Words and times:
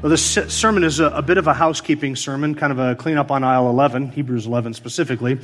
Well, 0.00 0.10
this 0.10 0.24
sermon 0.24 0.84
is 0.84 1.00
a, 1.00 1.06
a, 1.06 1.22
bit 1.22 1.38
of 1.38 1.48
a 1.48 1.54
housekeeping 1.54 2.14
sermon, 2.14 2.54
kind 2.54 2.70
of 2.70 2.78
a 2.78 2.94
cleanup 2.94 3.32
on 3.32 3.42
aisle 3.42 3.68
11, 3.68 4.12
Hebrews 4.12 4.46
11 4.46 4.74
specifically. 4.74 5.40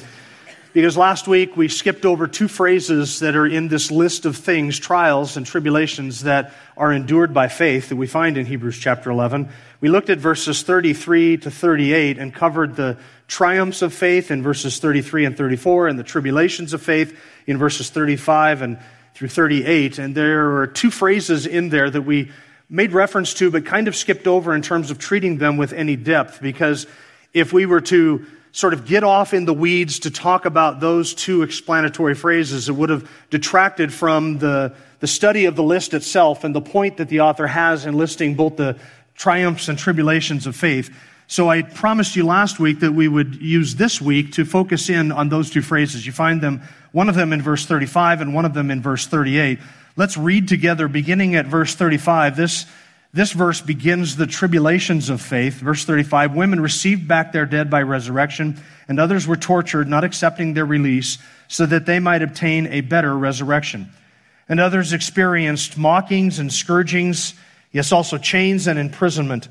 Because 0.73 0.97
last 0.97 1.27
week 1.27 1.57
we 1.57 1.67
skipped 1.67 2.05
over 2.05 2.29
two 2.29 2.47
phrases 2.47 3.19
that 3.19 3.35
are 3.35 3.49
in 3.49 3.67
this 3.67 3.91
list 3.91 4.27
of 4.27 4.37
things, 4.37 4.79
trials 4.79 5.37
and 5.37 5.45
tribulations 5.45 6.21
that 6.23 6.53
are 6.77 6.93
endured 6.93 7.35
by 7.35 7.49
faith 7.49 7.89
that 7.89 7.97
we 7.97 8.07
find 8.07 8.39
in 8.39 8.47
Hebrews 8.47 8.79
chapter 8.79 9.11
11. 9.11 9.49
We 9.81 9.89
looked 9.89 10.09
at 10.09 10.19
verses 10.19 10.63
33 10.63 11.39
to 11.39 11.51
38 11.51 12.19
and 12.19 12.33
covered 12.33 12.77
the 12.77 12.97
triumphs 13.27 13.83
of 13.83 13.93
faith 13.93 14.31
in 14.31 14.45
verses 14.45 14.79
33 14.79 15.25
and 15.25 15.37
34 15.37 15.89
and 15.89 15.99
the 15.99 16.05
tribulations 16.05 16.73
of 16.73 16.81
faith 16.81 17.19
in 17.49 17.59
verses 17.59 17.91
35 17.91 18.63
and 18.63 18.79
through 19.15 19.29
38. 19.29 19.99
And 19.99 20.15
there 20.15 20.59
are 20.59 20.69
two 20.69 20.93
phrases 20.93 21.45
in 21.45 21.71
there 21.71 21.91
that 21.91 22.03
we 22.03 22.31
made 22.69 22.93
reference 22.93 23.35
to, 23.35 23.51
but 23.51 23.67
kind 23.67 23.89
of 23.89 23.97
skipped 23.97 24.27
over 24.27 24.55
in 24.55 24.63
terms 24.63 24.91
of 24.91 24.99
treating 24.99 25.39
them 25.39 25.57
with 25.57 25.73
any 25.73 25.97
depth, 25.97 26.41
because 26.41 26.87
if 27.33 27.53
we 27.53 27.67
were 27.67 27.81
to 27.81 28.27
sort 28.53 28.73
of 28.73 28.87
get 28.87 29.03
off 29.03 29.35
in 29.35 29.45
the 29.47 29.53
weeds 29.53 29.99
to 29.99 30.11
talk 30.11 30.45
about 30.45 30.79
those 30.79 31.13
two 31.13 31.43
explanatory 31.43 32.15
phrases, 32.15 32.69
it 32.69 32.73
would 32.73 32.89
have 32.89 33.11
detracted 33.29 33.93
from 33.93 34.39
the, 34.39 34.73
the 35.01 35.09
study 35.09 35.47
of 35.47 35.57
the 35.57 35.63
list 35.63 35.93
itself 35.93 36.45
and 36.45 36.55
the 36.55 36.61
point 36.61 36.99
that 36.99 37.09
the 37.09 37.21
author 37.21 37.49
has 37.49 37.85
in 37.85 37.95
listing 37.97 38.37
both 38.37 38.57
the 38.57 38.79
triumphs 39.17 39.69
and 39.69 39.77
tribulations 39.77 40.47
of 40.47 40.55
faith. 40.55 40.97
So 41.27 41.49
I 41.49 41.63
promised 41.63 42.15
you 42.15 42.25
last 42.25 42.61
week 42.61 42.81
that 42.81 42.93
we 42.93 43.09
would 43.09 43.43
use 43.43 43.75
this 43.75 44.01
week 44.01 44.33
to 44.33 44.45
focus 44.45 44.89
in 44.89 45.11
on 45.11 45.31
those 45.31 45.51
two 45.51 45.63
phrases. 45.63 46.07
You 46.07 46.13
find 46.13 46.41
them, 46.41 46.63
one 46.93 47.09
of 47.09 47.17
them 47.17 47.33
in 47.33 47.43
verse 47.43 47.67
35 47.67 48.21
and 48.21 48.35
one 48.35 48.45
of 48.45 48.55
them 48.55 48.71
in 48.71 48.81
verse 48.81 49.07
38. 49.07 49.59
Let's 49.97 50.17
read 50.17 50.49
together, 50.49 50.89
beginning 50.89 51.37
at 51.37 51.47
verse 51.47 51.77
35. 51.77 52.37
This, 52.37 52.67
this 53.13 53.31
verse 53.31 53.61
begins 53.61 54.17
the 54.17 54.27
tribulations 54.27 55.09
of 55.09 55.23
faith. 55.23 55.55
Verse 55.55 55.85
35 55.85 56.35
Women 56.35 56.61
received 56.61 57.07
back 57.07 57.31
their 57.31 57.47
dead 57.47 57.71
by 57.71 57.83
resurrection, 57.83 58.61
and 58.89 58.99
others 58.99 59.29
were 59.29 59.37
tortured, 59.37 59.89
not 59.89 60.03
accepting 60.03 60.53
their 60.53 60.67
release, 60.67 61.19
so 61.47 61.65
that 61.67 61.87
they 61.87 62.01
might 62.01 62.23
obtain 62.23 62.67
a 62.67 62.81
better 62.81 63.17
resurrection. 63.17 63.89
And 64.49 64.59
others 64.59 64.93
experienced 64.93 65.79
mockings 65.79 66.41
and 66.41 66.53
scourgings, 66.53 67.35
yes, 67.71 67.93
also 67.93 68.19
chains 68.19 68.67
and 68.67 68.81
imprisonment. 68.81 69.49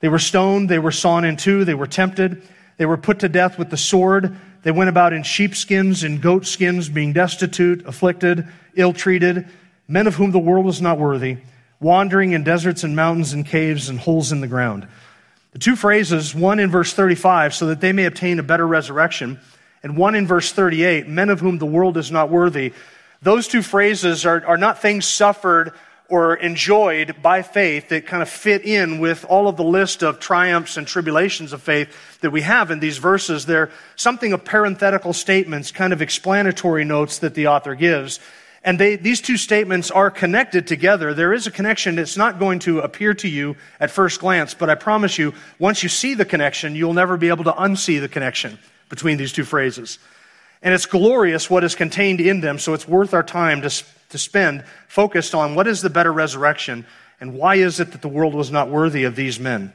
They 0.00 0.08
were 0.08 0.18
stoned, 0.18 0.68
they 0.68 0.80
were 0.80 0.90
sawn 0.90 1.24
in 1.24 1.36
two, 1.36 1.64
they 1.64 1.74
were 1.74 1.86
tempted, 1.86 2.42
they 2.78 2.86
were 2.86 2.96
put 2.96 3.20
to 3.20 3.28
death 3.28 3.58
with 3.60 3.70
the 3.70 3.76
sword. 3.76 4.36
They 4.64 4.72
went 4.72 4.90
about 4.90 5.12
in 5.12 5.22
sheepskins 5.22 6.02
and 6.02 6.20
goatskins, 6.20 6.88
being 6.88 7.12
destitute, 7.12 7.86
afflicted, 7.86 8.48
ill 8.74 8.92
treated 8.92 9.46
men 9.86 10.06
of 10.06 10.14
whom 10.14 10.30
the 10.30 10.38
world 10.38 10.64
was 10.64 10.80
not 10.80 10.98
worthy, 10.98 11.38
wandering 11.80 12.32
in 12.32 12.44
deserts 12.44 12.84
and 12.84 12.96
mountains 12.96 13.32
and 13.32 13.46
caves 13.46 13.88
and 13.88 13.98
holes 13.98 14.32
in 14.32 14.40
the 14.40 14.46
ground. 14.46 14.88
The 15.52 15.58
two 15.58 15.76
phrases, 15.76 16.34
one 16.34 16.58
in 16.58 16.70
verse 16.70 16.92
35, 16.92 17.54
so 17.54 17.66
that 17.66 17.80
they 17.80 17.92
may 17.92 18.06
obtain 18.06 18.38
a 18.38 18.42
better 18.42 18.66
resurrection, 18.66 19.38
and 19.82 19.96
one 19.96 20.14
in 20.14 20.26
verse 20.26 20.50
38, 20.50 21.08
men 21.08 21.30
of 21.30 21.40
whom 21.40 21.58
the 21.58 21.66
world 21.66 21.96
is 21.96 22.10
not 22.10 22.30
worthy, 22.30 22.72
those 23.22 23.48
two 23.48 23.62
phrases 23.62 24.26
are, 24.26 24.44
are 24.46 24.56
not 24.56 24.82
things 24.82 25.06
suffered 25.06 25.72
or 26.08 26.34
enjoyed 26.36 27.22
by 27.22 27.42
faith 27.42 27.88
that 27.88 28.06
kind 28.06 28.22
of 28.22 28.28
fit 28.28 28.64
in 28.64 28.98
with 28.98 29.24
all 29.24 29.48
of 29.48 29.56
the 29.56 29.64
list 29.64 30.02
of 30.02 30.20
triumphs 30.20 30.76
and 30.76 30.86
tribulations 30.86 31.52
of 31.52 31.62
faith 31.62 32.20
that 32.20 32.30
we 32.30 32.42
have 32.42 32.70
in 32.70 32.80
these 32.80 32.98
verses. 32.98 33.46
They're 33.46 33.70
something 33.96 34.32
of 34.32 34.44
parenthetical 34.44 35.12
statements, 35.12 35.70
kind 35.70 35.92
of 35.92 36.02
explanatory 36.02 36.84
notes 36.84 37.18
that 37.20 37.34
the 37.34 37.46
author 37.46 37.74
gives. 37.74 38.20
And 38.64 38.80
they, 38.80 38.96
these 38.96 39.20
two 39.20 39.36
statements 39.36 39.90
are 39.90 40.10
connected 40.10 40.66
together. 40.66 41.12
There 41.12 41.34
is 41.34 41.46
a 41.46 41.50
connection. 41.50 41.98
It's 41.98 42.16
not 42.16 42.38
going 42.38 42.60
to 42.60 42.80
appear 42.80 43.12
to 43.14 43.28
you 43.28 43.56
at 43.78 43.90
first 43.90 44.20
glance, 44.20 44.54
but 44.54 44.70
I 44.70 44.74
promise 44.74 45.18
you, 45.18 45.34
once 45.58 45.82
you 45.82 45.90
see 45.90 46.14
the 46.14 46.24
connection, 46.24 46.74
you'll 46.74 46.94
never 46.94 47.18
be 47.18 47.28
able 47.28 47.44
to 47.44 47.52
unsee 47.52 48.00
the 48.00 48.08
connection 48.08 48.58
between 48.88 49.18
these 49.18 49.32
two 49.32 49.44
phrases. 49.44 49.98
And 50.62 50.72
it's 50.72 50.86
glorious 50.86 51.50
what 51.50 51.62
is 51.62 51.74
contained 51.74 52.22
in 52.22 52.40
them, 52.40 52.58
so 52.58 52.72
it's 52.72 52.88
worth 52.88 53.12
our 53.12 53.22
time 53.22 53.60
to, 53.60 53.84
to 54.08 54.18
spend 54.18 54.64
focused 54.88 55.34
on 55.34 55.54
what 55.54 55.66
is 55.66 55.82
the 55.82 55.90
better 55.90 56.12
resurrection 56.12 56.86
and 57.20 57.34
why 57.34 57.56
is 57.56 57.80
it 57.80 57.92
that 57.92 58.00
the 58.00 58.08
world 58.08 58.34
was 58.34 58.50
not 58.50 58.70
worthy 58.70 59.04
of 59.04 59.14
these 59.14 59.38
men. 59.38 59.74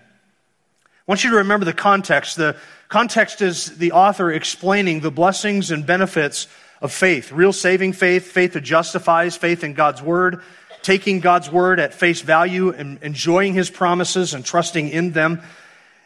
I 0.81 1.11
want 1.11 1.23
you 1.23 1.29
to 1.29 1.37
remember 1.37 1.65
the 1.65 1.73
context. 1.73 2.37
The 2.37 2.55
context 2.87 3.41
is 3.41 3.77
the 3.77 3.91
author 3.91 4.31
explaining 4.31 5.01
the 5.01 5.11
blessings 5.11 5.69
and 5.69 5.85
benefits 5.85 6.47
of 6.81 6.91
faith 6.91 7.31
real 7.31 7.53
saving 7.53 7.93
faith, 7.93 8.31
faith 8.31 8.53
that 8.53 8.61
justifies, 8.61 9.35
faith 9.35 9.63
in 9.63 9.73
God's 9.73 10.01
Word, 10.01 10.41
taking 10.81 11.19
God's 11.19 11.51
Word 11.51 11.79
at 11.79 11.93
face 11.93 12.21
value 12.21 12.69
and 12.69 13.01
enjoying 13.03 13.53
His 13.53 13.69
promises 13.69 14.33
and 14.33 14.45
trusting 14.45 14.89
in 14.89 15.11
them. 15.11 15.41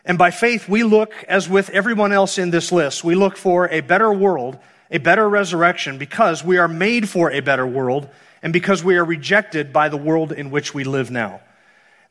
And 0.06 0.17
by 0.17 0.31
faith, 0.31 0.67
we 0.67 0.83
look, 0.83 1.13
as 1.28 1.47
with 1.47 1.69
everyone 1.69 2.12
else 2.12 2.38
in 2.38 2.51
this 2.51 2.72
list, 2.72 3.03
we 3.03 3.16
look 3.16 3.38
for 3.38 3.69
a 3.69 3.81
better 3.81 4.12
world, 4.12 4.57
a 4.91 4.97
better 4.97 5.28
resurrection, 5.28 5.97
because 5.97 6.44
we 6.44 6.57
are 6.57 6.67
made 6.67 7.07
for 7.07 7.31
a 7.31 7.39
better 7.39 7.66
world 7.66 8.09
and 8.41 8.51
because 8.51 8.83
we 8.83 8.97
are 8.97 9.06
rejected 9.06 9.72
by 9.72 9.88
the 9.88 9.97
world 9.97 10.33
in 10.33 10.51
which 10.51 10.73
we 10.73 10.83
live 10.83 11.09
now. 11.09 11.39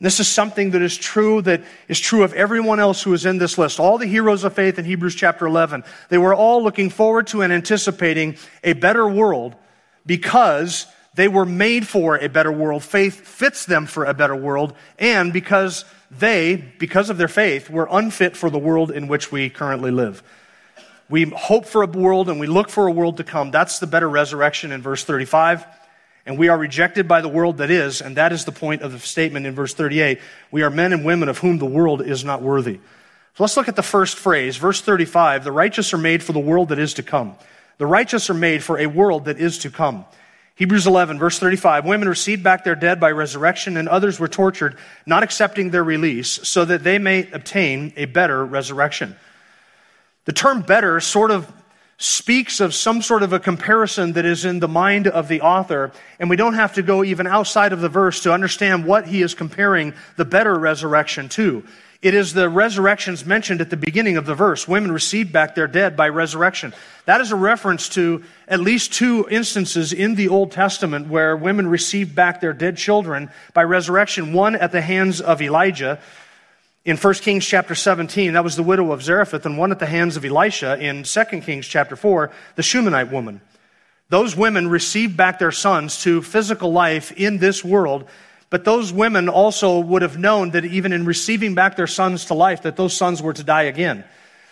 This 0.03 0.19
is 0.19 0.27
something 0.27 0.73
that 0.73 0.83
is 0.83 0.97
true, 0.97 1.43
that 1.43 1.63
is 1.87 2.01
true 2.01 2.25
of 2.25 2.35
everyone 2.35 2.81
else 2.81 3.05
who 3.05 3.15
is 3.15 3.25
in 3.25 3.39
this 3.39 3.57
list. 3.57 3.79
All 3.79 3.99
the 3.99 4.07
heroes 4.07 4.43
of 4.43 4.53
faith 4.53 4.77
in 4.77 4.85
Hebrews 4.85 5.15
chapter 5.15 5.47
11, 5.47 5.85
they 6.09 6.19
were 6.19 6.35
all 6.35 6.61
looking 6.61 6.91
forward 6.91 7.29
to 7.29 7.43
and 7.43 7.53
anticipating 7.53 8.37
a 8.65 8.73
better 8.73 9.07
world 9.07 9.55
because 10.05 10.89
they 11.15 11.29
were 11.29 11.47
made 11.47 11.87
for 11.87 12.17
a 12.17 12.29
better 12.29 12.51
world. 12.51 12.83
Faith 12.83 13.25
fits 13.25 13.65
them 13.65 13.87
for 13.87 14.05
a 14.05 14.13
better 14.13 14.35
world, 14.35 14.75
and 14.99 15.33
because 15.33 15.85
they, 16.11 16.57
because 16.81 17.09
of 17.09 17.17
their 17.17 17.29
faith, 17.29 17.71
were 17.71 17.87
unfit 17.89 18.37
for 18.37 18.51
the 18.51 18.59
world 18.59 18.91
in 18.91 19.07
which 19.07 19.31
we 19.31 19.51
currently 19.51 19.93
live. 19.93 20.21
We 21.09 21.27
hope 21.27 21.65
for 21.65 21.83
a 21.83 21.87
world 21.87 22.29
and 22.29 22.41
we 22.41 22.49
look 22.49 22.71
for 22.71 22.89
a 22.89 22.93
world 22.93 23.19
to 23.19 23.25
come. 23.25 23.53
That's 23.53 23.79
the 23.79 23.87
better 23.87 24.09
resurrection 24.09 24.73
in 24.73 24.83
verse 24.83 25.05
35 25.05 25.65
and 26.25 26.39
we 26.39 26.49
are 26.49 26.59
rejected 26.59 27.09
by 27.09 27.21
the 27.21 27.29
world 27.29 27.59
that 27.59 27.71
is, 27.71 28.01
and 28.01 28.17
that 28.17 28.33
is 28.33 28.45
the 28.45 28.53
point 28.53 28.83
of 28.83 28.93
the 28.93 28.99
statement 28.99 29.47
in 29.47 29.55
verse 29.55 29.75
38. 29.75 30.21
We 30.51 30.63
are 30.63 30.71
men 30.71 30.93
and 30.93 31.05
women 31.05 31.29
of 31.29 31.39
whom 31.39 31.59
the 31.59 31.67
world 31.67 32.01
is 32.01 32.25
not 32.25 32.43
worthy. 32.43 32.81
So 33.35 33.45
let's 33.45 33.57
look 33.57 33.69
at 33.69 33.77
the 33.77 33.83
first 33.83 34.19
phrase, 34.19 34.57
verse 34.57 34.81
35. 34.81 35.45
The 35.45 35.53
righteous 35.53 35.93
are 35.95 35.99
made 35.99 36.23
for 36.23 36.33
the 36.33 36.39
world 36.39 36.69
that 36.69 36.79
is 36.79 36.95
to 36.95 37.03
come. 37.03 37.35
The 37.79 37.87
righteous 37.87 38.31
are 38.31 38.35
made 38.35 38.63
for 38.63 38.79
a 38.79 38.87
world 38.87 39.25
that 39.25 39.39
is 39.39 39.59
to 39.59 39.71
come. 39.71 40.05
Hebrews 40.55 40.87
11, 40.87 41.19
verse 41.19 41.39
35. 41.39 41.87
Women 41.87 42.09
received 42.09 42.43
back 42.43 42.63
their 42.63 42.75
dead 42.75 43.01
by 43.01 43.11
resurrection, 43.11 43.77
and 43.77 43.89
others 43.89 44.21
were 44.21 44.29
tortured, 44.29 44.77
not 45.07 45.23
accepting 45.23 45.71
their 45.71 45.83
release, 45.83 46.29
so 46.47 46.65
that 46.65 46.85
they 46.85 46.99
may 46.99 47.29
obtain 47.33 47.93
a 47.97 48.05
better 48.05 48.45
resurrection. 48.45 49.17
The 50.27 50.33
term 50.33 50.61
better 50.61 51.01
sort 51.01 51.31
of 51.31 51.51
speaks 51.99 52.61
of 52.61 52.75
some 52.75 53.03
sort 53.03 53.23
of 53.23 53.33
a 53.33 53.39
comparison 53.39 54.13
that 54.15 54.25
is 54.25 54.45
in 54.45 54.61
the 54.61 54.69
mind 54.69 55.07
of 55.07 55.29
the 55.29 55.41
author, 55.41 55.93
and 56.19 56.29
we 56.29 56.37
don't 56.37 56.55
have 56.55 56.75
to 56.75 56.83
go 56.83 57.05
even 57.05 57.27
outside 57.27 57.73
of 57.73 57.81
the 57.81 57.89
verse 57.89 58.21
to 58.23 58.33
understand 58.33 58.85
what 58.85 59.07
he 59.07 59.23
is 59.23 59.35
comparing 59.35 59.95
the 60.17 60.25
better 60.25 60.59
resurrection 60.59 61.29
to. 61.29 61.63
It 62.03 62.15
is 62.15 62.35
the 62.35 62.49
resurrections 62.49 63.25
mentioned 63.25 63.61
at 63.61 63.71
the 63.71 63.77
beginning 63.77 64.17
of 64.17 64.27
the 64.27 64.35
verse. 64.35 64.67
Women 64.67 64.91
received 64.91 65.33
back 65.33 65.55
their 65.55 65.69
dead 65.69 65.97
by 65.97 66.09
resurrection. 66.09 66.75
That 67.05 67.21
is 67.21 67.31
a 67.31 67.37
reference 67.37 67.89
to 67.91 68.25
at 68.49 68.59
least 68.59 68.93
two 68.93 69.29
instances 69.31 69.93
in 69.93 70.17
the 70.17 70.29
Old 70.29 70.51
Testament 70.51 71.07
where 71.07 71.37
women 71.37 71.69
received 71.69 72.17
back 72.17 72.41
their 72.41 72.53
dead 72.53 72.77
children 72.77 73.31
by 73.55 73.63
resurrection. 73.63 74.33
One 74.33 74.57
at 74.57 74.73
the 74.73 74.81
hands 74.81 75.21
of 75.21 75.41
Elijah, 75.41 76.01
in 76.85 76.97
1 76.97 77.15
Kings 77.15 77.47
chapter 77.47 77.75
17, 77.75 78.33
that 78.33 78.43
was 78.43 78.57
the 78.57 78.63
widow 78.63 78.91
of 78.91 79.03
Zarephath, 79.03 79.47
and 79.47 79.57
one 79.57 79.71
at 79.71 79.79
the 79.79 79.87
hands 79.87 80.17
of 80.17 80.25
Elisha. 80.25 80.77
In 80.79 81.05
2 81.05 81.25
Kings 81.43 81.67
chapter 81.67 81.95
4, 81.95 82.31
the 82.57 82.63
Shunammite 82.63 83.13
woman. 83.13 83.41
Those 84.09 84.37
women 84.37 84.69
received 84.69 85.17
back 85.17 85.39
their 85.39 85.53
sons 85.53 86.03
to 86.03 86.23
physical 86.23 86.73
life 86.73 87.13
in 87.13 87.39
this 87.39 87.65
world, 87.65 88.09
but 88.51 88.65
those 88.65 88.93
women 88.93 89.29
also 89.29 89.79
would 89.79 90.03
have 90.03 90.19
known 90.19 90.51
that 90.51 90.65
even 90.65 90.93
in 90.93 91.07
receiving 91.07 91.55
back 91.55 91.77
their 91.77 91.87
sons 91.87 92.27
to 92.27 92.35
life, 92.35 92.63
that 92.63 92.77
those 92.77 92.95
sons 92.95 93.23
were 93.23 93.33
to 93.33 93.45
die 93.45 93.63
again. 93.63 94.05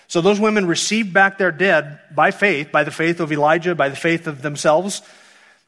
So 0.07 0.21
those 0.21 0.41
women 0.41 0.67
received 0.67 1.13
back 1.13 1.37
their 1.37 1.53
dead 1.53 2.01
by 2.15 2.31
faith, 2.31 2.73
by 2.73 2.85
the 2.85 2.91
faith 2.91 3.21
of 3.21 3.33
Elijah, 3.33 3.75
by 3.75 3.89
the 3.89 3.97
faith 3.97 4.27
of 4.27 4.41
themselves, 4.41 5.03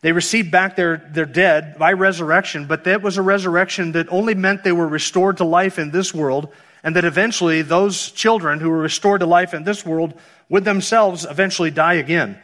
they 0.03 0.13
received 0.13 0.51
back 0.51 0.77
their, 0.77 0.97
their 0.97 1.27
dead 1.27 1.79
by 1.79 1.93
resurrection, 1.93 2.67
but 2.67 2.85
that 2.85 3.03
was 3.03 3.17
a 3.17 3.23
resurrection 3.23 3.93
that 3.93 4.13
only 4.13 4.35
meant 4.35 4.65
they 4.65 4.73
were 4.73 4.89
restored 4.89 5.39
to 5.39 5.45
life 5.45 5.79
in 5.79 5.93
this 5.93 6.13
world, 6.13 6.53
and 6.83 6.97
that 6.97 7.05
eventually 7.05 7.63
those 7.63 8.11
children 8.11 8.59
who 8.59 8.69
were 8.69 8.81
restored 8.81 9.21
to 9.21 9.27
life 9.27 9.55
in 9.55 9.63
this 9.63 9.87
world 9.87 10.15
would 10.49 10.65
themselves 10.65 11.25
eventually 11.25 11.71
die 11.71 11.95
again. 11.95 12.37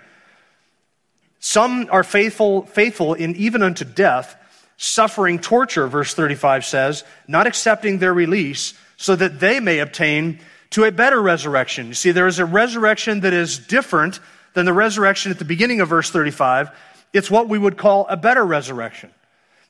Some 1.41 1.89
are 1.91 2.05
faithful, 2.05 2.63
faithful 2.63 3.15
in 3.15 3.35
even 3.37 3.63
unto 3.63 3.85
death, 3.85 4.37
suffering 4.77 5.41
torture, 5.41 5.89
verse 5.89 6.15
35 6.15 6.65
says, 6.65 7.05
not 7.27 7.49
accepting 7.49 7.99
their 7.99 8.15
release, 8.15 8.75
so 8.97 9.17
that 9.17 9.41
they 9.41 9.59
may 9.59 9.81
obtain 9.81 10.39
to 10.71 10.85
a 10.85 10.93
better 10.93 11.21
resurrection. 11.21 11.89
You 11.89 11.95
see, 11.95 12.13
there 12.13 12.27
is 12.29 12.39
a 12.39 12.45
resurrection 12.45 13.21
that 13.21 13.33
is 13.33 13.59
different 13.59 14.21
than 14.55 14.67
the 14.67 14.73
resurrection 14.73 15.33
at 15.33 15.39
the 15.39 15.45
beginning 15.45 15.81
of 15.81 15.89
verse 15.89 16.11
35. 16.11 16.71
It's 17.13 17.31
what 17.31 17.49
we 17.49 17.59
would 17.59 17.77
call 17.77 18.07
a 18.09 18.17
better 18.17 18.45
resurrection. 18.45 19.11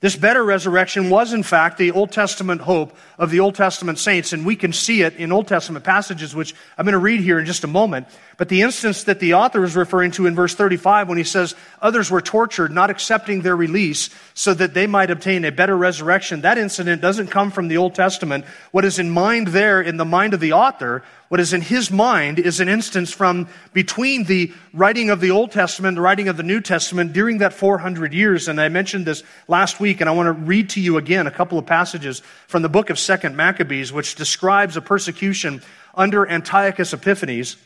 This 0.00 0.14
better 0.14 0.44
resurrection 0.44 1.10
was, 1.10 1.32
in 1.32 1.42
fact, 1.42 1.76
the 1.76 1.90
Old 1.90 2.12
Testament 2.12 2.60
hope 2.60 2.96
of 3.18 3.30
the 3.30 3.40
Old 3.40 3.56
Testament 3.56 3.98
saints, 3.98 4.32
and 4.32 4.46
we 4.46 4.54
can 4.54 4.72
see 4.72 5.02
it 5.02 5.16
in 5.16 5.32
Old 5.32 5.48
Testament 5.48 5.84
passages, 5.84 6.36
which 6.36 6.54
I'm 6.76 6.84
going 6.84 6.92
to 6.92 6.98
read 6.98 7.18
here 7.20 7.40
in 7.40 7.46
just 7.46 7.64
a 7.64 7.68
moment. 7.68 8.06
But 8.36 8.48
the 8.48 8.62
instance 8.62 9.02
that 9.04 9.18
the 9.18 9.34
author 9.34 9.64
is 9.64 9.74
referring 9.74 10.12
to 10.12 10.26
in 10.26 10.36
verse 10.36 10.54
35, 10.54 11.08
when 11.08 11.18
he 11.18 11.24
says, 11.24 11.56
Others 11.82 12.12
were 12.12 12.20
tortured, 12.20 12.70
not 12.70 12.90
accepting 12.90 13.42
their 13.42 13.56
release, 13.56 14.10
so 14.34 14.54
that 14.54 14.72
they 14.72 14.86
might 14.86 15.10
obtain 15.10 15.44
a 15.44 15.50
better 15.50 15.76
resurrection, 15.76 16.42
that 16.42 16.58
incident 16.58 17.02
doesn't 17.02 17.26
come 17.26 17.50
from 17.50 17.66
the 17.66 17.78
Old 17.78 17.96
Testament. 17.96 18.44
What 18.70 18.84
is 18.84 19.00
in 19.00 19.10
mind 19.10 19.48
there, 19.48 19.82
in 19.82 19.96
the 19.96 20.04
mind 20.04 20.32
of 20.32 20.38
the 20.38 20.52
author, 20.52 21.02
what 21.28 21.40
is 21.40 21.52
in 21.52 21.60
his 21.60 21.90
mind 21.90 22.38
is 22.38 22.58
an 22.58 22.68
instance 22.68 23.12
from 23.12 23.48
between 23.74 24.24
the 24.24 24.52
writing 24.72 25.10
of 25.10 25.20
the 25.20 25.30
Old 25.30 25.52
Testament 25.52 25.88
and 25.88 25.96
the 25.98 26.02
writing 26.02 26.28
of 26.28 26.38
the 26.38 26.42
New 26.42 26.60
Testament 26.60 27.12
during 27.12 27.38
that 27.38 27.52
400 27.52 28.14
years. 28.14 28.48
And 28.48 28.58
I 28.58 28.68
mentioned 28.70 29.04
this 29.04 29.22
last 29.46 29.78
week, 29.78 30.00
and 30.00 30.08
I 30.08 30.12
want 30.14 30.26
to 30.26 30.32
read 30.32 30.70
to 30.70 30.80
you 30.80 30.96
again 30.96 31.26
a 31.26 31.30
couple 31.30 31.58
of 31.58 31.66
passages 31.66 32.20
from 32.46 32.62
the 32.62 32.68
book 32.70 32.88
of 32.88 32.98
Second 32.98 33.36
Maccabees, 33.36 33.92
which 33.92 34.14
describes 34.14 34.76
a 34.76 34.80
persecution 34.80 35.62
under 35.94 36.26
Antiochus 36.26 36.94
Epiphanes. 36.94 37.56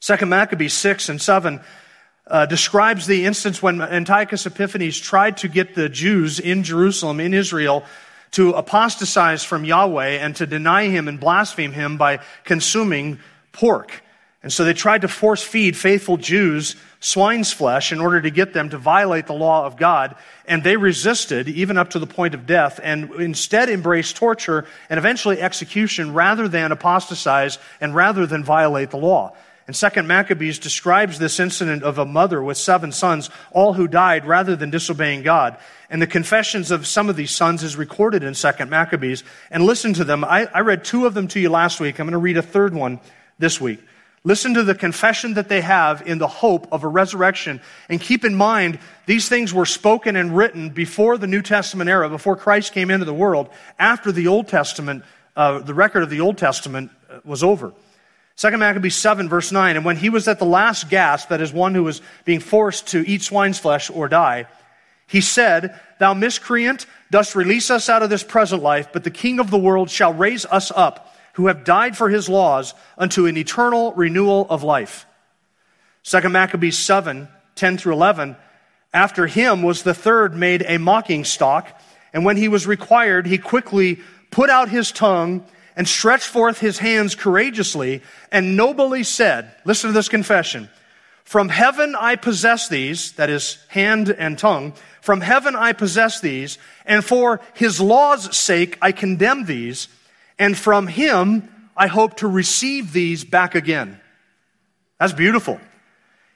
Second 0.00 0.28
Maccabees 0.28 0.74
6 0.74 1.08
and 1.08 1.22
7 1.22 1.60
uh, 2.26 2.44
describes 2.44 3.06
the 3.06 3.24
instance 3.24 3.62
when 3.62 3.80
Antiochus 3.80 4.44
Epiphanes 4.44 4.98
tried 4.98 5.38
to 5.38 5.48
get 5.48 5.74
the 5.74 5.88
Jews 5.88 6.38
in 6.38 6.62
Jerusalem, 6.62 7.20
in 7.20 7.32
Israel, 7.32 7.84
to 8.32 8.52
apostatize 8.52 9.44
from 9.44 9.64
Yahweh 9.64 10.18
and 10.18 10.36
to 10.36 10.46
deny 10.46 10.88
him 10.88 11.08
and 11.08 11.18
blaspheme 11.18 11.72
him 11.72 11.96
by 11.96 12.20
consuming 12.44 13.18
pork. 13.52 14.02
And 14.42 14.52
so 14.52 14.64
they 14.64 14.72
tried 14.72 15.02
to 15.02 15.08
force 15.08 15.42
feed 15.42 15.76
faithful 15.76 16.16
Jews 16.16 16.76
swine's 17.00 17.52
flesh 17.52 17.92
in 17.92 18.00
order 18.00 18.20
to 18.20 18.30
get 18.30 18.52
them 18.52 18.70
to 18.70 18.78
violate 18.78 19.26
the 19.26 19.32
law 19.32 19.66
of 19.66 19.76
God. 19.76 20.14
And 20.46 20.62
they 20.62 20.76
resisted, 20.76 21.48
even 21.48 21.76
up 21.76 21.90
to 21.90 21.98
the 21.98 22.06
point 22.06 22.34
of 22.34 22.46
death, 22.46 22.78
and 22.82 23.12
instead 23.14 23.68
embraced 23.68 24.16
torture 24.16 24.64
and 24.88 24.98
eventually 24.98 25.40
execution 25.40 26.14
rather 26.14 26.46
than 26.46 26.70
apostatize 26.70 27.58
and 27.80 27.94
rather 27.94 28.26
than 28.26 28.44
violate 28.44 28.90
the 28.90 28.96
law. 28.96 29.34
And 29.68 29.76
Second 29.76 30.08
Maccabees 30.08 30.58
describes 30.58 31.18
this 31.18 31.38
incident 31.38 31.82
of 31.82 31.98
a 31.98 32.06
mother 32.06 32.42
with 32.42 32.56
seven 32.56 32.90
sons, 32.90 33.28
all 33.50 33.74
who 33.74 33.86
died 33.86 34.24
rather 34.24 34.56
than 34.56 34.70
disobeying 34.70 35.22
God. 35.22 35.58
And 35.90 36.00
the 36.00 36.06
confessions 36.06 36.70
of 36.70 36.86
some 36.86 37.10
of 37.10 37.16
these 37.16 37.32
sons 37.32 37.62
is 37.62 37.76
recorded 37.76 38.22
in 38.22 38.34
Second 38.34 38.70
Maccabees. 38.70 39.24
And 39.50 39.62
listen 39.62 39.92
to 39.92 40.04
them. 40.04 40.24
I, 40.24 40.46
I 40.54 40.60
read 40.60 40.84
two 40.84 41.04
of 41.04 41.12
them 41.12 41.28
to 41.28 41.38
you 41.38 41.50
last 41.50 41.80
week. 41.80 42.00
I'm 42.00 42.06
going 42.06 42.12
to 42.12 42.18
read 42.18 42.38
a 42.38 42.42
third 42.42 42.72
one 42.72 42.98
this 43.38 43.60
week. 43.60 43.80
Listen 44.24 44.54
to 44.54 44.62
the 44.62 44.74
confession 44.74 45.34
that 45.34 45.50
they 45.50 45.60
have 45.60 46.06
in 46.06 46.16
the 46.16 46.26
hope 46.26 46.66
of 46.72 46.82
a 46.82 46.88
resurrection. 46.88 47.60
And 47.90 48.00
keep 48.00 48.24
in 48.24 48.34
mind, 48.34 48.78
these 49.04 49.28
things 49.28 49.52
were 49.52 49.66
spoken 49.66 50.16
and 50.16 50.34
written 50.34 50.70
before 50.70 51.18
the 51.18 51.26
New 51.26 51.42
Testament 51.42 51.90
era, 51.90 52.08
before 52.08 52.36
Christ 52.36 52.72
came 52.72 52.90
into 52.90 53.04
the 53.04 53.12
world, 53.12 53.50
after 53.78 54.12
the 54.12 54.28
Old 54.28 54.48
Testament, 54.48 55.04
uh, 55.36 55.58
the 55.58 55.74
record 55.74 56.02
of 56.02 56.08
the 56.08 56.20
Old 56.20 56.38
Testament 56.38 56.90
uh, 57.10 57.18
was 57.22 57.44
over. 57.44 57.74
2 58.38 58.56
Maccabees 58.56 58.94
7, 58.94 59.28
verse 59.28 59.50
9. 59.50 59.74
And 59.74 59.84
when 59.84 59.96
he 59.96 60.10
was 60.10 60.28
at 60.28 60.38
the 60.38 60.44
last 60.44 60.88
gasp, 60.88 61.28
that 61.30 61.40
is, 61.40 61.52
one 61.52 61.74
who 61.74 61.82
was 61.82 62.00
being 62.24 62.38
forced 62.38 62.86
to 62.88 63.06
eat 63.06 63.22
swine's 63.22 63.58
flesh 63.58 63.90
or 63.90 64.08
die, 64.08 64.46
he 65.08 65.20
said, 65.20 65.78
Thou 65.98 66.14
miscreant, 66.14 66.86
dost 67.10 67.34
release 67.34 67.68
us 67.68 67.88
out 67.88 68.04
of 68.04 68.10
this 68.10 68.22
present 68.22 68.62
life, 68.62 68.90
but 68.92 69.02
the 69.02 69.10
King 69.10 69.40
of 69.40 69.50
the 69.50 69.58
world 69.58 69.90
shall 69.90 70.14
raise 70.14 70.46
us 70.46 70.70
up, 70.70 71.16
who 71.32 71.48
have 71.48 71.64
died 71.64 71.96
for 71.96 72.08
his 72.08 72.28
laws, 72.28 72.74
unto 72.96 73.26
an 73.26 73.36
eternal 73.36 73.92
renewal 73.94 74.46
of 74.48 74.62
life. 74.62 75.04
2 76.04 76.28
Maccabees 76.28 76.78
7, 76.78 77.26
10 77.56 77.78
through 77.78 77.94
11. 77.94 78.36
After 78.94 79.26
him 79.26 79.64
was 79.64 79.82
the 79.82 79.94
third 79.94 80.36
made 80.36 80.64
a 80.68 80.78
mocking 80.78 81.24
stock, 81.24 81.76
and 82.12 82.24
when 82.24 82.36
he 82.36 82.46
was 82.46 82.68
required, 82.68 83.26
he 83.26 83.36
quickly 83.36 83.98
put 84.30 84.48
out 84.48 84.68
his 84.68 84.92
tongue 84.92 85.44
and 85.78 85.88
stretched 85.88 86.26
forth 86.26 86.58
his 86.58 86.78
hands 86.78 87.14
courageously 87.14 88.02
and 88.32 88.56
nobly 88.56 89.04
said, 89.04 89.52
listen 89.64 89.88
to 89.88 89.94
this 89.94 90.08
confession, 90.08 90.68
from 91.22 91.48
heaven 91.48 91.94
I 91.94 92.16
possess 92.16 92.68
these, 92.68 93.12
that 93.12 93.30
is, 93.30 93.64
hand 93.68 94.10
and 94.10 94.36
tongue, 94.36 94.74
from 95.00 95.20
heaven 95.20 95.54
I 95.54 95.72
possess 95.72 96.20
these, 96.20 96.58
and 96.84 97.04
for 97.04 97.40
his 97.54 97.80
law's 97.80 98.36
sake 98.36 98.76
I 98.82 98.90
condemn 98.90 99.44
these, 99.44 99.86
and 100.36 100.58
from 100.58 100.88
him 100.88 101.48
I 101.76 101.86
hope 101.86 102.16
to 102.16 102.26
receive 102.26 102.92
these 102.92 103.24
back 103.24 103.54
again. 103.54 104.00
That's 104.98 105.12
beautiful. 105.12 105.60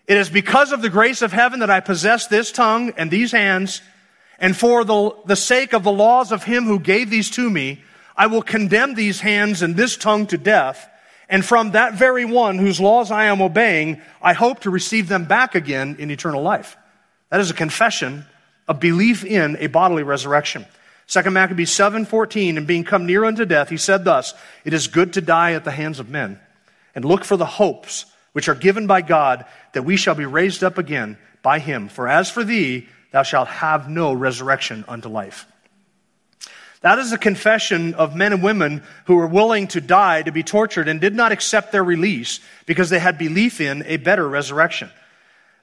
It 0.07 0.19
is 0.19 0.31
because 0.31 0.71
of 0.71 0.83
the 0.83 0.91
grace 0.91 1.21
of 1.21 1.33
heaven 1.33 1.61
that 1.61 1.71
I 1.71 1.81
possess 1.81 2.29
this 2.29 2.53
tongue 2.53 2.93
and 2.97 3.11
these 3.11 3.33
hands, 3.33 3.83
and 4.39 4.57
for 4.57 4.85
the, 4.85 5.17
the 5.27 5.37
sake 5.37 5.73
of 5.73 5.83
the 5.83 5.91
laws 5.91 6.31
of 6.31 6.45
him 6.45 6.65
who 6.65 6.79
gave 6.79 7.11
these 7.11 7.31
to 7.31 7.51
me, 7.51 7.83
I 8.17 8.27
will 8.27 8.43
condemn 8.43 8.95
these 8.95 9.21
hands 9.21 9.63
and 9.63 9.77
this 9.77 9.97
tongue 9.97 10.27
to 10.29 10.39
death. 10.39 10.89
And 11.29 11.45
from 11.45 11.71
that 11.71 11.95
very 11.95 12.25
one 12.25 12.59
whose 12.59 12.81
laws 12.81 13.11
I 13.11 13.25
am 13.25 13.41
obeying, 13.41 14.03
I 14.21 14.35
hope 14.35 14.61
to 14.61 14.71
receive 14.71 15.09
them 15.09 15.25
back 15.25 15.55
again 15.55 15.97
in 15.99 16.11
eternal 16.11 16.43
life. 16.43 16.77
That 17.31 17.41
is 17.41 17.51
a 17.51 17.55
confession, 17.55 18.27
a 18.69 18.75
belief 18.75 19.25
in 19.25 19.57
a 19.59 19.69
bodily 19.69 20.03
resurrection. 20.03 20.67
2 21.07 21.31
Maccabees 21.31 21.71
7:14 21.71 22.57
and 22.57 22.67
being 22.67 22.85
come 22.85 23.07
near 23.07 23.25
unto 23.25 23.45
death 23.45 23.69
he 23.69 23.77
said 23.77 24.05
thus 24.05 24.35
it 24.65 24.73
is 24.73 24.87
good 24.87 25.13
to 25.13 25.21
die 25.21 25.53
at 25.53 25.65
the 25.65 25.71
hands 25.71 25.99
of 25.99 26.09
men 26.09 26.39
and 26.95 27.05
look 27.05 27.25
for 27.25 27.37
the 27.37 27.45
hopes 27.45 28.07
which 28.33 28.49
are 28.49 28.55
given 28.55 28.87
by 28.87 29.03
God 29.03 29.45
that 29.73 29.83
we 29.83 29.97
shall 29.97 30.15
be 30.15 30.25
raised 30.25 30.65
up 30.65 30.79
again 30.79 31.19
by 31.43 31.59
him 31.59 31.89
for 31.89 32.09
as 32.09 32.31
for 32.31 32.45
thee 32.45 32.89
thou 33.11 33.23
shalt 33.23 33.49
have 33.49 33.91
no 33.91 34.13
resurrection 34.13 34.85
unto 34.89 35.09
life 35.09 35.47
that 36.83 36.99
is 36.99 37.13
a 37.13 37.19
confession 37.19 37.95
of 37.95 38.15
men 38.15 38.33
and 38.33 38.43
women 38.43 38.83
who 39.07 39.17
were 39.17 39.27
willing 39.27 39.69
to 39.69 39.81
die, 39.81 40.23
to 40.23 40.33
be 40.33 40.43
tortured, 40.43 40.89
and 40.89 41.01
did 41.01 41.15
not 41.15 41.33
accept 41.33 41.73
their 41.73 41.85
release 41.85 42.41
because 42.67 42.91
they 42.91 42.99
had 42.99 43.19
belief 43.19 43.61
in 43.61 43.85
a 43.87 43.97
better 43.97 44.29
resurrection. 44.29 44.91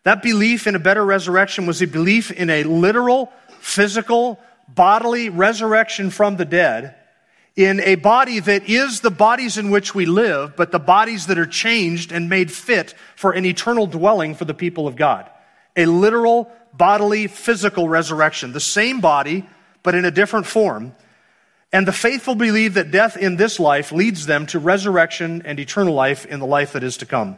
That 0.04 0.24
belief 0.24 0.66
in 0.66 0.76
a 0.76 0.80
better 0.80 1.06
resurrection 1.06 1.66
was 1.66 1.82
a 1.82 1.88
belief 1.88 2.32
in 2.32 2.50
a 2.50 2.64
literal, 2.64 3.32
physical, 3.60 4.40
bodily 4.68 5.30
resurrection 5.30 6.10
from 6.10 6.38
the 6.38 6.46
dead 6.46 6.96
in 7.60 7.82
a 7.82 7.96
body 7.96 8.40
that 8.40 8.70
is 8.70 9.02
the 9.02 9.12
bodies 9.12 9.58
in 9.58 9.70
which 9.70 9.94
we 9.94 10.06
live, 10.06 10.56
but 10.56 10.72
the 10.72 10.80
bodies 10.80 11.28
that 11.28 11.38
are 11.38 11.46
changed 11.46 12.14
and 12.14 12.30
made 12.30 12.50
fit 12.50 12.94
for 13.18 13.34
an 13.34 13.46
eternal 13.46 13.86
dwelling 13.86 14.34
for 14.34 14.46
the 14.46 14.54
people 14.54 14.88
of 14.88 14.96
God. 14.96 15.30
A 15.76 15.86
literal, 15.86 16.50
bodily, 16.74 17.28
physical 17.28 17.90
resurrection. 17.90 18.54
The 18.54 18.62
same 18.62 19.02
body, 19.02 19.46
but 19.84 19.94
in 19.94 20.06
a 20.06 20.12
different 20.12 20.46
form 20.46 20.96
and 21.72 21.88
the 21.88 21.94
faithful 21.94 22.36
believe 22.36 22.74
that 22.74 22.92
death 22.92 23.16
in 23.16 23.36
this 23.36 23.60
life 23.60 23.92
leads 23.92 24.26
them 24.26 24.46
to 24.48 24.60
resurrection 24.60 25.44
and 25.46 25.60
eternal 25.60 25.94
life 25.94 26.26
in 26.26 26.40
the 26.40 26.46
life 26.46 26.74
that 26.74 26.84
is 26.84 26.98
to 26.98 27.06
come. 27.06 27.38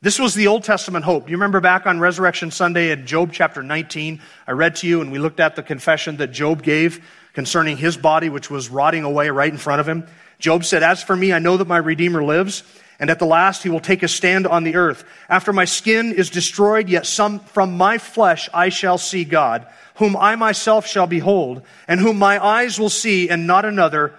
This 0.00 0.18
was 0.18 0.34
the 0.34 0.46
Old 0.46 0.62
Testament 0.62 1.04
hope. 1.04 1.28
You 1.28 1.36
remember 1.36 1.60
back 1.60 1.86
on 1.86 1.98
Resurrection 1.98 2.50
Sunday 2.50 2.92
in 2.92 3.06
Job 3.06 3.32
chapter 3.32 3.62
19, 3.62 4.20
I 4.46 4.52
read 4.52 4.76
to 4.76 4.86
you 4.86 5.00
and 5.00 5.10
we 5.10 5.18
looked 5.18 5.40
at 5.40 5.56
the 5.56 5.62
confession 5.62 6.18
that 6.18 6.28
Job 6.28 6.62
gave 6.62 7.04
concerning 7.32 7.76
his 7.76 7.96
body, 7.96 8.28
which 8.28 8.50
was 8.50 8.68
rotting 8.68 9.02
away 9.02 9.30
right 9.30 9.50
in 9.50 9.58
front 9.58 9.80
of 9.80 9.88
him. 9.88 10.06
Job 10.38 10.64
said, 10.64 10.84
As 10.84 11.02
for 11.02 11.16
me, 11.16 11.32
I 11.32 11.40
know 11.40 11.56
that 11.56 11.66
my 11.66 11.78
Redeemer 11.78 12.22
lives, 12.22 12.62
and 12.98 13.10
at 13.10 13.18
the 13.18 13.26
last 13.26 13.62
he 13.62 13.68
will 13.68 13.80
take 13.80 14.02
a 14.02 14.08
stand 14.08 14.46
on 14.46 14.64
the 14.64 14.76
earth. 14.76 15.04
After 15.28 15.52
my 15.52 15.64
skin 15.64 16.12
is 16.12 16.30
destroyed, 16.30 16.88
yet 16.88 17.06
some 17.06 17.40
from 17.40 17.76
my 17.76 17.98
flesh 17.98 18.48
I 18.52 18.68
shall 18.68 18.98
see 18.98 19.24
God 19.24 19.66
whom 19.98 20.16
I 20.16 20.36
myself 20.36 20.86
shall 20.86 21.06
behold, 21.06 21.62
and 21.88 22.00
whom 22.00 22.18
my 22.18 22.42
eyes 22.42 22.78
will 22.78 22.88
see, 22.88 23.28
and 23.28 23.46
not 23.46 23.64
another, 23.64 24.14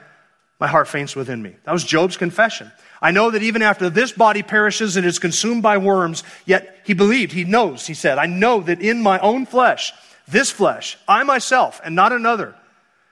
my 0.60 0.68
heart 0.68 0.90
faints 0.90 1.16
within 1.16 1.42
me. 1.42 1.56
That 1.64 1.72
was 1.72 1.86
Job's 1.86 2.18
confession. 2.18 2.72
I 3.02 3.12
know 3.12 3.32
that 3.32 3.44
even 3.44 3.62
after 3.62 3.90
this 3.90 4.12
body 4.12 4.44
perishes 4.44 4.98
and 4.98 5.06
is 5.06 5.20
consumed 5.20 5.64
by 5.64 5.78
worms, 5.78 6.24
yet 6.46 6.80
he 6.84 6.94
believed, 6.94 7.32
he 7.32 7.46
knows, 7.46 7.88
he 7.88 7.94
said, 7.94 8.18
I 8.18 8.26
know 8.26 8.60
that 8.62 8.82
in 8.82 9.02
my 9.02 9.20
own 9.20 9.46
flesh, 9.46 9.94
this 10.28 10.52
flesh, 10.52 10.98
I 11.08 11.24
myself 11.24 11.80
and 11.84 11.96
not 11.96 12.12
another, 12.12 12.56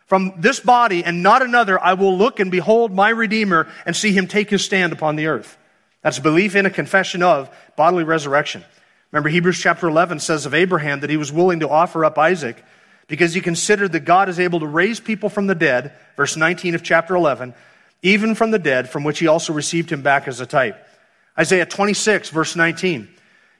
from 0.07 0.33
this 0.37 0.59
body 0.59 1.03
and 1.03 1.21
not 1.21 1.41
another, 1.41 1.79
I 1.79 1.93
will 1.93 2.17
look 2.17 2.39
and 2.39 2.49
behold 2.49 2.93
my 2.93 3.09
Redeemer 3.09 3.67
and 3.85 3.95
see 3.95 4.11
him 4.13 4.27
take 4.27 4.49
his 4.49 4.63
stand 4.63 4.93
upon 4.93 5.17
the 5.17 5.27
earth. 5.27 5.57
That's 6.01 6.19
belief 6.19 6.55
in 6.55 6.65
a 6.65 6.71
confession 6.71 7.21
of 7.21 7.49
bodily 7.75 8.05
resurrection. 8.05 8.63
Remember, 9.11 9.29
Hebrews 9.29 9.59
chapter 9.59 9.87
11 9.87 10.19
says 10.19 10.45
of 10.45 10.53
Abraham 10.53 11.01
that 11.01 11.09
he 11.09 11.17
was 11.17 11.31
willing 11.31 11.59
to 11.59 11.69
offer 11.69 12.05
up 12.05 12.17
Isaac 12.17 12.63
because 13.07 13.33
he 13.33 13.41
considered 13.41 13.91
that 13.91 14.01
God 14.01 14.29
is 14.29 14.39
able 14.39 14.61
to 14.61 14.67
raise 14.67 14.99
people 14.99 15.29
from 15.29 15.47
the 15.47 15.55
dead, 15.55 15.93
verse 16.15 16.37
19 16.37 16.75
of 16.75 16.83
chapter 16.83 17.15
11, 17.15 17.53
even 18.01 18.35
from 18.35 18.51
the 18.51 18.59
dead, 18.59 18.89
from 18.89 19.03
which 19.03 19.19
he 19.19 19.27
also 19.27 19.53
received 19.53 19.91
him 19.91 20.01
back 20.01 20.27
as 20.27 20.39
a 20.39 20.45
type. 20.45 20.85
Isaiah 21.37 21.65
26, 21.65 22.29
verse 22.29 22.55
19. 22.55 23.09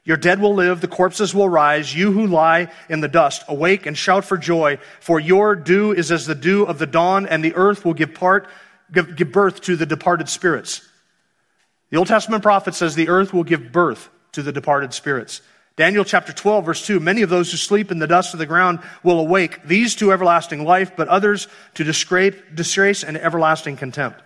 Your 0.08 0.16
dead 0.16 0.40
will 0.40 0.54
live, 0.54 0.80
the 0.80 0.88
corpses 0.88 1.36
will 1.36 1.50
rise, 1.50 1.94
you 1.94 2.14
who 2.14 2.28
lie 2.28 2.72
in 2.88 3.02
the 3.02 3.10
dust, 3.10 3.44
awake 3.50 3.86
and 3.86 3.98
shout 3.98 4.24
for 4.24 4.38
joy, 4.38 4.80
for 5.02 5.20
your 5.20 5.54
dew 5.54 5.92
is 5.92 6.14
as 6.14 6.26
the 6.26 6.34
dew 6.34 6.64
of 6.64 6.80
the 6.80 6.88
dawn, 6.88 7.28
and 7.28 7.44
the 7.44 7.54
earth 7.56 7.84
will 7.84 7.94
give, 7.94 8.14
part, 8.14 8.48
give, 8.90 9.18
give 9.18 9.34
birth 9.34 9.60
to 9.64 9.76
the 9.76 9.86
departed 9.86 10.30
spirits. 10.30 10.82
The 11.90 11.98
Old 11.98 12.08
Testament 12.08 12.42
prophet 12.42 12.74
says 12.74 12.96
the 12.96 13.10
earth 13.10 13.34
will 13.34 13.44
give 13.44 13.74
birth 13.74 14.08
to 14.32 14.42
the 14.42 14.54
departed 14.54 14.94
spirits. 14.94 15.42
Daniel 15.76 16.06
chapter 16.06 16.32
12, 16.32 16.66
verse 16.66 16.88
2 16.88 17.02
Many 17.02 17.22
of 17.22 17.30
those 17.30 17.52
who 17.52 17.58
sleep 17.58 17.92
in 17.92 18.00
the 18.00 18.08
dust 18.08 18.34
of 18.34 18.40
the 18.40 18.46
ground 18.46 18.80
will 19.04 19.20
awake, 19.20 19.60
these 19.66 19.94
to 19.96 20.14
everlasting 20.14 20.64
life, 20.64 20.94
but 20.96 21.10
others 21.10 21.50
to 21.74 21.84
disgrace 21.84 23.04
and 23.04 23.18
everlasting 23.18 23.76
contempt. 23.76 24.22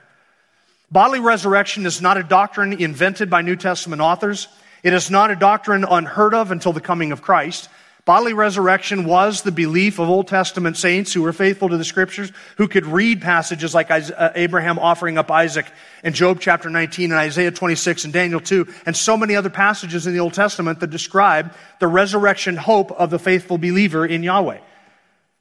Bodily 0.92 1.22
resurrection 1.22 1.88
is 1.88 2.04
not 2.04 2.18
a 2.18 2.24
doctrine 2.24 2.74
invented 2.74 3.32
by 3.32 3.42
New 3.42 3.56
Testament 3.56 4.00
authors. 4.00 4.48
It 4.84 4.94
is 4.94 5.12
not 5.12 5.32
a 5.32 5.36
doctrine 5.36 5.84
unheard 5.84 6.34
of 6.34 6.52
until 6.52 6.74
the 6.74 6.82
coming 6.82 7.12
of 7.12 7.22
Christ. 7.22 7.70
Bodily 8.04 8.34
resurrection 8.34 9.06
was 9.06 9.44
the 9.44 9.52
belief 9.52 10.00
of 10.00 10.10
Old 10.10 10.28
Testament 10.28 10.76
saints 10.76 11.14
who 11.14 11.22
were 11.22 11.34
faithful 11.34 11.70
to 11.70 11.78
the 11.78 11.86
scriptures, 11.86 12.32
who 12.58 12.68
could 12.68 12.88
read 12.88 13.22
passages 13.22 13.76
like 13.76 13.92
uh, 13.92 14.32
Abraham 14.34 14.80
offering 14.80 15.20
up 15.20 15.30
Isaac 15.30 15.68
and 16.04 16.16
Job 16.16 16.40
chapter 16.40 16.68
19 16.68 17.12
and 17.12 17.20
Isaiah 17.20 17.52
26 17.52 18.06
and 18.06 18.14
Daniel 18.14 18.40
2, 18.40 18.68
and 18.88 18.98
so 18.98 19.16
many 19.16 19.36
other 19.36 19.52
passages 19.52 20.08
in 20.08 20.14
the 20.14 20.20
Old 20.20 20.34
Testament 20.34 20.80
that 20.80 20.90
describe 20.90 21.54
the 21.80 21.88
resurrection 21.88 22.58
hope 22.58 22.92
of 22.92 23.12
the 23.12 23.20
faithful 23.20 23.60
believer 23.60 24.04
in 24.04 24.24
Yahweh. 24.24 24.60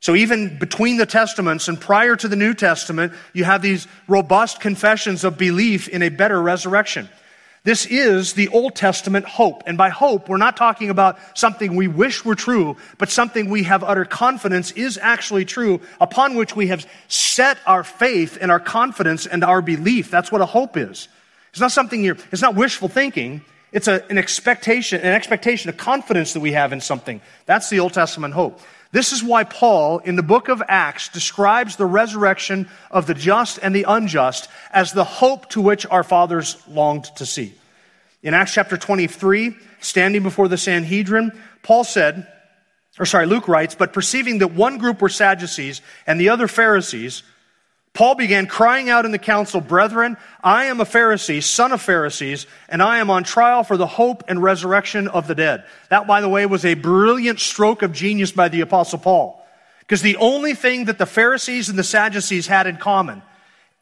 So 0.00 0.14
even 0.14 0.58
between 0.58 0.98
the 0.98 1.06
Testaments 1.06 1.68
and 1.68 1.80
prior 1.80 2.14
to 2.16 2.28
the 2.28 2.36
New 2.36 2.52
Testament, 2.52 3.14
you 3.32 3.44
have 3.44 3.62
these 3.62 3.86
robust 4.06 4.60
confessions 4.60 5.24
of 5.24 5.38
belief 5.38 5.88
in 5.88 6.02
a 6.02 6.10
better 6.10 6.40
resurrection. 6.40 7.08
This 7.62 7.84
is 7.84 8.32
the 8.32 8.48
Old 8.48 8.74
Testament 8.74 9.26
hope. 9.26 9.64
And 9.66 9.76
by 9.76 9.90
hope, 9.90 10.28
we're 10.28 10.38
not 10.38 10.56
talking 10.56 10.88
about 10.88 11.18
something 11.34 11.76
we 11.76 11.88
wish 11.88 12.24
were 12.24 12.34
true, 12.34 12.76
but 12.96 13.10
something 13.10 13.50
we 13.50 13.64
have 13.64 13.84
utter 13.84 14.06
confidence 14.06 14.72
is 14.72 14.98
actually 15.00 15.44
true, 15.44 15.80
upon 16.00 16.36
which 16.36 16.56
we 16.56 16.68
have 16.68 16.86
set 17.08 17.58
our 17.66 17.84
faith 17.84 18.38
and 18.40 18.50
our 18.50 18.60
confidence 18.60 19.26
and 19.26 19.44
our 19.44 19.60
belief. 19.60 20.10
That's 20.10 20.32
what 20.32 20.40
a 20.40 20.46
hope 20.46 20.78
is. 20.78 21.08
It's 21.50 21.60
not 21.60 21.72
something 21.72 22.02
you're, 22.02 22.16
it's 22.32 22.42
not 22.42 22.54
wishful 22.54 22.88
thinking. 22.88 23.44
It's 23.72 23.88
a, 23.88 24.08
an 24.08 24.16
expectation, 24.16 25.00
an 25.00 25.12
expectation, 25.12 25.68
a 25.68 25.74
confidence 25.74 26.32
that 26.32 26.40
we 26.40 26.52
have 26.52 26.72
in 26.72 26.80
something. 26.80 27.20
That's 27.44 27.68
the 27.68 27.80
Old 27.80 27.92
Testament 27.92 28.32
hope. 28.34 28.60
This 28.92 29.12
is 29.12 29.22
why 29.22 29.44
Paul, 29.44 29.98
in 29.98 30.16
the 30.16 30.22
book 30.22 30.48
of 30.48 30.62
Acts, 30.66 31.08
describes 31.08 31.76
the 31.76 31.86
resurrection 31.86 32.68
of 32.90 33.06
the 33.06 33.14
just 33.14 33.58
and 33.62 33.74
the 33.74 33.84
unjust 33.86 34.48
as 34.72 34.92
the 34.92 35.04
hope 35.04 35.48
to 35.50 35.60
which 35.60 35.86
our 35.86 36.02
fathers 36.02 36.56
longed 36.68 37.04
to 37.16 37.26
see. 37.26 37.54
In 38.22 38.34
Acts 38.34 38.52
chapter 38.52 38.76
23, 38.76 39.54
standing 39.80 40.22
before 40.22 40.48
the 40.48 40.58
Sanhedrin, 40.58 41.30
Paul 41.62 41.84
said, 41.84 42.26
or 42.98 43.06
sorry, 43.06 43.26
Luke 43.26 43.46
writes, 43.46 43.76
but 43.76 43.92
perceiving 43.92 44.38
that 44.38 44.52
one 44.52 44.78
group 44.78 45.00
were 45.00 45.08
Sadducees 45.08 45.80
and 46.06 46.20
the 46.20 46.28
other 46.28 46.48
Pharisees, 46.48 47.22
Paul 47.92 48.14
began 48.14 48.46
crying 48.46 48.88
out 48.88 49.04
in 49.04 49.10
the 49.10 49.18
council, 49.18 49.60
Brethren, 49.60 50.16
I 50.42 50.66
am 50.66 50.80
a 50.80 50.84
Pharisee, 50.84 51.42
son 51.42 51.72
of 51.72 51.82
Pharisees, 51.82 52.46
and 52.68 52.82
I 52.82 52.98
am 52.98 53.10
on 53.10 53.24
trial 53.24 53.64
for 53.64 53.76
the 53.76 53.86
hope 53.86 54.22
and 54.28 54.42
resurrection 54.42 55.08
of 55.08 55.26
the 55.26 55.34
dead. 55.34 55.64
That, 55.88 56.06
by 56.06 56.20
the 56.20 56.28
way, 56.28 56.46
was 56.46 56.64
a 56.64 56.74
brilliant 56.74 57.40
stroke 57.40 57.82
of 57.82 57.92
genius 57.92 58.30
by 58.30 58.48
the 58.48 58.60
Apostle 58.60 59.00
Paul. 59.00 59.44
Because 59.80 60.02
the 60.02 60.16
only 60.16 60.54
thing 60.54 60.84
that 60.84 60.98
the 60.98 61.06
Pharisees 61.06 61.68
and 61.68 61.78
the 61.78 61.84
Sadducees 61.84 62.46
had 62.46 62.68
in 62.68 62.76
common 62.76 63.22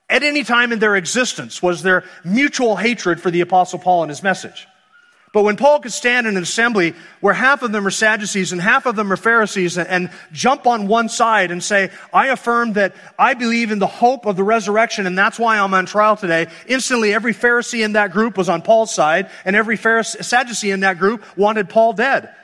at 0.08 0.22
any 0.22 0.42
time 0.42 0.72
in 0.72 0.78
their 0.78 0.96
existence 0.96 1.62
was 1.62 1.82
their 1.82 2.04
mutual 2.24 2.76
hatred 2.76 3.20
for 3.20 3.30
the 3.30 3.42
Apostle 3.42 3.78
Paul 3.78 4.04
and 4.04 4.10
his 4.10 4.22
message. 4.22 4.66
But 5.32 5.42
when 5.42 5.56
Paul 5.56 5.80
could 5.80 5.92
stand 5.92 6.26
in 6.26 6.36
an 6.36 6.42
assembly 6.42 6.94
where 7.20 7.34
half 7.34 7.62
of 7.62 7.70
them 7.70 7.86
are 7.86 7.90
Sadducees 7.90 8.52
and 8.52 8.60
half 8.60 8.86
of 8.86 8.96
them 8.96 9.12
are 9.12 9.16
Pharisees 9.16 9.76
and, 9.76 9.88
and, 9.88 10.10
jump 10.32 10.66
on 10.66 10.88
one 10.88 11.08
side 11.08 11.50
and 11.50 11.62
say, 11.62 11.90
I 12.12 12.28
affirm 12.28 12.74
that 12.74 12.94
I 13.18 13.34
believe 13.34 13.70
in 13.70 13.78
the 13.78 13.86
hope 13.86 14.26
of 14.26 14.36
the 14.36 14.42
resurrection 14.42 15.06
and 15.06 15.18
that's 15.18 15.38
why 15.38 15.58
I'm 15.58 15.74
on 15.74 15.86
trial 15.86 16.16
today, 16.16 16.46
instantly 16.66 17.12
every 17.12 17.34
Pharisee 17.34 17.84
in 17.84 17.92
that 17.92 18.12
group 18.12 18.38
was 18.38 18.48
on 18.48 18.62
Paul's 18.62 18.94
side 18.94 19.30
and 19.44 19.54
every 19.54 19.76
Pharisee, 19.76 20.24
Sadducee 20.24 20.70
in 20.70 20.80
that 20.80 20.98
group 20.98 21.22
wanted 21.36 21.68
Paul 21.68 21.92
dead. 21.92 22.34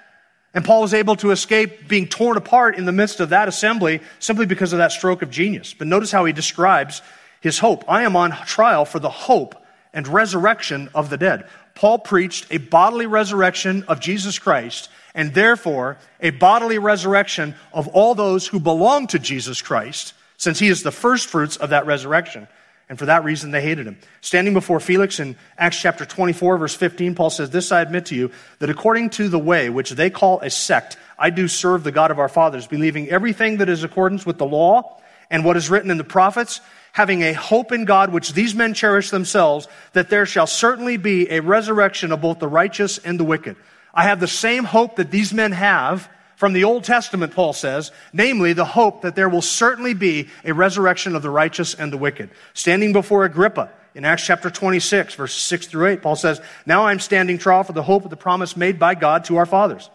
And 0.52 0.64
Paul 0.64 0.82
was 0.82 0.94
able 0.94 1.16
to 1.16 1.32
escape 1.32 1.88
being 1.88 2.06
torn 2.06 2.36
apart 2.36 2.76
in 2.76 2.84
the 2.84 2.92
midst 2.92 3.18
of 3.18 3.30
that 3.30 3.48
assembly 3.48 4.00
simply 4.20 4.46
because 4.46 4.72
of 4.72 4.78
that 4.78 4.92
stroke 4.92 5.22
of 5.22 5.30
genius. 5.30 5.74
But 5.74 5.88
notice 5.88 6.12
how 6.12 6.24
he 6.26 6.32
describes 6.32 7.02
his 7.40 7.58
hope. 7.58 7.84
I 7.88 8.02
am 8.02 8.14
on 8.14 8.30
trial 8.46 8.84
for 8.84 9.00
the 9.00 9.10
hope 9.10 9.56
and 9.92 10.06
resurrection 10.06 10.90
of 10.94 11.10
the 11.10 11.16
dead. 11.16 11.48
Paul 11.74 11.98
preached 11.98 12.46
a 12.50 12.58
bodily 12.58 13.06
resurrection 13.06 13.84
of 13.84 14.00
Jesus 14.00 14.38
Christ 14.38 14.88
and 15.14 15.32
therefore 15.34 15.96
a 16.20 16.30
bodily 16.30 16.78
resurrection 16.78 17.54
of 17.72 17.88
all 17.88 18.14
those 18.14 18.46
who 18.46 18.60
belong 18.60 19.06
to 19.08 19.18
Jesus 19.18 19.62
Christ, 19.62 20.14
since 20.36 20.58
he 20.58 20.68
is 20.68 20.82
the 20.82 20.90
first 20.90 21.28
fruits 21.28 21.56
of 21.56 21.70
that 21.70 21.86
resurrection. 21.86 22.48
And 22.88 22.98
for 22.98 23.06
that 23.06 23.24
reason, 23.24 23.50
they 23.50 23.62
hated 23.62 23.86
him. 23.86 23.98
Standing 24.20 24.52
before 24.52 24.78
Felix 24.78 25.18
in 25.18 25.36
Acts 25.56 25.80
chapter 25.80 26.04
24, 26.04 26.58
verse 26.58 26.74
15, 26.74 27.14
Paul 27.14 27.30
says, 27.30 27.48
This 27.50 27.72
I 27.72 27.80
admit 27.80 28.06
to 28.06 28.14
you, 28.14 28.30
that 28.58 28.68
according 28.68 29.10
to 29.10 29.28
the 29.28 29.38
way 29.38 29.70
which 29.70 29.90
they 29.90 30.10
call 30.10 30.40
a 30.40 30.50
sect, 30.50 30.98
I 31.18 31.30
do 31.30 31.48
serve 31.48 31.82
the 31.82 31.92
God 31.92 32.10
of 32.10 32.18
our 32.18 32.28
fathers, 32.28 32.66
believing 32.66 33.08
everything 33.08 33.58
that 33.58 33.70
is 33.70 33.84
accordance 33.84 34.26
with 34.26 34.36
the 34.36 34.46
law 34.46 35.00
and 35.30 35.44
what 35.44 35.56
is 35.56 35.70
written 35.70 35.90
in 35.90 35.96
the 35.96 36.04
prophets, 36.04 36.60
having 36.94 37.22
a 37.22 37.32
hope 37.32 37.72
in 37.72 37.84
God, 37.84 38.12
which 38.12 38.34
these 38.34 38.54
men 38.54 38.72
cherish 38.72 39.10
themselves, 39.10 39.66
that 39.94 40.10
there 40.10 40.24
shall 40.24 40.46
certainly 40.46 40.96
be 40.96 41.28
a 41.28 41.40
resurrection 41.40 42.12
of 42.12 42.20
both 42.20 42.38
the 42.38 42.46
righteous 42.46 42.98
and 42.98 43.18
the 43.18 43.24
wicked. 43.24 43.56
I 43.92 44.04
have 44.04 44.20
the 44.20 44.28
same 44.28 44.62
hope 44.62 44.94
that 44.96 45.10
these 45.10 45.34
men 45.34 45.50
have 45.50 46.08
from 46.36 46.52
the 46.52 46.64
Old 46.64 46.84
Testament, 46.84 47.34
Paul 47.34 47.52
says, 47.52 47.90
namely 48.12 48.52
the 48.52 48.64
hope 48.64 49.02
that 49.02 49.16
there 49.16 49.28
will 49.28 49.42
certainly 49.42 49.92
be 49.92 50.28
a 50.44 50.54
resurrection 50.54 51.16
of 51.16 51.22
the 51.22 51.30
righteous 51.30 51.74
and 51.74 51.92
the 51.92 51.96
wicked. 51.96 52.30
Standing 52.54 52.92
before 52.92 53.24
Agrippa 53.24 53.70
in 53.96 54.04
Acts 54.04 54.24
chapter 54.24 54.48
26, 54.48 55.14
verses 55.14 55.42
6 55.42 55.66
through 55.66 55.86
8, 55.86 56.02
Paul 56.02 56.14
says, 56.14 56.40
Now 56.64 56.86
I'm 56.86 57.00
standing 57.00 57.38
trial 57.38 57.64
for 57.64 57.72
the 57.72 57.82
hope 57.82 58.04
of 58.04 58.10
the 58.10 58.16
promise 58.16 58.56
made 58.56 58.78
by 58.78 58.94
God 58.94 59.24
to 59.24 59.36
our 59.36 59.46
fathers. 59.46 59.90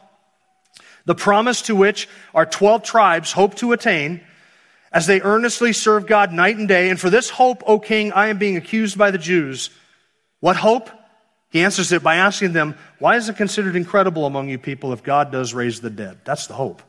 The 1.06 1.16
promise 1.16 1.62
to 1.64 1.76
which 1.78 2.10
our 2.36 2.46
12 2.46 2.84
tribes 2.84 3.32
hope 3.32 3.56
to 3.56 3.72
attain 3.72 4.20
as 4.92 5.08
they 5.08 5.22
earnestly 5.22 5.74
serve 5.74 6.08
God 6.08 6.34
night 6.34 6.58
and 6.58 6.68
day. 6.68 6.90
And 6.90 7.00
for 7.00 7.10
this 7.10 7.30
hope, 7.30 7.64
O 7.66 7.80
king, 7.80 8.12
I 8.12 8.28
am 8.28 8.38
being 8.38 8.58
accused 8.58 8.98
by 8.98 9.12
the 9.12 9.18
Jews. 9.18 9.70
What 10.40 10.56
hope? 10.56 10.90
He 11.52 11.62
answers 11.62 11.92
it 11.92 12.04
by 12.04 12.18
asking 12.18 12.54
them, 12.54 12.76
Why 13.00 13.16
is 13.16 13.28
it 13.28 13.36
considered 13.36 13.76
incredible 13.76 14.26
among 14.26 14.50
you 14.50 14.58
people 14.60 14.94
if 14.94 15.04
God 15.04 15.32
does 15.32 15.54
raise 15.54 15.82
the 15.82 15.90
dead? 15.90 16.20
That's 16.24 16.48
the 16.48 16.54
hope. 16.54 16.82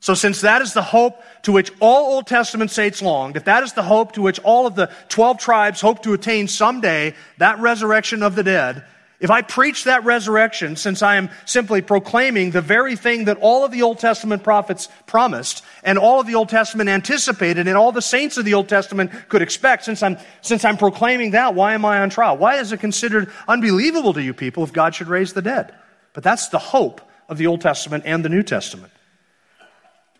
So, 0.00 0.14
since 0.14 0.40
that 0.40 0.62
is 0.62 0.72
the 0.72 0.82
hope 0.82 1.22
to 1.42 1.52
which 1.52 1.70
all 1.78 2.14
Old 2.14 2.26
Testament 2.26 2.72
saints 2.72 3.00
longed, 3.00 3.36
if 3.36 3.44
that 3.44 3.62
is 3.62 3.72
the 3.72 3.84
hope 3.84 4.12
to 4.12 4.22
which 4.22 4.40
all 4.40 4.66
of 4.66 4.74
the 4.74 4.90
12 5.10 5.38
tribes 5.38 5.80
hope 5.80 6.02
to 6.02 6.12
attain 6.12 6.48
someday, 6.48 7.14
that 7.38 7.60
resurrection 7.60 8.24
of 8.24 8.34
the 8.34 8.42
dead, 8.42 8.84
if 9.22 9.30
I 9.30 9.40
preach 9.40 9.84
that 9.84 10.04
resurrection, 10.04 10.74
since 10.74 11.00
I 11.00 11.14
am 11.14 11.30
simply 11.44 11.80
proclaiming 11.80 12.50
the 12.50 12.60
very 12.60 12.96
thing 12.96 13.26
that 13.26 13.38
all 13.40 13.64
of 13.64 13.70
the 13.70 13.82
Old 13.82 14.00
Testament 14.00 14.42
prophets 14.42 14.88
promised 15.06 15.64
and 15.84 15.96
all 15.96 16.18
of 16.18 16.26
the 16.26 16.34
Old 16.34 16.48
Testament 16.48 16.90
anticipated 16.90 17.68
and 17.68 17.76
all 17.78 17.92
the 17.92 18.02
saints 18.02 18.36
of 18.36 18.44
the 18.44 18.54
Old 18.54 18.68
Testament 18.68 19.12
could 19.28 19.40
expect, 19.40 19.84
since 19.84 20.02
I'm, 20.02 20.18
since 20.40 20.64
I'm 20.64 20.76
proclaiming 20.76 21.30
that, 21.30 21.54
why 21.54 21.74
am 21.74 21.84
I 21.84 22.00
on 22.00 22.10
trial? 22.10 22.36
Why 22.36 22.56
is 22.56 22.72
it 22.72 22.80
considered 22.80 23.30
unbelievable 23.46 24.12
to 24.14 24.22
you 24.22 24.34
people 24.34 24.64
if 24.64 24.72
God 24.72 24.92
should 24.92 25.06
raise 25.06 25.32
the 25.34 25.42
dead? 25.42 25.72
But 26.14 26.24
that's 26.24 26.48
the 26.48 26.58
hope 26.58 27.00
of 27.28 27.38
the 27.38 27.46
Old 27.46 27.60
Testament 27.60 28.02
and 28.04 28.24
the 28.24 28.28
New 28.28 28.42
Testament. 28.42 28.92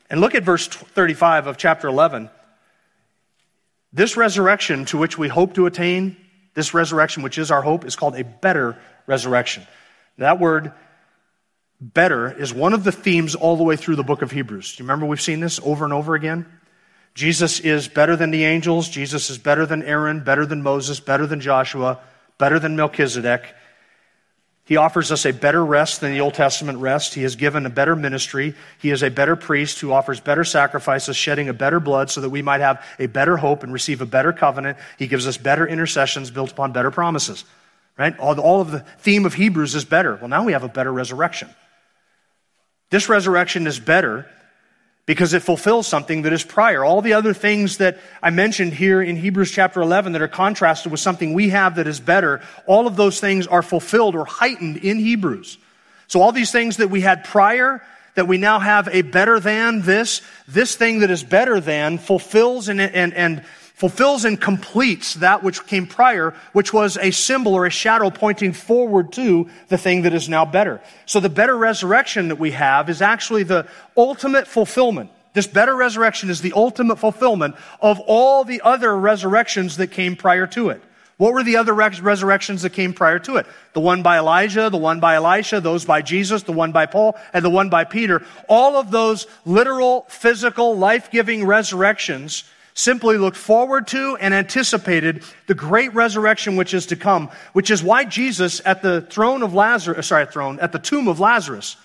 And 0.09 0.21
look 0.21 0.37
at 0.37 0.45
verse 0.45 0.69
35 0.69 1.49
of 1.49 1.57
chapter 1.57 1.89
11. 1.89 2.31
This 3.93 4.17
resurrection 4.17 4.85
to 4.87 4.97
which 4.97 5.19
we 5.19 5.27
hope 5.27 5.55
to 5.55 5.67
attain, 5.67 6.17
this 6.55 6.73
resurrection 6.73 7.25
which 7.25 7.37
is 7.37 7.51
our 7.51 7.63
hope, 7.63 7.85
is 7.85 7.97
called 7.97 8.15
a 8.15 8.23
better 8.23 8.79
resurrection. 9.07 9.67
That 10.19 10.39
word 10.39 10.73
better 11.81 12.31
is 12.31 12.55
one 12.55 12.75
of 12.75 12.85
the 12.85 12.93
themes 12.93 13.35
all 13.35 13.57
the 13.57 13.65
way 13.65 13.77
through 13.77 13.97
the 13.97 14.05
book 14.05 14.23
of 14.23 14.31
Hebrews. 14.31 14.77
Do 14.77 14.83
you 14.83 14.87
remember 14.87 15.07
we've 15.07 15.21
seen 15.21 15.41
this 15.41 15.61
over 15.65 15.85
and 15.85 15.93
over 15.93 16.15
again? 16.15 16.47
Jesus 17.15 17.61
is 17.61 17.89
better 17.89 18.17
than 18.17 18.31
the 18.31 18.45
angels. 18.45 18.89
Jesus 18.89 19.29
is 19.29 19.39
better 19.39 19.67
than 19.67 19.83
Aaron, 19.83 20.25
better 20.25 20.47
than 20.47 20.63
Moses, 20.63 21.01
better 21.01 21.27
than 21.27 21.41
Joshua, 21.41 21.99
better 22.39 22.59
than 22.59 22.77
Melchizedek. 22.77 23.55
He 24.65 24.77
offers 24.77 25.11
us 25.11 25.27
a 25.27 25.33
better 25.33 25.63
rest 25.63 26.01
than 26.01 26.13
the 26.13 26.21
Old 26.21 26.35
Testament 26.35 26.79
rest. 26.79 27.15
He 27.15 27.23
has 27.25 27.35
given 27.35 27.67
a 27.67 27.71
better 27.71 27.97
ministry. 27.97 28.55
He 28.79 28.91
is 28.91 29.03
a 29.03 29.11
better 29.11 29.35
priest 29.35 29.81
who 29.81 29.93
offers 29.93 30.21
better 30.21 30.45
sacrifices, 30.45 31.17
shedding 31.17 31.49
a 31.49 31.53
better 31.53 31.81
blood 31.81 32.11
so 32.11 32.21
that 32.21 32.31
we 32.31 32.43
might 32.43 32.61
have 32.61 32.83
a 32.99 33.07
better 33.07 33.37
hope 33.37 33.65
and 33.65 33.73
receive 33.73 34.01
a 34.01 34.07
better 34.07 34.33
covenant. 34.33 34.79
He 34.99 35.09
gives 35.09 35.27
us 35.27 35.37
better 35.37 35.67
intercessions 35.67 36.31
built 36.31 36.53
upon 36.53 36.73
better 36.73 36.93
promises. 36.93 37.45
Right? 37.99 38.19
All, 38.19 38.39
all 38.41 38.61
of 38.61 38.71
the 38.71 38.81
theme 38.99 39.27
of 39.27 39.35
Hebrews 39.35 39.75
is 39.75 39.85
better. 39.85 40.17
Well, 40.17 40.29
now 40.29 40.45
we 40.45 40.53
have 40.53 40.65
a 40.65 40.69
better 40.69 40.93
resurrection. 40.93 41.49
This 42.91 43.09
resurrection 43.09 43.67
is 43.67 43.79
better 43.79 44.27
because 45.05 45.33
it 45.33 45.41
fulfills 45.41 45.87
something 45.87 46.23
that 46.23 46.33
is 46.33 46.45
prior. 46.45 46.85
All 46.85 47.03
the 47.03 47.15
other 47.15 47.35
things 47.35 47.79
that 47.79 47.99
I 48.23 48.31
mentioned 48.31 48.73
here 48.73 49.03
in 49.03 49.17
Hebrews 49.17 49.51
chapter 49.51 49.81
11 49.81 50.13
that 50.13 50.23
are 50.23 50.29
contrasted 50.29 50.93
with 50.93 51.01
something 51.01 51.33
we 51.35 51.49
have 51.49 51.77
that 51.77 51.87
is 51.87 52.01
better, 52.01 52.41
all 52.67 52.87
of 52.87 52.97
those 52.97 53.19
things 53.19 53.47
are 53.47 53.63
fulfilled 53.63 54.15
or 54.15 54.25
heightened 54.25 54.77
in 54.77 54.99
Hebrews. 54.99 55.59
So 56.07 56.21
all 56.21 56.33
these 56.33 56.53
things 56.53 56.77
that 56.77 56.89
we 56.89 57.01
had 57.01 57.25
prior, 57.25 57.83
that 58.15 58.29
we 58.29 58.39
now 58.39 58.59
have 58.59 58.89
a 58.89 59.03
better 59.03 59.41
than 59.41 59.83
this, 59.83 60.23
this 60.47 60.77
thing 60.77 61.01
that 61.01 61.11
is 61.11 61.25
better 61.25 61.59
than 61.59 61.99
fulfills 61.99 62.69
and, 62.69 62.81
and, 62.81 63.13
and 63.15 63.45
fulfills 63.83 64.25
and 64.25 64.41
completes 64.41 65.15
that 65.15 65.43
which 65.43 65.67
came 65.67 65.89
prior, 65.89 66.33
which 66.53 66.73
was 66.73 66.97
a 66.99 67.11
symbol 67.11 67.53
or 67.53 67.67
a 67.67 67.71
shadow 67.71 68.11
pointing 68.11 68.53
forward 68.53 69.11
to 69.11 69.51
the 69.71 69.77
thing 69.77 70.03
that 70.03 70.15
is 70.15 70.29
now 70.29 70.45
better. 70.45 70.81
So 71.05 71.19
the 71.19 71.29
better 71.29 71.57
resurrection 71.57 72.29
that 72.29 72.39
we 72.39 72.53
have 72.53 72.89
is 72.89 73.03
actually 73.03 73.43
the 73.43 73.67
ultimate 73.97 74.47
fulfillment. 74.47 75.11
This 75.33 75.49
better 75.49 75.75
resurrection 75.75 76.31
is 76.31 76.43
the 76.43 76.53
ultimate 76.53 77.01
fulfillment 77.01 77.57
of 77.81 77.99
all 78.07 78.45
the 78.45 78.61
other 78.61 78.97
resurrections 78.97 79.79
that 79.79 79.89
came 79.89 80.15
prior 80.15 80.47
to 80.47 80.69
it. 80.69 80.81
What 81.17 81.33
were 81.33 81.43
the 81.43 81.57
other 81.57 81.75
res- 81.75 82.01
resurrections 82.01 82.63
that 82.63 82.71
came 82.71 82.93
prior 82.93 83.19
to 83.19 83.39
it? 83.39 83.47
The 83.73 83.81
one 83.81 84.05
by 84.05 84.19
Elijah, 84.19 84.71
the 84.71 84.77
one 84.77 85.01
by 85.01 85.17
Elisha, 85.17 85.61
those 85.61 85.85
by 85.85 86.03
Jesus, 86.03 86.45
the 86.45 86.53
one 86.53 86.71
by 86.71 86.87
Paul, 86.87 87.17
and 87.33 87.45
the 87.45 87.51
one 87.51 87.69
by 87.69 87.83
Peter. 87.83 88.25
All 88.49 88.77
of 88.77 88.93
those 88.93 89.27
literal, 89.45 90.07
physical, 90.09 90.77
life-giving 90.77 91.45
resurrections 91.45 92.45
simply 92.75 93.19
looked 93.19 93.37
forward 93.37 93.87
to 93.89 94.17
and 94.17 94.33
anticipated 94.33 95.23
the 95.47 95.55
great 95.55 95.93
resurrection 95.95 96.57
which 96.57 96.75
is 96.75 96.87
to 96.87 96.97
come, 96.97 97.31
which 97.53 97.71
is 97.71 97.83
why 97.83 98.05
Jesus 98.05 98.61
at 98.65 98.83
the 98.83 99.03
throne 99.03 99.43
of 99.43 99.55
Lazarus, 99.55 99.99
uh, 99.99 100.03
sorry, 100.03 100.27
throne, 100.27 100.59
at 100.61 100.73
the 100.73 100.79
tomb 100.79 101.09
of 101.09 101.21
Lazarus 101.21 101.77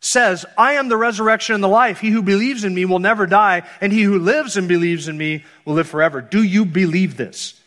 says, 0.00 0.44
I 0.58 0.74
am 0.74 0.88
the 0.88 0.98
resurrection 0.98 1.54
and 1.54 1.64
the 1.64 1.68
life. 1.68 1.98
He 1.98 2.10
who 2.10 2.22
believes 2.22 2.64
in 2.64 2.74
me 2.74 2.84
will 2.84 2.98
never 2.98 3.26
die, 3.26 3.62
and 3.80 3.90
he 3.90 4.02
who 4.02 4.18
lives 4.18 4.56
and 4.56 4.68
believes 4.68 5.08
in 5.08 5.16
me 5.16 5.44
will 5.64 5.74
live 5.74 5.88
forever. 5.88 6.20
Do 6.20 6.42
you 6.42 6.66
believe 6.66 7.16
this? 7.16 7.58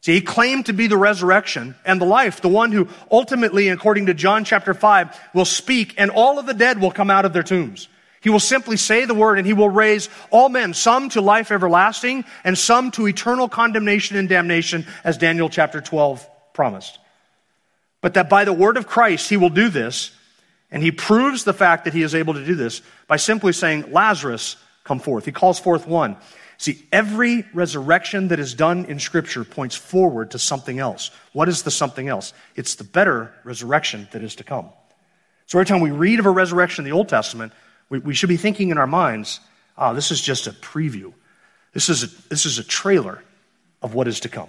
See, 0.00 0.12
he 0.12 0.20
claimed 0.20 0.66
to 0.66 0.72
be 0.72 0.86
the 0.86 0.96
resurrection 0.96 1.74
and 1.84 2.00
the 2.00 2.04
life, 2.04 2.40
the 2.42 2.48
one 2.48 2.70
who 2.70 2.88
ultimately, 3.10 3.70
according 3.70 4.06
to 4.06 4.14
John 4.14 4.44
chapter 4.44 4.72
5, 4.72 5.18
will 5.34 5.46
speak, 5.46 5.94
and 5.96 6.10
all 6.10 6.38
of 6.38 6.46
the 6.46 6.54
dead 6.54 6.80
will 6.80 6.92
come 6.92 7.10
out 7.10 7.24
of 7.24 7.32
their 7.32 7.42
tombs. 7.42 7.88
He 8.24 8.30
will 8.30 8.40
simply 8.40 8.78
say 8.78 9.04
the 9.04 9.12
word 9.12 9.36
and 9.36 9.46
he 9.46 9.52
will 9.52 9.68
raise 9.68 10.08
all 10.30 10.48
men, 10.48 10.72
some 10.72 11.10
to 11.10 11.20
life 11.20 11.52
everlasting 11.52 12.24
and 12.42 12.56
some 12.56 12.90
to 12.92 13.06
eternal 13.06 13.50
condemnation 13.50 14.16
and 14.16 14.26
damnation, 14.30 14.86
as 15.04 15.18
Daniel 15.18 15.50
chapter 15.50 15.82
12 15.82 16.26
promised. 16.54 16.98
But 18.00 18.14
that 18.14 18.30
by 18.30 18.46
the 18.46 18.52
word 18.54 18.78
of 18.78 18.86
Christ 18.86 19.28
he 19.28 19.36
will 19.36 19.50
do 19.50 19.68
this, 19.68 20.10
and 20.70 20.82
he 20.82 20.90
proves 20.90 21.44
the 21.44 21.52
fact 21.52 21.84
that 21.84 21.92
he 21.92 22.00
is 22.00 22.14
able 22.14 22.32
to 22.32 22.46
do 22.46 22.54
this 22.54 22.80
by 23.08 23.16
simply 23.16 23.52
saying, 23.52 23.92
Lazarus, 23.92 24.56
come 24.84 25.00
forth. 25.00 25.26
He 25.26 25.32
calls 25.32 25.60
forth 25.60 25.86
one. 25.86 26.16
See, 26.56 26.82
every 26.90 27.44
resurrection 27.52 28.28
that 28.28 28.40
is 28.40 28.54
done 28.54 28.86
in 28.86 29.00
Scripture 29.00 29.44
points 29.44 29.76
forward 29.76 30.30
to 30.30 30.38
something 30.38 30.78
else. 30.78 31.10
What 31.34 31.50
is 31.50 31.62
the 31.64 31.70
something 31.70 32.08
else? 32.08 32.32
It's 32.56 32.76
the 32.76 32.84
better 32.84 33.34
resurrection 33.44 34.08
that 34.12 34.22
is 34.22 34.36
to 34.36 34.44
come. 34.44 34.70
So 35.44 35.58
every 35.58 35.66
time 35.66 35.82
we 35.82 35.90
read 35.90 36.20
of 36.20 36.26
a 36.26 36.30
resurrection 36.30 36.86
in 36.86 36.90
the 36.90 36.96
Old 36.96 37.10
Testament, 37.10 37.52
we, 37.94 38.00
we 38.00 38.14
should 38.14 38.28
be 38.28 38.36
thinking 38.36 38.70
in 38.70 38.78
our 38.78 38.88
minds, 38.88 39.38
ah, 39.78 39.92
this 39.92 40.10
is 40.10 40.20
just 40.20 40.48
a 40.48 40.50
preview. 40.50 41.12
This 41.72 41.88
is 41.88 42.02
a, 42.02 42.28
this 42.28 42.44
is 42.44 42.58
a 42.58 42.64
trailer 42.64 43.22
of 43.82 43.94
what 43.94 44.08
is 44.08 44.20
to 44.20 44.28
come. 44.28 44.48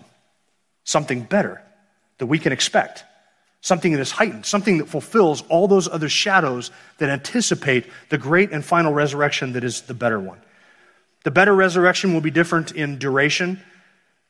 Something 0.84 1.22
better 1.22 1.62
that 2.18 2.26
we 2.26 2.40
can 2.40 2.52
expect. 2.52 3.04
Something 3.62 3.94
that 3.94 4.00
is 4.00 4.12
heightened, 4.12 4.48
something 4.48 4.80
that 4.80 4.88
fulfills 4.88 5.44
all 5.44 5.68
those 5.68 5.88
other 5.88 6.10
shadows 6.10 6.72
that 6.98 7.10
anticipate 7.10 7.86
the 8.10 8.18
great 8.18 8.52
and 8.52 8.66
final 8.66 8.94
resurrection 8.94 9.54
that 9.54 9.64
is 9.64 9.82
the 9.82 9.94
better 9.94 10.20
one. 10.20 10.40
The 11.24 11.32
better 11.32 11.54
resurrection 11.54 12.14
will 12.14 12.22
be 12.22 12.32
different 12.32 12.72
in 12.72 12.98
duration 12.98 13.62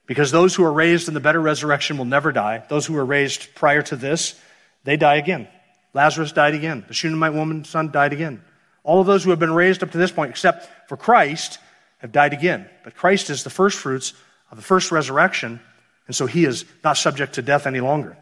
because 0.07 0.31
those 0.31 0.55
who 0.55 0.63
are 0.63 0.71
raised 0.73 1.07
in 1.07 1.13
the 1.13 1.19
better 1.21 1.41
resurrection 1.41 1.97
will 1.97 2.05
never 2.05 2.33
die. 2.33 2.63
Those 2.69 2.85
who 2.85 2.93
were 2.93 3.05
raised 3.05 3.55
prior 3.55 3.81
to 3.83 3.95
this, 3.95 4.39
they 4.83 4.97
die 4.97 5.15
again. 5.15 5.47
Lazarus 5.93 6.33
died 6.33 6.53
again. 6.53 6.83
The 6.87 6.93
Shunammite 6.93 7.33
woman's 7.33 7.69
son 7.69 7.91
died 7.91 8.11
again. 8.11 8.41
All 8.85 9.01
of 9.01 9.07
those 9.07 9.23
who 9.23 9.31
have 9.31 9.39
been 9.39 9.53
raised 9.53 9.83
up 9.83 9.91
to 9.91 9.97
this 9.97 10.11
point, 10.11 10.29
except 10.29 10.69
for 10.87 10.95
Christ, 10.95 11.57
have 11.97 12.11
died 12.11 12.33
again. 12.33 12.69
But 12.83 12.95
Christ 12.95 13.31
is 13.31 13.43
the 13.43 13.49
first 13.49 13.79
fruits 13.79 14.13
of 14.51 14.57
the 14.57 14.63
first 14.63 14.91
resurrection, 14.91 15.59
and 16.05 16.15
so 16.15 16.27
he 16.27 16.45
is 16.45 16.65
not 16.83 16.95
subject 16.95 17.33
to 17.33 17.41
death 17.41 17.65
any 17.65 17.81
longer. 17.81 18.15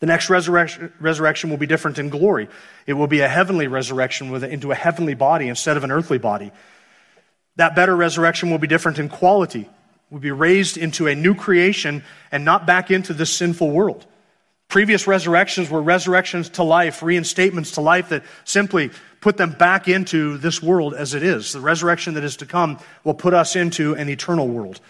The 0.00 0.06
next 0.06 0.28
resurrection, 0.28 0.92
resurrection 1.00 1.48
will 1.48 1.56
be 1.56 1.66
different 1.66 1.98
in 1.98 2.10
glory. 2.10 2.48
It 2.86 2.92
will 2.92 3.06
be 3.06 3.20
a 3.20 3.28
heavenly 3.28 3.66
resurrection 3.68 4.30
with, 4.30 4.44
into 4.44 4.70
a 4.70 4.74
heavenly 4.76 5.14
body 5.14 5.48
instead 5.48 5.78
of 5.78 5.82
an 5.82 5.90
earthly 5.90 6.18
body. 6.18 6.52
That 7.56 7.74
better 7.74 7.96
resurrection 7.96 8.50
will 8.50 8.58
be 8.58 8.68
different 8.68 8.98
in 8.98 9.08
quality. 9.08 9.68
We'll 10.10 10.20
be 10.20 10.30
raised 10.30 10.76
into 10.76 11.06
a 11.06 11.14
new 11.14 11.34
creation 11.34 12.04
and 12.30 12.44
not 12.44 12.66
back 12.66 12.90
into 12.90 13.14
this 13.14 13.34
sinful 13.34 13.70
world. 13.70 14.06
Previous 14.68 15.06
resurrections 15.06 15.70
were 15.70 15.80
resurrections 15.80 16.50
to 16.50 16.62
life, 16.62 17.00
reinstatements 17.00 17.74
to 17.74 17.80
life 17.80 18.10
that 18.10 18.22
simply 18.44 18.90
put 19.20 19.38
them 19.38 19.52
back 19.52 19.88
into 19.88 20.36
this 20.38 20.62
world 20.62 20.94
as 20.94 21.14
it 21.14 21.22
is. 21.22 21.52
The 21.52 21.60
resurrection 21.60 22.14
that 22.14 22.24
is 22.24 22.36
to 22.36 22.46
come 22.46 22.78
will 23.02 23.14
put 23.14 23.32
us 23.32 23.56
into 23.56 23.94
an 23.94 24.10
eternal 24.10 24.46
world. 24.46 24.80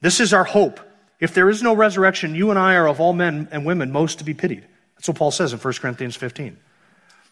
This 0.00 0.20
is 0.20 0.32
our 0.32 0.44
hope. 0.44 0.78
If 1.18 1.34
there 1.34 1.48
is 1.48 1.60
no 1.60 1.74
resurrection, 1.74 2.36
you 2.36 2.50
and 2.50 2.58
I 2.58 2.76
are 2.76 2.86
of 2.86 3.00
all 3.00 3.12
men 3.12 3.48
and 3.50 3.66
women 3.66 3.90
most 3.90 4.18
to 4.18 4.24
be 4.24 4.34
pitied. 4.34 4.64
That's 4.94 5.08
what 5.08 5.16
Paul 5.16 5.32
says 5.32 5.52
in 5.52 5.58
1 5.58 5.74
Corinthians 5.74 6.14
15. 6.14 6.56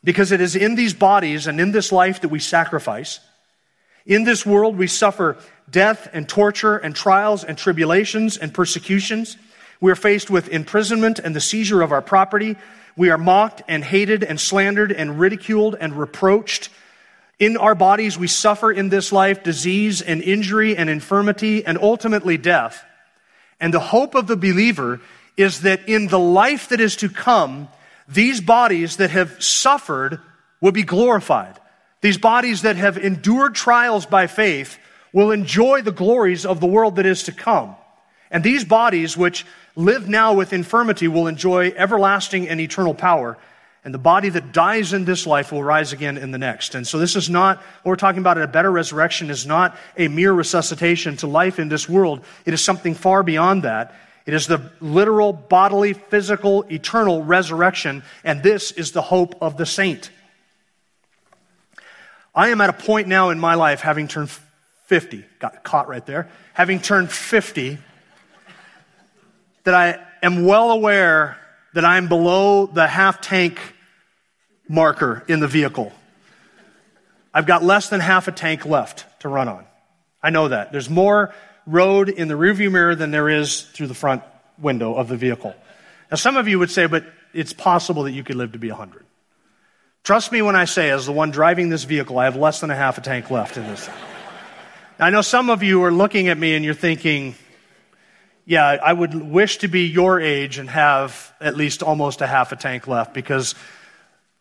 Because 0.03 0.33
it 0.33 0.41
is 0.41 0.57
in 0.57 0.75
these 0.75 0.95
bodies 0.95 1.47
and 1.47 1.61
in 1.61 1.71
this 1.71 1.93
life 1.93 2.23
that 2.23 2.29
we 2.29 2.41
sacrifice. 2.41 3.21
In 4.05 4.25
this 4.25 4.45
world, 4.45 4.77
we 4.77 4.89
suffer 4.89 5.37
death 5.71 6.09
and 6.13 6.29
torture 6.29 6.77
and 6.77 6.95
trials 6.95 7.45
and 7.45 7.57
tribulations 7.57 8.37
and 8.37 8.53
persecutions. 8.53 9.37
We 9.81 9.93
are 9.93 9.97
faced 9.97 10.31
with 10.31 10.49
imprisonment 10.49 11.19
and 11.19 11.35
the 11.35 11.41
seizure 11.41 11.83
of 11.83 11.93
our 11.93 12.03
property. 12.03 12.57
We 12.97 13.11
are 13.11 13.19
mocked 13.19 13.63
and 13.69 13.85
hated 13.85 14.25
and 14.25 14.41
slandered 14.41 14.91
and 14.91 15.21
ridiculed 15.21 15.77
and 15.79 15.99
reproached. 15.99 16.71
In 17.39 17.57
our 17.57 17.75
bodies, 17.75 18.19
we 18.19 18.29
suffer 18.29 18.73
in 18.73 18.89
this 18.89 19.13
life 19.13 19.43
disease 19.43 20.01
and 20.01 20.23
injury 20.23 20.77
and 20.77 20.89
infirmity 20.89 21.65
and 21.67 21.77
ultimately 21.79 22.39
death. 22.39 22.83
And 23.61 23.73
the 23.73 23.81
hope 23.81 24.15
of 24.15 24.27
the 24.27 24.37
believer 24.37 25.01
is 25.37 25.61
that 25.61 25.89
in 25.89 26.09
the 26.09 26.19
life 26.19 26.71
that 26.71 26.81
is 26.81 26.97
to 26.97 27.11
come, 27.11 27.69
these 28.09 28.41
bodies 28.41 28.97
that 28.97 29.11
have 29.11 29.43
suffered 29.43 30.21
will 30.61 30.73
be 30.73 30.83
glorified. 30.83 31.59
These 32.01 32.19
bodies 32.19 32.63
that 32.63 32.77
have 32.77 32.97
endured 32.97 33.55
trials 33.55 34.07
by 34.07 34.27
faith 34.27 34.79
will 35.13 35.31
enjoy 35.31 35.83
the 35.83 35.93
glories 35.93 36.47
of 36.47 36.61
the 36.61 36.67
world 36.67 36.97
that 36.97 37.07
is 37.07 37.25
to 37.25 37.33
come. 37.33 37.77
And 38.31 38.43
these 38.43 38.65
bodies, 38.65 39.17
which 39.17 39.45
live 39.77 40.09
now 40.09 40.33
with 40.33 40.53
infirmity 40.53 41.07
will 41.07 41.29
enjoy 41.29 41.69
everlasting 41.77 42.49
and 42.49 42.61
eternal 42.61 42.95
power. 42.95 43.37
And 43.85 43.95
the 43.95 43.99
body 43.99 44.31
that 44.31 44.53
dies 44.53 44.93
in 44.93 45.05
this 45.05 45.29
life 45.29 45.53
will 45.53 45.63
rise 45.63 45.93
again 45.93 46.19
in 46.19 46.33
the 46.33 46.39
next. 46.39 46.75
And 46.75 46.85
so 46.85 46.99
this 46.99 47.15
is 47.15 47.31
not, 47.31 47.59
what 47.59 47.91
we're 47.91 47.97
talking 47.97 48.19
about 48.19 48.37
a 48.37 48.49
better 48.49 48.73
resurrection 48.73 49.31
is 49.31 49.47
not 49.47 49.77
a 49.97 50.09
mere 50.09 50.33
resuscitation 50.33 51.17
to 51.19 51.29
life 51.29 51.61
in 51.61 51.69
this 51.69 51.89
world. 51.89 52.25
It 52.45 52.53
is 52.53 52.65
something 52.65 52.95
far 52.95 53.23
beyond 53.23 53.63
that. 53.63 53.95
It 54.25 54.35
is 54.35 54.49
the 54.49 54.73
literal, 54.81 55.33
bodily, 55.33 55.93
physical, 55.93 56.65
eternal 56.65 57.23
resurrection. 57.23 58.03
And 58.25 58.43
this 58.43 58.73
is 58.73 58.91
the 58.91 59.03
hope 59.03 59.37
of 59.41 59.57
the 59.57 59.67
saint. 59.67 60.11
I 62.35 62.49
am 62.49 62.61
at 62.61 62.71
a 62.71 62.73
point 62.73 63.07
now 63.07 63.31
in 63.31 63.39
my 63.39 63.55
life, 63.55 63.83
having 63.83 64.09
turned 64.09 64.31
50, 64.87 65.25
got 65.39 65.63
caught 65.63 65.87
right 65.87 66.05
there, 66.05 66.29
having 66.55 66.81
turned 66.81 67.13
50, 67.13 67.79
that 69.67 69.75
I 69.75 69.99
am 70.23 70.45
well 70.45 70.71
aware 70.71 71.37
that 71.75 71.85
I'm 71.85 72.07
below 72.07 72.67
the 72.67 72.87
half 72.87 73.21
tank 73.21 73.59
marker 74.69 75.25
in 75.27 75.41
the 75.41 75.49
vehicle. 75.49 75.93
I've 77.35 77.47
got 77.47 77.65
less 77.65 77.89
than 77.89 77.99
half 77.99 78.29
a 78.29 78.33
tank 78.33 78.65
left 78.65 79.07
to 79.21 79.29
run 79.29 79.49
on. 79.49 79.65
I 80.23 80.31
know 80.31 80.47
that. 80.49 80.71
There's 80.71 80.89
more 80.89 81.35
road 81.67 82.09
in 82.09 82.29
the 82.29 82.35
rearview 82.35 82.71
mirror 82.71 82.95
than 82.95 83.11
there 83.11 83.29
is 83.29 83.63
through 83.63 83.89
the 83.89 83.95
front 83.95 84.23
window 84.57 84.95
of 84.95 85.09
the 85.09 85.17
vehicle. 85.17 85.53
Now, 86.13 86.17
some 86.17 86.37
of 86.37 86.47
you 86.47 86.61
would 86.61 86.71
say, 86.71 86.87
but 86.87 87.05
it's 87.35 87.53
possible 87.53 88.05
that 88.05 88.13
you 88.13 88.23
could 88.23 88.37
live 88.37 88.53
to 88.53 88.59
be 88.59 88.69
100. 88.69 89.05
Trust 90.05 90.31
me 90.31 90.43
when 90.43 90.55
I 90.55 90.67
say, 90.67 90.91
as 90.91 91.07
the 91.07 91.13
one 91.13 91.33
driving 91.33 91.71
this 91.71 91.83
vehicle, 91.83 92.21
I 92.21 92.27
have 92.27 92.37
less 92.37 92.61
than 92.61 92.71
a 92.71 92.77
half 92.77 92.99
a 92.99 93.01
tank 93.01 93.33
left 93.33 93.57
in 93.57 93.65
this. 93.65 93.91
I 95.01 95.11
know 95.11 95.23
some 95.23 95.51
of 95.51 95.65
you 95.65 95.83
are 95.83 95.93
looking 95.93 96.29
at 96.29 96.39
me 96.39 96.55
and 96.55 96.65
you're 96.65 96.73
thinking, 96.73 97.35
yeah, 98.47 98.65
I 98.65 98.93
would 98.93 99.13
wish 99.13 99.59
to 99.59 99.69
be 99.69 99.89
your 99.89 100.21
age 100.21 100.59
and 100.59 100.71
have 100.71 101.35
at 101.41 101.57
least 101.57 101.83
almost 101.83 102.21
a 102.21 102.29
half 102.29 102.53
a 102.53 102.57
tank 102.57 102.87
left 102.87 103.13
because 103.13 103.57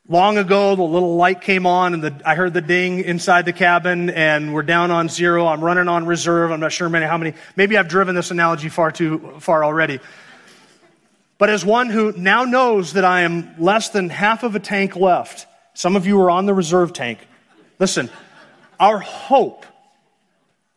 long 0.07 0.37
ago 0.37 0.75
the 0.75 0.83
little 0.83 1.15
light 1.15 1.41
came 1.41 1.65
on 1.65 1.95
and 1.95 2.03
the, 2.03 2.21
I 2.23 2.35
heard 2.35 2.53
the 2.53 2.61
ding 2.61 2.99
inside 2.99 3.45
the 3.45 3.53
cabin 3.53 4.11
and 4.11 4.53
we're 4.53 4.61
down 4.61 4.91
on 4.91 5.09
zero. 5.09 5.47
I'm 5.47 5.63
running 5.63 5.87
on 5.87 6.05
reserve. 6.05 6.51
I'm 6.51 6.59
not 6.59 6.71
sure 6.71 6.87
many, 6.87 7.07
how 7.07 7.17
many. 7.17 7.33
Maybe 7.55 7.79
I've 7.79 7.87
driven 7.87 8.13
this 8.13 8.29
analogy 8.29 8.69
far 8.69 8.91
too 8.91 9.37
far 9.39 9.65
already. 9.65 9.99
But 11.39 11.49
as 11.49 11.65
one 11.65 11.89
who 11.89 12.13
now 12.15 12.43
knows 12.43 12.93
that 12.93 13.05
I 13.05 13.21
am 13.21 13.55
less 13.57 13.89
than 13.89 14.09
half 14.09 14.43
of 14.43 14.55
a 14.55 14.59
tank 14.59 14.95
left, 14.95 15.47
some 15.73 15.95
of 15.95 16.05
you 16.05 16.21
are 16.21 16.29
on 16.29 16.45
the 16.45 16.53
reserve 16.53 16.93
tank. 16.93 17.27
Listen, 17.79 18.11
our 18.79 18.99
hope, 18.99 19.65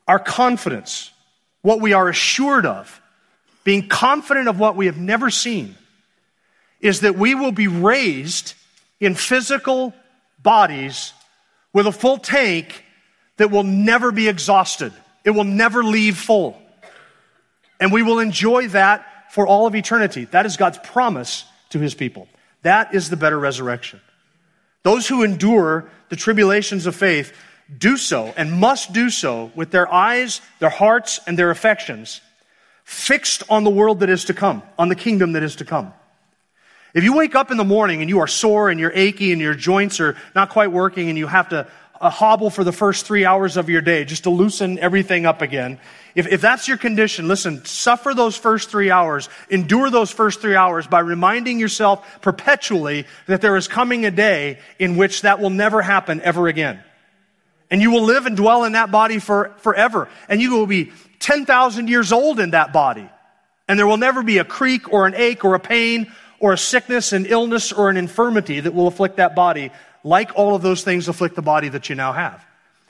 our 0.08 0.18
confidence, 0.18 1.12
what 1.60 1.82
we 1.82 1.92
are 1.92 2.08
assured 2.08 2.64
of, 2.64 2.97
being 3.68 3.86
confident 3.86 4.48
of 4.48 4.58
what 4.58 4.76
we 4.76 4.86
have 4.86 4.96
never 4.96 5.28
seen, 5.28 5.76
is 6.80 7.00
that 7.00 7.18
we 7.18 7.34
will 7.34 7.52
be 7.52 7.68
raised 7.68 8.54
in 8.98 9.14
physical 9.14 9.92
bodies 10.42 11.12
with 11.74 11.86
a 11.86 11.92
full 11.92 12.16
tank 12.16 12.82
that 13.36 13.50
will 13.50 13.64
never 13.64 14.10
be 14.10 14.26
exhausted. 14.26 14.90
It 15.22 15.32
will 15.32 15.44
never 15.44 15.84
leave 15.84 16.16
full. 16.16 16.58
And 17.78 17.92
we 17.92 18.02
will 18.02 18.20
enjoy 18.20 18.68
that 18.68 19.34
for 19.34 19.46
all 19.46 19.66
of 19.66 19.74
eternity. 19.74 20.24
That 20.24 20.46
is 20.46 20.56
God's 20.56 20.78
promise 20.78 21.44
to 21.68 21.78
his 21.78 21.94
people. 21.94 22.26
That 22.62 22.94
is 22.94 23.10
the 23.10 23.18
better 23.18 23.38
resurrection. 23.38 24.00
Those 24.82 25.06
who 25.06 25.24
endure 25.24 25.90
the 26.08 26.16
tribulations 26.16 26.86
of 26.86 26.96
faith 26.96 27.36
do 27.76 27.98
so 27.98 28.32
and 28.34 28.50
must 28.50 28.94
do 28.94 29.10
so 29.10 29.52
with 29.54 29.70
their 29.70 29.92
eyes, 29.92 30.40
their 30.58 30.70
hearts, 30.70 31.20
and 31.26 31.38
their 31.38 31.50
affections 31.50 32.22
fixed 32.88 33.42
on 33.50 33.64
the 33.64 33.70
world 33.70 34.00
that 34.00 34.08
is 34.08 34.24
to 34.24 34.32
come, 34.32 34.62
on 34.78 34.88
the 34.88 34.94
kingdom 34.94 35.32
that 35.32 35.42
is 35.42 35.56
to 35.56 35.64
come. 35.66 35.92
If 36.94 37.04
you 37.04 37.14
wake 37.14 37.34
up 37.34 37.50
in 37.50 37.58
the 37.58 37.64
morning 37.64 38.00
and 38.00 38.08
you 38.08 38.20
are 38.20 38.26
sore 38.26 38.70
and 38.70 38.80
you're 38.80 38.92
achy 38.94 39.30
and 39.30 39.42
your 39.42 39.52
joints 39.52 40.00
are 40.00 40.16
not 40.34 40.48
quite 40.48 40.72
working 40.72 41.10
and 41.10 41.18
you 41.18 41.26
have 41.26 41.50
to 41.50 41.68
uh, 42.00 42.08
hobble 42.08 42.48
for 42.48 42.64
the 42.64 42.72
first 42.72 43.04
three 43.04 43.26
hours 43.26 43.58
of 43.58 43.68
your 43.68 43.82
day 43.82 44.06
just 44.06 44.22
to 44.22 44.30
loosen 44.30 44.78
everything 44.78 45.26
up 45.26 45.42
again, 45.42 45.78
if, 46.14 46.28
if 46.28 46.40
that's 46.40 46.66
your 46.66 46.78
condition, 46.78 47.28
listen, 47.28 47.62
suffer 47.66 48.14
those 48.14 48.38
first 48.38 48.70
three 48.70 48.90
hours, 48.90 49.28
endure 49.50 49.90
those 49.90 50.10
first 50.10 50.40
three 50.40 50.56
hours 50.56 50.86
by 50.86 51.00
reminding 51.00 51.60
yourself 51.60 52.22
perpetually 52.22 53.04
that 53.26 53.42
there 53.42 53.56
is 53.56 53.68
coming 53.68 54.06
a 54.06 54.10
day 54.10 54.60
in 54.78 54.96
which 54.96 55.22
that 55.22 55.40
will 55.40 55.50
never 55.50 55.82
happen 55.82 56.22
ever 56.22 56.48
again. 56.48 56.82
And 57.70 57.82
you 57.82 57.90
will 57.90 58.04
live 58.04 58.24
and 58.24 58.34
dwell 58.34 58.64
in 58.64 58.72
that 58.72 58.90
body 58.90 59.18
for, 59.18 59.54
forever. 59.58 60.08
And 60.26 60.40
you 60.40 60.56
will 60.56 60.66
be 60.66 60.90
10,000 61.28 61.88
years 61.88 62.10
old 62.10 62.40
in 62.40 62.52
that 62.52 62.72
body. 62.72 63.06
And 63.68 63.78
there 63.78 63.86
will 63.86 63.98
never 63.98 64.22
be 64.22 64.38
a 64.38 64.44
creak 64.44 64.90
or 64.90 65.06
an 65.06 65.12
ache 65.14 65.44
or 65.44 65.54
a 65.54 65.60
pain 65.60 66.10
or 66.40 66.54
a 66.54 66.56
sickness, 66.56 67.12
an 67.12 67.26
illness, 67.26 67.70
or 67.70 67.90
an 67.90 67.98
infirmity 67.98 68.60
that 68.60 68.72
will 68.72 68.86
afflict 68.86 69.18
that 69.18 69.36
body 69.36 69.70
like 70.02 70.30
all 70.36 70.54
of 70.54 70.62
those 70.62 70.84
things 70.84 71.06
afflict 71.06 71.36
the 71.36 71.42
body 71.42 71.68
that 71.68 71.90
you 71.90 71.94
now 71.96 72.14
have. 72.14 72.42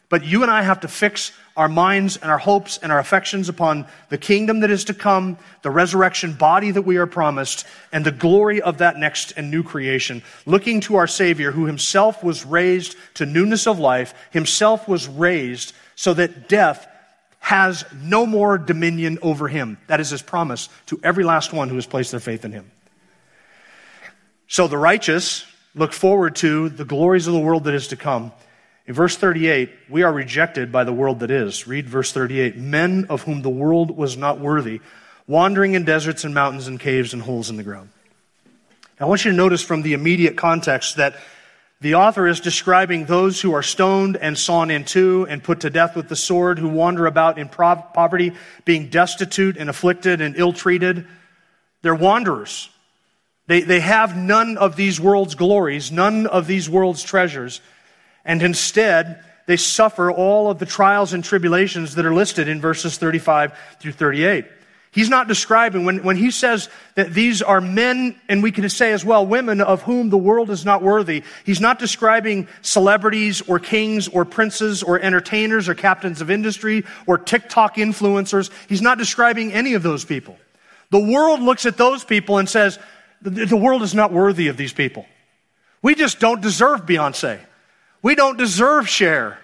But 0.08 0.24
you 0.24 0.42
and 0.42 0.52
I 0.52 0.62
have 0.62 0.78
to 0.80 0.88
fix 0.88 1.32
our 1.56 1.68
minds 1.68 2.16
and 2.16 2.30
our 2.30 2.38
hopes 2.38 2.78
and 2.80 2.92
our 2.92 3.00
affections 3.00 3.48
upon 3.48 3.88
the 4.08 4.18
kingdom 4.18 4.60
that 4.60 4.70
is 4.70 4.84
to 4.84 4.94
come, 4.94 5.36
the 5.62 5.70
resurrection 5.70 6.32
body 6.32 6.70
that 6.70 6.82
we 6.82 6.98
are 6.98 7.08
promised, 7.08 7.66
and 7.90 8.06
the 8.06 8.12
glory 8.12 8.62
of 8.62 8.78
that 8.78 8.98
next 8.98 9.32
and 9.36 9.50
new 9.50 9.64
creation, 9.64 10.22
looking 10.46 10.78
to 10.82 10.94
our 10.94 11.08
Savior 11.08 11.50
who 11.50 11.66
himself 11.66 12.22
was 12.22 12.46
raised 12.46 12.94
to 13.14 13.26
newness 13.26 13.66
of 13.66 13.80
life, 13.80 14.14
himself 14.30 14.86
was 14.86 15.08
raised 15.08 15.74
so 15.96 16.14
that 16.14 16.48
death 16.48 16.86
has 17.38 17.84
no 17.94 18.26
more 18.26 18.58
dominion 18.58 19.18
over 19.22 19.48
him. 19.48 19.78
That 19.86 20.00
is 20.00 20.10
his 20.10 20.22
promise 20.22 20.68
to 20.86 21.00
every 21.02 21.24
last 21.24 21.52
one 21.52 21.68
who 21.68 21.76
has 21.76 21.86
placed 21.86 22.10
their 22.10 22.20
faith 22.20 22.44
in 22.44 22.52
him. 22.52 22.70
So 24.48 24.66
the 24.66 24.78
righteous 24.78 25.44
look 25.74 25.92
forward 25.92 26.36
to 26.36 26.68
the 26.68 26.84
glories 26.84 27.26
of 27.26 27.34
the 27.34 27.40
world 27.40 27.64
that 27.64 27.74
is 27.74 27.88
to 27.88 27.96
come 27.96 28.32
in 28.88 28.94
verse 28.94 29.18
38, 29.18 29.70
we 29.90 30.02
are 30.02 30.12
rejected 30.12 30.72
by 30.72 30.84
the 30.84 30.94
world 30.94 31.20
that 31.20 31.30
is. 31.30 31.66
Read 31.66 31.86
verse 31.86 32.10
38. 32.10 32.56
Men 32.56 33.04
of 33.10 33.22
whom 33.22 33.42
the 33.42 33.50
world 33.50 33.94
was 33.94 34.16
not 34.16 34.40
worthy, 34.40 34.80
wandering 35.26 35.74
in 35.74 35.84
deserts 35.84 36.24
and 36.24 36.32
mountains 36.32 36.66
and 36.66 36.80
caves 36.80 37.12
and 37.12 37.20
holes 37.20 37.50
in 37.50 37.58
the 37.58 37.62
ground. 37.62 37.90
Now, 38.98 39.04
I 39.04 39.08
want 39.10 39.26
you 39.26 39.30
to 39.30 39.36
notice 39.36 39.60
from 39.60 39.82
the 39.82 39.92
immediate 39.92 40.38
context 40.38 40.96
that 40.96 41.16
the 41.80 41.94
author 41.94 42.26
is 42.26 42.40
describing 42.40 43.04
those 43.04 43.40
who 43.40 43.52
are 43.52 43.62
stoned 43.62 44.16
and 44.16 44.36
sawn 44.36 44.70
in 44.70 44.84
two 44.84 45.26
and 45.28 45.42
put 45.42 45.60
to 45.60 45.70
death 45.70 45.94
with 45.94 46.08
the 46.08 46.16
sword, 46.16 46.58
who 46.58 46.68
wander 46.68 47.06
about 47.06 47.38
in 47.38 47.48
poverty, 47.48 48.32
being 48.64 48.88
destitute 48.88 49.56
and 49.56 49.70
afflicted 49.70 50.20
and 50.20 50.36
ill 50.36 50.52
treated. 50.52 51.06
They're 51.82 51.94
wanderers. 51.94 52.68
They, 53.46 53.62
they 53.62 53.80
have 53.80 54.16
none 54.16 54.58
of 54.58 54.76
these 54.76 55.00
world's 55.00 55.34
glories, 55.34 55.92
none 55.92 56.26
of 56.26 56.46
these 56.46 56.68
world's 56.68 57.02
treasures 57.02 57.60
and 58.28 58.42
instead 58.42 59.24
they 59.46 59.56
suffer 59.56 60.12
all 60.12 60.50
of 60.50 60.58
the 60.58 60.66
trials 60.66 61.14
and 61.14 61.24
tribulations 61.24 61.94
that 61.94 62.04
are 62.04 62.14
listed 62.14 62.46
in 62.46 62.60
verses 62.60 62.98
35 62.98 63.58
through 63.80 63.92
38. 63.92 64.44
He's 64.90 65.10
not 65.10 65.28
describing, 65.28 65.84
when, 65.84 66.02
when 66.02 66.16
he 66.16 66.30
says 66.30 66.70
that 66.94 67.12
these 67.12 67.42
are 67.42 67.60
men, 67.60 68.18
and 68.28 68.42
we 68.42 68.50
can 68.50 68.68
say 68.70 68.92
as 68.92 69.04
well, 69.04 69.26
women 69.26 69.60
of 69.60 69.82
whom 69.82 70.08
the 70.08 70.16
world 70.18 70.50
is 70.50 70.64
not 70.64 70.82
worthy, 70.82 71.22
he's 71.44 71.60
not 71.60 71.78
describing 71.78 72.48
celebrities 72.62 73.42
or 73.42 73.58
kings 73.58 74.08
or 74.08 74.24
princes 74.24 74.82
or 74.82 74.98
entertainers 74.98 75.68
or 75.68 75.74
captains 75.74 76.20
of 76.22 76.30
industry 76.30 76.84
or 77.06 77.18
TikTok 77.18 77.76
influencers. 77.76 78.50
He's 78.68 78.82
not 78.82 78.96
describing 78.96 79.52
any 79.52 79.74
of 79.74 79.82
those 79.82 80.06
people. 80.06 80.38
The 80.90 80.98
world 80.98 81.40
looks 81.40 81.66
at 81.66 81.76
those 81.76 82.02
people 82.02 82.38
and 82.38 82.48
says, 82.48 82.78
the 83.20 83.56
world 83.56 83.82
is 83.82 83.94
not 83.94 84.10
worthy 84.10 84.48
of 84.48 84.56
these 84.56 84.72
people. 84.72 85.04
We 85.82 85.94
just 85.96 86.18
don't 86.18 86.40
deserve 86.40 86.86
Beyonce. 86.86 87.40
We 88.00 88.14
don't 88.14 88.38
deserve 88.38 88.88
Cher. 88.88 89.38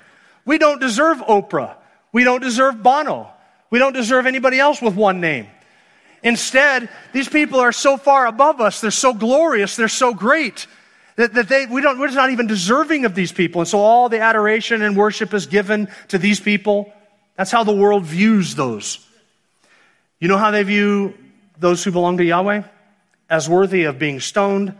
We 0.46 0.58
don't 0.58 0.80
deserve 0.80 1.18
Oprah. 1.18 1.74
We 2.12 2.24
don't 2.24 2.40
deserve 2.40 2.82
Bono. 2.82 3.30
We 3.74 3.80
don't 3.80 3.92
deserve 3.92 4.26
anybody 4.26 4.60
else 4.60 4.80
with 4.80 4.94
one 4.94 5.20
name. 5.20 5.48
Instead, 6.22 6.88
these 7.12 7.28
people 7.28 7.58
are 7.58 7.72
so 7.72 7.96
far 7.96 8.28
above 8.28 8.60
us. 8.60 8.80
They're 8.80 8.92
so 8.92 9.12
glorious. 9.12 9.74
They're 9.74 9.88
so 9.88 10.14
great 10.14 10.68
that, 11.16 11.34
that 11.34 11.48
they, 11.48 11.66
we 11.66 11.82
don't, 11.82 11.98
we're 11.98 12.08
not 12.12 12.30
even 12.30 12.46
deserving 12.46 13.04
of 13.04 13.16
these 13.16 13.32
people. 13.32 13.62
And 13.62 13.68
so 13.68 13.80
all 13.80 14.08
the 14.08 14.20
adoration 14.20 14.80
and 14.80 14.96
worship 14.96 15.34
is 15.34 15.48
given 15.48 15.88
to 16.06 16.18
these 16.18 16.38
people. 16.38 16.92
That's 17.34 17.50
how 17.50 17.64
the 17.64 17.74
world 17.74 18.04
views 18.04 18.54
those. 18.54 19.04
You 20.20 20.28
know 20.28 20.38
how 20.38 20.52
they 20.52 20.62
view 20.62 21.12
those 21.58 21.82
who 21.82 21.90
belong 21.90 22.18
to 22.18 22.24
Yahweh? 22.24 22.62
As 23.28 23.48
worthy 23.48 23.86
of 23.86 23.98
being 23.98 24.20
stoned, 24.20 24.72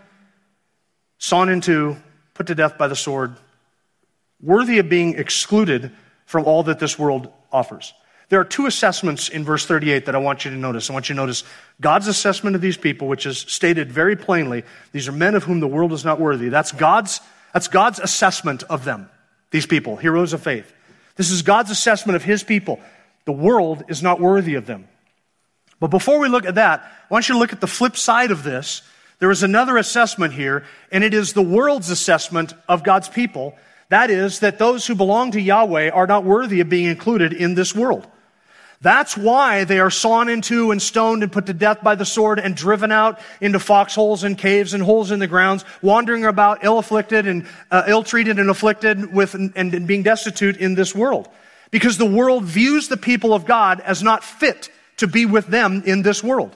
sawn 1.19 1.49
into, 1.49 1.97
put 2.35 2.47
to 2.47 2.55
death 2.55 2.79
by 2.79 2.87
the 2.87 2.95
sword, 2.95 3.35
worthy 4.41 4.79
of 4.79 4.89
being 4.89 5.19
excluded 5.19 5.91
from 6.27 6.45
all 6.45 6.63
that 6.63 6.79
this 6.79 6.97
world 6.97 7.33
offers. 7.51 7.93
There 8.29 8.41
are 8.41 8.45
two 8.45 8.67
assessments 8.67 9.29
in 9.29 9.45
verse 9.45 9.67
38 9.67 10.07
that 10.07 10.15
I 10.15 10.19
want 10.19 10.45
you 10.45 10.51
to 10.51 10.57
notice. 10.57 10.89
I 10.89 10.93
want 10.93 11.09
you 11.09 11.15
to 11.15 11.21
notice 11.21 11.45
God's 11.81 12.09
assessment 12.09 12.57
of 12.57 12.63
these 12.63 12.77
people, 12.77 13.07
which 13.07 13.27
is 13.27 13.39
stated 13.39 13.93
very 13.93 14.17
plainly. 14.17 14.65
These 14.93 15.09
are 15.09 15.13
men 15.13 15.35
of 15.35 15.45
whom 15.45 15.61
the 15.61 15.69
world 15.69 15.93
is 15.93 16.05
not 16.05 16.19
worthy. 16.19 16.49
That's 16.49 16.73
God's, 16.73 17.21
that's 17.53 17.69
God's 17.69 17.99
assessment 17.99 18.63
of 18.65 18.85
them, 18.85 19.11
these 19.51 19.67
people, 19.67 19.97
heroes 19.97 20.33
of 20.33 20.43
faith. 20.43 20.73
This 21.17 21.31
is 21.31 21.43
God's 21.43 21.71
assessment 21.71 22.17
of 22.17 22.25
his 22.25 22.43
people. 22.43 22.81
The 23.27 23.33
world 23.33 23.85
is 23.89 24.03
not 24.03 24.21
worthy 24.21 24.55
of 24.55 24.67
them. 24.67 24.89
But 25.81 25.89
before 25.89 26.19
we 26.19 26.29
look 26.29 26.47
at 26.47 26.55
that, 26.55 26.81
I 26.81 27.13
want 27.15 27.29
you 27.29 27.35
to 27.35 27.39
look 27.39 27.53
at 27.53 27.61
the 27.61 27.67
flip 27.67 27.97
side 27.97 28.31
of 28.31 28.43
this. 28.43 28.83
There 29.19 29.31
is 29.31 29.43
another 29.43 29.77
assessment 29.77 30.33
here, 30.33 30.65
and 30.91 31.05
it 31.05 31.15
is 31.15 31.33
the 31.33 31.43
world's 31.43 31.91
assessment 31.91 32.55
of 32.69 32.83
God's 32.83 33.09
people 33.09 33.55
that 33.95 34.11
is, 34.11 34.41
that 34.41 34.59
those 34.59 34.87
who 34.87 34.95
belong 34.95 35.33
to 35.33 35.41
Yahweh 35.41 35.91
are 35.91 36.07
not 36.07 36.25
worthy 36.25 36.61
of 36.61 36.69
being 36.69 36.87
included 36.87 37.33
in 37.33 37.55
this 37.55 37.75
world. 37.75 38.07
That's 38.85 39.17
why 39.17 39.65
they 39.65 39.81
are 39.81 39.89
sawn 39.89 40.29
into 40.29 40.71
and 40.71 40.81
stoned 40.81 41.23
and 41.23 41.33
put 41.33 41.47
to 41.47 41.55
death 41.55 41.83
by 41.83 41.95
the 41.95 42.05
sword 42.05 42.39
and 42.39 42.55
driven 42.55 42.93
out 42.93 43.19
into 43.41 43.59
foxholes 43.59 44.25
and 44.25 44.37
caves 44.37 44.75
and 44.75 44.83
holes 44.83 45.11
in 45.11 45.21
the 45.21 45.27
grounds, 45.27 45.65
wandering 45.81 46.27
about 46.27 46.65
ill 46.65 46.79
afflicted 46.79 47.27
and 47.27 47.47
uh, 47.71 47.85
ill 47.87 48.03
treated 48.03 48.39
and 48.39 48.51
afflicted 48.51 49.11
with 49.11 49.33
and, 49.35 49.57
and 49.57 49.87
being 49.87 50.03
destitute 50.03 50.59
in 50.59 50.75
this 50.75 50.95
world. 50.95 51.31
Because 51.71 51.97
the 51.97 52.05
world 52.05 52.45
views 52.45 52.89
the 52.89 52.99
people 52.99 53.33
of 53.33 53.47
God 53.47 53.81
as 53.81 54.03
not 54.03 54.23
fit 54.23 54.69
to 54.99 55.07
be 55.07 55.25
with 55.25 55.47
them 55.47 55.83
in 55.87 56.03
this 56.03 56.23
world. 56.23 56.55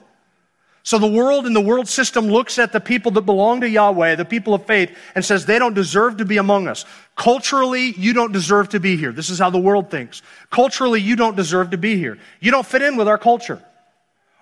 So 0.89 0.97
the 0.97 1.05
world 1.05 1.45
and 1.45 1.55
the 1.55 1.61
world 1.61 1.87
system 1.87 2.29
looks 2.29 2.57
at 2.57 2.71
the 2.71 2.79
people 2.79 3.11
that 3.11 3.21
belong 3.21 3.61
to 3.61 3.69
Yahweh, 3.69 4.15
the 4.15 4.25
people 4.25 4.55
of 4.55 4.65
faith, 4.65 4.97
and 5.13 5.23
says 5.23 5.45
they 5.45 5.59
don't 5.59 5.75
deserve 5.75 6.17
to 6.17 6.25
be 6.25 6.37
among 6.37 6.67
us. 6.67 6.83
Culturally, 7.15 7.91
you 7.91 8.11
don't 8.11 8.31
deserve 8.31 8.69
to 8.69 8.79
be 8.79 8.97
here. 8.97 9.11
This 9.11 9.29
is 9.29 9.37
how 9.37 9.51
the 9.51 9.59
world 9.59 9.91
thinks. 9.91 10.23
Culturally, 10.49 10.99
you 10.99 11.15
don't 11.15 11.35
deserve 11.35 11.69
to 11.69 11.77
be 11.77 11.95
here. 11.97 12.17
You 12.39 12.49
don't 12.49 12.65
fit 12.65 12.81
in 12.81 12.95
with 12.95 13.07
our 13.07 13.19
culture. 13.19 13.63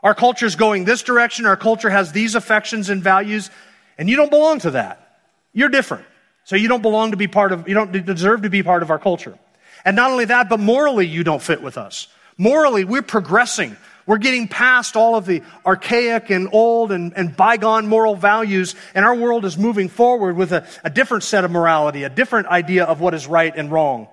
Our 0.01 0.15
culture 0.15 0.45
is 0.45 0.55
going 0.55 0.86
this 0.86 1.03
direction. 1.03 1.45
Our 1.45 1.57
culture 1.57 1.89
has 1.89 2.13
these 2.13 2.33
affections 2.33 2.89
and 2.89 3.03
values, 3.03 3.51
and 3.97 4.10
you 4.10 4.15
don't 4.15 4.31
belong 4.31 4.60
to 4.60 4.71
that. 4.71 5.19
You're 5.51 5.67
different. 5.67 6.05
So 6.45 6.55
you 6.55 6.69
don't 6.69 6.81
belong 6.81 7.12
to 7.12 7.17
be 7.17 7.27
part 7.27 7.51
of, 7.51 7.67
you 7.67 7.73
don't 7.73 7.91
deserve 8.05 8.43
to 8.43 8.49
be 8.49 8.63
part 8.63 8.83
of 8.83 8.89
our 8.89 8.99
culture. 8.99 9.38
And 9.83 9.97
not 9.97 10.12
only 10.12 10.23
that, 10.23 10.47
but 10.47 10.62
morally, 10.62 11.07
you 11.07 11.25
don't 11.25 11.41
fit 11.41 11.62
with 11.62 11.77
us. 11.77 12.07
Morally, 12.38 12.86
we're 12.86 13.01
progressing. 13.01 13.75
We're 14.08 14.17
getting 14.20 14.48
past 14.48 14.96
all 14.96 15.15
of 15.15 15.26
the 15.26 15.43
archaic 15.65 16.30
and 16.30 16.48
old 16.54 16.93
and, 16.93 17.13
and 17.15 17.36
bygone 17.36 17.88
moral 17.88 18.15
values, 18.15 18.74
and 18.96 19.06
our 19.06 19.13
world 19.13 19.43
is 19.43 19.58
moving 19.58 19.89
forward 19.89 20.38
with 20.38 20.54
a, 20.54 20.65
a 20.84 20.89
different 20.89 21.26
set 21.26 21.43
of 21.43 21.52
morality, 21.52 22.04
a 22.04 22.10
different 22.10 22.48
idea 22.48 22.86
of 22.86 23.02
what 23.02 23.13
is 23.13 23.28
right 23.28 23.54
and 23.54 23.70
wrong, 23.70 24.08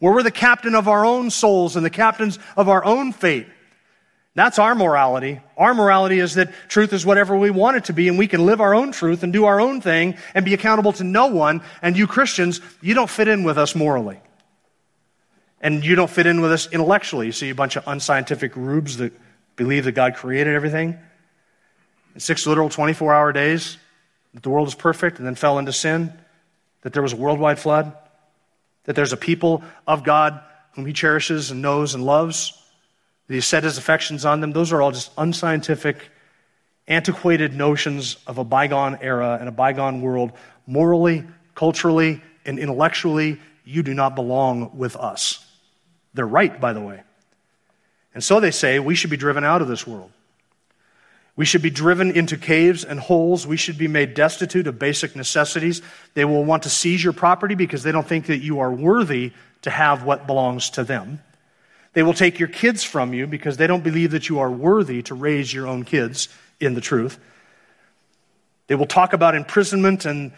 where 0.00 0.12
we're 0.12 0.24
the 0.24 0.32
captain 0.32 0.74
of 0.74 0.88
our 0.88 1.06
own 1.06 1.30
souls 1.30 1.76
and 1.76 1.86
the 1.86 1.90
captains 1.90 2.40
of 2.56 2.68
our 2.68 2.84
own 2.84 3.12
fate. 3.12 3.46
That's 4.34 4.58
our 4.58 4.74
morality. 4.74 5.40
Our 5.56 5.74
morality 5.74 6.18
is 6.18 6.34
that 6.34 6.52
truth 6.68 6.92
is 6.92 7.06
whatever 7.06 7.38
we 7.38 7.50
want 7.50 7.76
it 7.76 7.84
to 7.84 7.92
be, 7.92 8.08
and 8.08 8.18
we 8.18 8.26
can 8.26 8.44
live 8.46 8.60
our 8.60 8.74
own 8.74 8.90
truth 8.90 9.22
and 9.22 9.32
do 9.32 9.44
our 9.44 9.60
own 9.60 9.80
thing 9.80 10.16
and 10.34 10.44
be 10.44 10.54
accountable 10.54 10.92
to 10.94 11.04
no 11.04 11.28
one. 11.28 11.62
And 11.82 11.96
you 11.96 12.08
Christians, 12.08 12.60
you 12.82 12.94
don't 12.94 13.08
fit 13.08 13.28
in 13.28 13.44
with 13.44 13.58
us 13.58 13.76
morally. 13.76 14.20
And 15.60 15.84
you 15.84 15.94
don't 15.94 16.10
fit 16.10 16.26
in 16.26 16.42
with 16.42 16.52
us 16.52 16.70
intellectually. 16.70 17.26
You 17.26 17.32
see 17.32 17.48
a 17.48 17.54
bunch 17.54 17.76
of 17.76 17.84
unscientific 17.86 18.56
rubes 18.56 18.98
that 18.98 19.12
believe 19.56 19.84
that 19.84 19.92
God 19.92 20.14
created 20.14 20.54
everything 20.54 20.98
in 22.14 22.20
six 22.20 22.46
literal 22.46 22.68
24 22.68 23.14
hour 23.14 23.32
days, 23.32 23.76
that 24.34 24.42
the 24.42 24.50
world 24.50 24.68
is 24.68 24.74
perfect 24.74 25.18
and 25.18 25.26
then 25.26 25.34
fell 25.34 25.58
into 25.58 25.72
sin, 25.72 26.12
that 26.82 26.92
there 26.92 27.02
was 27.02 27.12
a 27.12 27.16
worldwide 27.16 27.58
flood, 27.58 27.92
that 28.84 28.94
there's 28.96 29.12
a 29.12 29.16
people 29.16 29.62
of 29.86 30.04
God 30.04 30.40
whom 30.72 30.86
he 30.86 30.92
cherishes 30.92 31.50
and 31.50 31.60
knows 31.60 31.94
and 31.94 32.04
loves, 32.04 32.52
that 33.26 33.34
he 33.34 33.40
set 33.40 33.64
his 33.64 33.76
affections 33.76 34.24
on 34.24 34.40
them. 34.40 34.52
Those 34.52 34.72
are 34.72 34.80
all 34.80 34.92
just 34.92 35.10
unscientific, 35.18 36.10
antiquated 36.86 37.54
notions 37.54 38.16
of 38.26 38.38
a 38.38 38.44
bygone 38.44 38.98
era 39.00 39.36
and 39.38 39.48
a 39.48 39.52
bygone 39.52 40.00
world. 40.00 40.32
Morally, 40.66 41.24
culturally, 41.54 42.22
and 42.44 42.58
intellectually, 42.58 43.40
you 43.64 43.82
do 43.82 43.92
not 43.92 44.14
belong 44.14 44.78
with 44.78 44.96
us. 44.96 45.44
They're 46.14 46.26
right, 46.26 46.58
by 46.60 46.72
the 46.72 46.80
way. 46.80 47.02
And 48.16 48.24
so 48.24 48.40
they 48.40 48.50
say 48.50 48.78
we 48.78 48.94
should 48.94 49.10
be 49.10 49.18
driven 49.18 49.44
out 49.44 49.60
of 49.60 49.68
this 49.68 49.86
world. 49.86 50.10
We 51.36 51.44
should 51.44 51.60
be 51.60 51.68
driven 51.68 52.10
into 52.12 52.38
caves 52.38 52.82
and 52.82 52.98
holes. 52.98 53.46
We 53.46 53.58
should 53.58 53.76
be 53.76 53.88
made 53.88 54.14
destitute 54.14 54.66
of 54.66 54.78
basic 54.78 55.14
necessities. 55.14 55.82
They 56.14 56.24
will 56.24 56.42
want 56.42 56.62
to 56.62 56.70
seize 56.70 57.04
your 57.04 57.12
property 57.12 57.54
because 57.54 57.82
they 57.82 57.92
don't 57.92 58.06
think 58.06 58.28
that 58.28 58.38
you 58.38 58.60
are 58.60 58.72
worthy 58.72 59.32
to 59.60 59.70
have 59.70 60.02
what 60.02 60.26
belongs 60.26 60.70
to 60.70 60.82
them. 60.82 61.20
They 61.92 62.02
will 62.02 62.14
take 62.14 62.38
your 62.38 62.48
kids 62.48 62.82
from 62.82 63.12
you 63.12 63.26
because 63.26 63.58
they 63.58 63.66
don't 63.66 63.84
believe 63.84 64.12
that 64.12 64.30
you 64.30 64.38
are 64.38 64.50
worthy 64.50 65.02
to 65.02 65.14
raise 65.14 65.52
your 65.52 65.66
own 65.66 65.84
kids 65.84 66.30
in 66.58 66.72
the 66.72 66.80
truth. 66.80 67.18
They 68.66 68.76
will 68.76 68.86
talk 68.86 69.12
about 69.12 69.34
imprisonment 69.34 70.06
and, 70.06 70.32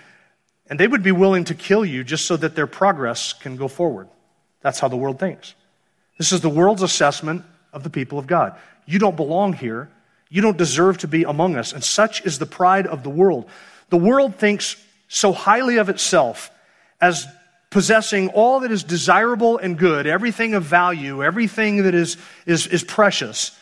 and 0.69 0.81
they 0.81 0.89
would 0.89 1.05
be 1.05 1.13
willing 1.13 1.45
to 1.45 1.55
kill 1.55 1.85
you 1.85 2.03
just 2.03 2.27
so 2.27 2.37
that 2.39 2.57
their 2.57 2.67
progress 2.67 3.35
can 3.35 3.55
go 3.55 3.69
forward. 3.69 4.09
That's 4.63 4.81
how 4.81 4.89
the 4.89 4.97
world 4.97 5.21
thinks. 5.21 5.55
This 6.19 6.33
is 6.33 6.41
the 6.41 6.49
world's 6.49 6.83
assessment 6.83 7.45
of 7.73 7.83
the 7.83 7.91
people 7.91 8.19
of 8.19 8.27
God. 8.27 8.57
You 8.87 8.99
don't 8.99 9.17
belong 9.17 9.53
here. 9.53 9.89
You 10.31 10.43
don't 10.43 10.59
deserve 10.59 10.99
to 10.99 11.09
be 11.09 11.25
among 11.25 11.57
us. 11.57 11.73
And 11.73 11.83
such 11.83 12.25
is 12.25 12.39
the 12.39 12.47
pride 12.47 12.87
of 12.87 13.03
the 13.03 13.11
world. 13.11 13.49
The 13.91 13.97
world 13.97 14.37
thinks 14.37 14.77
so 15.09 15.33
highly 15.33 15.79
of 15.79 15.89
itself 15.89 16.51
as 17.01 17.27
possessing 17.71 18.29
all 18.31 18.61
that 18.61 18.73
is 18.73 18.83
desirable 18.83 19.59
and 19.59 19.79
good, 19.79 20.07
everything 20.07 20.55
of 20.55 20.65
value, 20.65 21.23
everything 21.23 21.85
that 21.85 21.95
is, 21.95 22.17
is, 22.47 22.67
is 22.67 22.83
precious. 22.83 23.59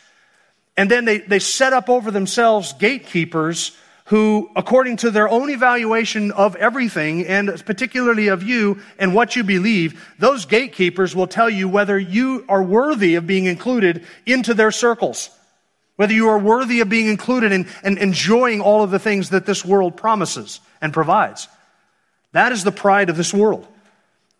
And 0.75 0.91
then 0.91 1.05
they, 1.05 1.19
they 1.19 1.39
set 1.39 1.73
up 1.73 1.89
over 1.89 2.11
themselves 2.11 2.73
gatekeepers 2.73 3.75
who, 4.07 4.49
according 4.55 4.97
to 4.97 5.11
their 5.11 5.29
own 5.29 5.49
evaluation 5.49 6.31
of 6.31 6.55
everything, 6.55 7.25
and 7.25 7.63
particularly 7.65 8.27
of 8.27 8.43
you 8.43 8.81
and 8.99 9.13
what 9.13 9.35
you 9.35 9.43
believe, 9.43 10.13
those 10.19 10.45
gatekeepers 10.45 11.15
will 11.15 11.27
tell 11.27 11.49
you 11.49 11.67
whether 11.67 11.97
you 11.97 12.45
are 12.49 12.63
worthy 12.63 13.15
of 13.15 13.27
being 13.27 13.45
included 13.45 14.05
into 14.25 14.53
their 14.53 14.71
circles 14.71 15.29
whether 15.97 16.13
you 16.13 16.29
are 16.29 16.39
worthy 16.39 16.79
of 16.79 16.89
being 16.89 17.07
included 17.07 17.51
in 17.51 17.67
and 17.83 17.97
enjoying 17.97 18.61
all 18.61 18.83
of 18.83 18.91
the 18.91 18.99
things 18.99 19.31
that 19.31 19.45
this 19.45 19.65
world 19.65 19.97
promises 19.97 20.61
and 20.79 20.93
provides. 20.93 21.49
That 22.31 22.51
is 22.51 22.63
the 22.63 22.71
pride 22.71 23.09
of 23.09 23.17
this 23.17 23.33
world. 23.33 23.67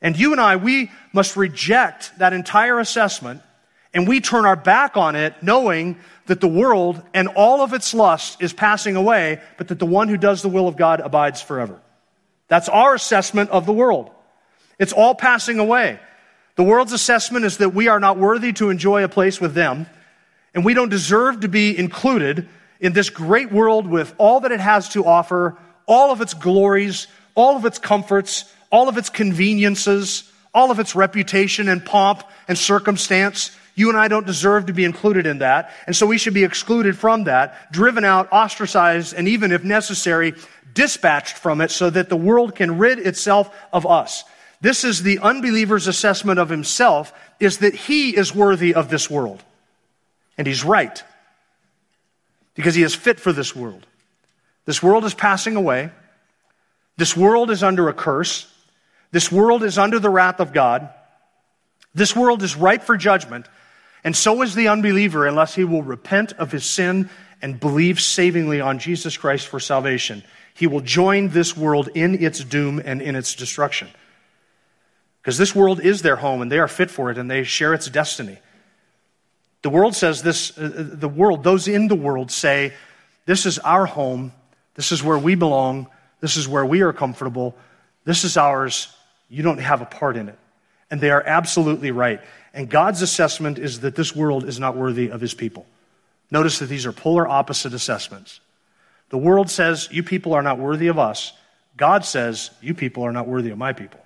And 0.01 0.17
you 0.17 0.31
and 0.31 0.39
I, 0.39 0.55
we 0.55 0.91
must 1.13 1.35
reject 1.35 2.17
that 2.19 2.31
entire 2.31 2.79
assessment 2.79 3.41
and 3.93 4.07
we 4.07 4.21
turn 4.21 4.45
our 4.45 4.55
back 4.55 4.95
on 4.95 5.15
it 5.15 5.33
knowing 5.41 5.97
that 6.27 6.41
the 6.41 6.47
world 6.47 7.01
and 7.13 7.27
all 7.29 7.61
of 7.61 7.73
its 7.73 7.93
lust 7.93 8.41
is 8.41 8.53
passing 8.53 8.95
away, 8.95 9.41
but 9.57 9.67
that 9.69 9.79
the 9.79 9.85
one 9.85 10.07
who 10.07 10.17
does 10.17 10.41
the 10.41 10.49
will 10.49 10.67
of 10.67 10.77
God 10.77 10.99
abides 10.99 11.41
forever. 11.41 11.81
That's 12.47 12.69
our 12.69 12.93
assessment 12.93 13.49
of 13.49 13.65
the 13.65 13.73
world. 13.73 14.09
It's 14.79 14.93
all 14.93 15.15
passing 15.15 15.59
away. 15.59 15.99
The 16.55 16.63
world's 16.63 16.93
assessment 16.93 17.45
is 17.45 17.57
that 17.57 17.73
we 17.73 17.87
are 17.87 17.99
not 17.99 18.17
worthy 18.17 18.53
to 18.53 18.69
enjoy 18.69 19.03
a 19.03 19.09
place 19.09 19.41
with 19.41 19.53
them 19.53 19.87
and 20.57 20.65
we 20.65 20.73
don't 20.73 20.89
deserve 20.89 21.41
to 21.41 21.47
be 21.47 21.77
included 21.77 22.47
in 22.79 22.93
this 22.93 23.11
great 23.11 23.51
world 23.51 23.85
with 23.85 24.13
all 24.17 24.39
that 24.39 24.51
it 24.51 24.59
has 24.59 24.89
to 24.89 25.05
offer, 25.05 25.55
all 25.85 26.11
of 26.11 26.19
its 26.19 26.33
glories, 26.33 27.07
all 27.35 27.55
of 27.57 27.65
its 27.65 27.77
comforts, 27.77 28.51
all 28.71 28.89
of 28.89 28.97
its 28.97 29.09
conveniences, 29.09 30.31
all 30.55 30.71
of 30.71 30.79
its 30.79 30.95
reputation 30.95 31.69
and 31.69 31.85
pomp 31.85 32.23
and 32.47 32.57
circumstance. 32.57 33.55
You 33.77 33.89
and 33.89 33.97
I 33.97 34.07
don't 34.07 34.25
deserve 34.25 34.65
to 34.65 34.73
be 34.73 34.85
included 34.85 35.27
in 35.27 35.37
that. 35.37 35.71
And 35.85 35.95
so 35.95 36.07
we 36.07 36.17
should 36.17 36.33
be 36.33 36.43
excluded 36.43 36.97
from 36.97 37.25
that, 37.25 37.71
driven 37.71 38.03
out, 38.03 38.27
ostracized, 38.33 39.13
and 39.13 39.27
even 39.27 39.51
if 39.51 39.63
necessary, 39.63 40.33
dispatched 40.73 41.37
from 41.37 41.61
it 41.61 41.69
so 41.69 41.87
that 41.91 42.09
the 42.09 42.17
world 42.17 42.55
can 42.55 42.79
rid 42.79 42.97
itself 42.97 43.55
of 43.71 43.85
us. 43.85 44.23
This 44.61 44.83
is 44.83 45.03
the 45.03 45.19
unbeliever's 45.19 45.85
assessment 45.85 46.39
of 46.39 46.49
himself 46.49 47.13
is 47.39 47.59
that 47.59 47.75
he 47.75 48.17
is 48.17 48.33
worthy 48.33 48.73
of 48.73 48.89
this 48.89 49.11
world. 49.11 49.43
And 50.39 50.47
he's 50.47 50.63
right. 50.63 51.03
Because 52.55 52.73
he 52.73 52.81
is 52.81 52.95
fit 52.95 53.19
for 53.19 53.31
this 53.31 53.55
world. 53.55 53.85
This 54.65 54.81
world 54.81 55.05
is 55.05 55.13
passing 55.13 55.55
away. 55.55 55.91
This 56.97 57.15
world 57.15 57.51
is 57.51 57.61
under 57.61 57.89
a 57.89 57.93
curse. 57.93 58.51
This 59.11 59.31
world 59.31 59.61
is 59.61 59.77
under 59.77 59.99
the 59.99 60.09
wrath 60.09 60.39
of 60.39 60.51
God. 60.51 60.89
This 61.93 62.15
world 62.15 62.41
is 62.41 62.55
ripe 62.55 62.81
for 62.81 62.97
judgment. 62.97 63.47
And 64.07 64.15
so 64.15 64.41
is 64.41 64.55
the 64.55 64.69
unbeliever 64.69 65.27
unless 65.27 65.53
he 65.53 65.65
will 65.65 65.83
repent 65.83 66.31
of 66.31 66.49
his 66.49 66.63
sin 66.63 67.09
and 67.41 67.59
believe 67.59 67.99
savingly 67.99 68.61
on 68.61 68.79
Jesus 68.79 69.17
Christ 69.17 69.49
for 69.49 69.59
salvation. 69.59 70.23
He 70.53 70.65
will 70.65 70.79
join 70.79 71.27
this 71.27 71.57
world 71.57 71.89
in 71.93 72.23
its 72.23 72.41
doom 72.41 72.81
and 72.85 73.01
in 73.01 73.17
its 73.17 73.35
destruction. 73.35 73.89
Because 75.21 75.37
this 75.37 75.53
world 75.53 75.81
is 75.81 76.03
their 76.03 76.15
home 76.15 76.41
and 76.41 76.49
they 76.49 76.59
are 76.59 76.69
fit 76.69 76.89
for 76.89 77.11
it 77.11 77.17
and 77.17 77.29
they 77.29 77.43
share 77.43 77.73
its 77.73 77.89
destiny. 77.89 78.37
The 79.61 79.69
world 79.69 79.93
says 79.93 80.23
this, 80.23 80.57
uh, 80.57 80.61
uh, 80.63 80.95
the 80.95 81.09
world, 81.09 81.43
those 81.43 81.67
in 81.67 81.89
the 81.89 81.95
world 81.95 82.31
say, 82.31 82.73
this 83.25 83.45
is 83.45 83.59
our 83.59 83.85
home, 83.85 84.31
this 84.75 84.93
is 84.93 85.03
where 85.03 85.19
we 85.19 85.35
belong, 85.35 85.87
this 86.21 86.37
is 86.37 86.47
where 86.47 86.65
we 86.65 86.79
are 86.79 86.93
comfortable, 86.93 87.57
this 88.05 88.23
is 88.23 88.37
ours, 88.37 88.87
you 89.27 89.43
don't 89.43 89.57
have 89.57 89.81
a 89.81 89.85
part 89.85 90.15
in 90.15 90.29
it. 90.29 90.39
And 90.89 91.01
they 91.01 91.09
are 91.09 91.21
absolutely 91.27 91.91
right. 91.91 92.21
And 92.57 92.67
God's 92.67 93.03
assessment 93.03 93.59
is 93.59 93.81
that 93.81 93.93
this 93.93 94.15
world 94.15 94.43
is 94.43 94.59
not 94.59 94.75
worthy 94.75 95.11
of 95.11 95.21
his 95.21 95.35
people. 95.35 95.67
Notice 96.31 96.57
that 96.57 96.65
these 96.65 96.87
are 96.87 96.91
polar 96.91 97.27
opposite 97.27 97.71
assessments. 97.71 98.39
The 99.09 99.17
world 99.19 99.51
says, 99.51 99.87
You 99.91 100.01
people 100.01 100.33
are 100.33 100.41
not 100.41 100.57
worthy 100.57 100.87
of 100.87 100.97
us. 100.97 101.33
God 101.77 102.03
says, 102.03 102.49
You 102.59 102.73
people 102.73 103.03
are 103.03 103.11
not 103.11 103.27
worthy 103.27 103.51
of 103.51 103.59
my 103.59 103.73
people. 103.73 104.03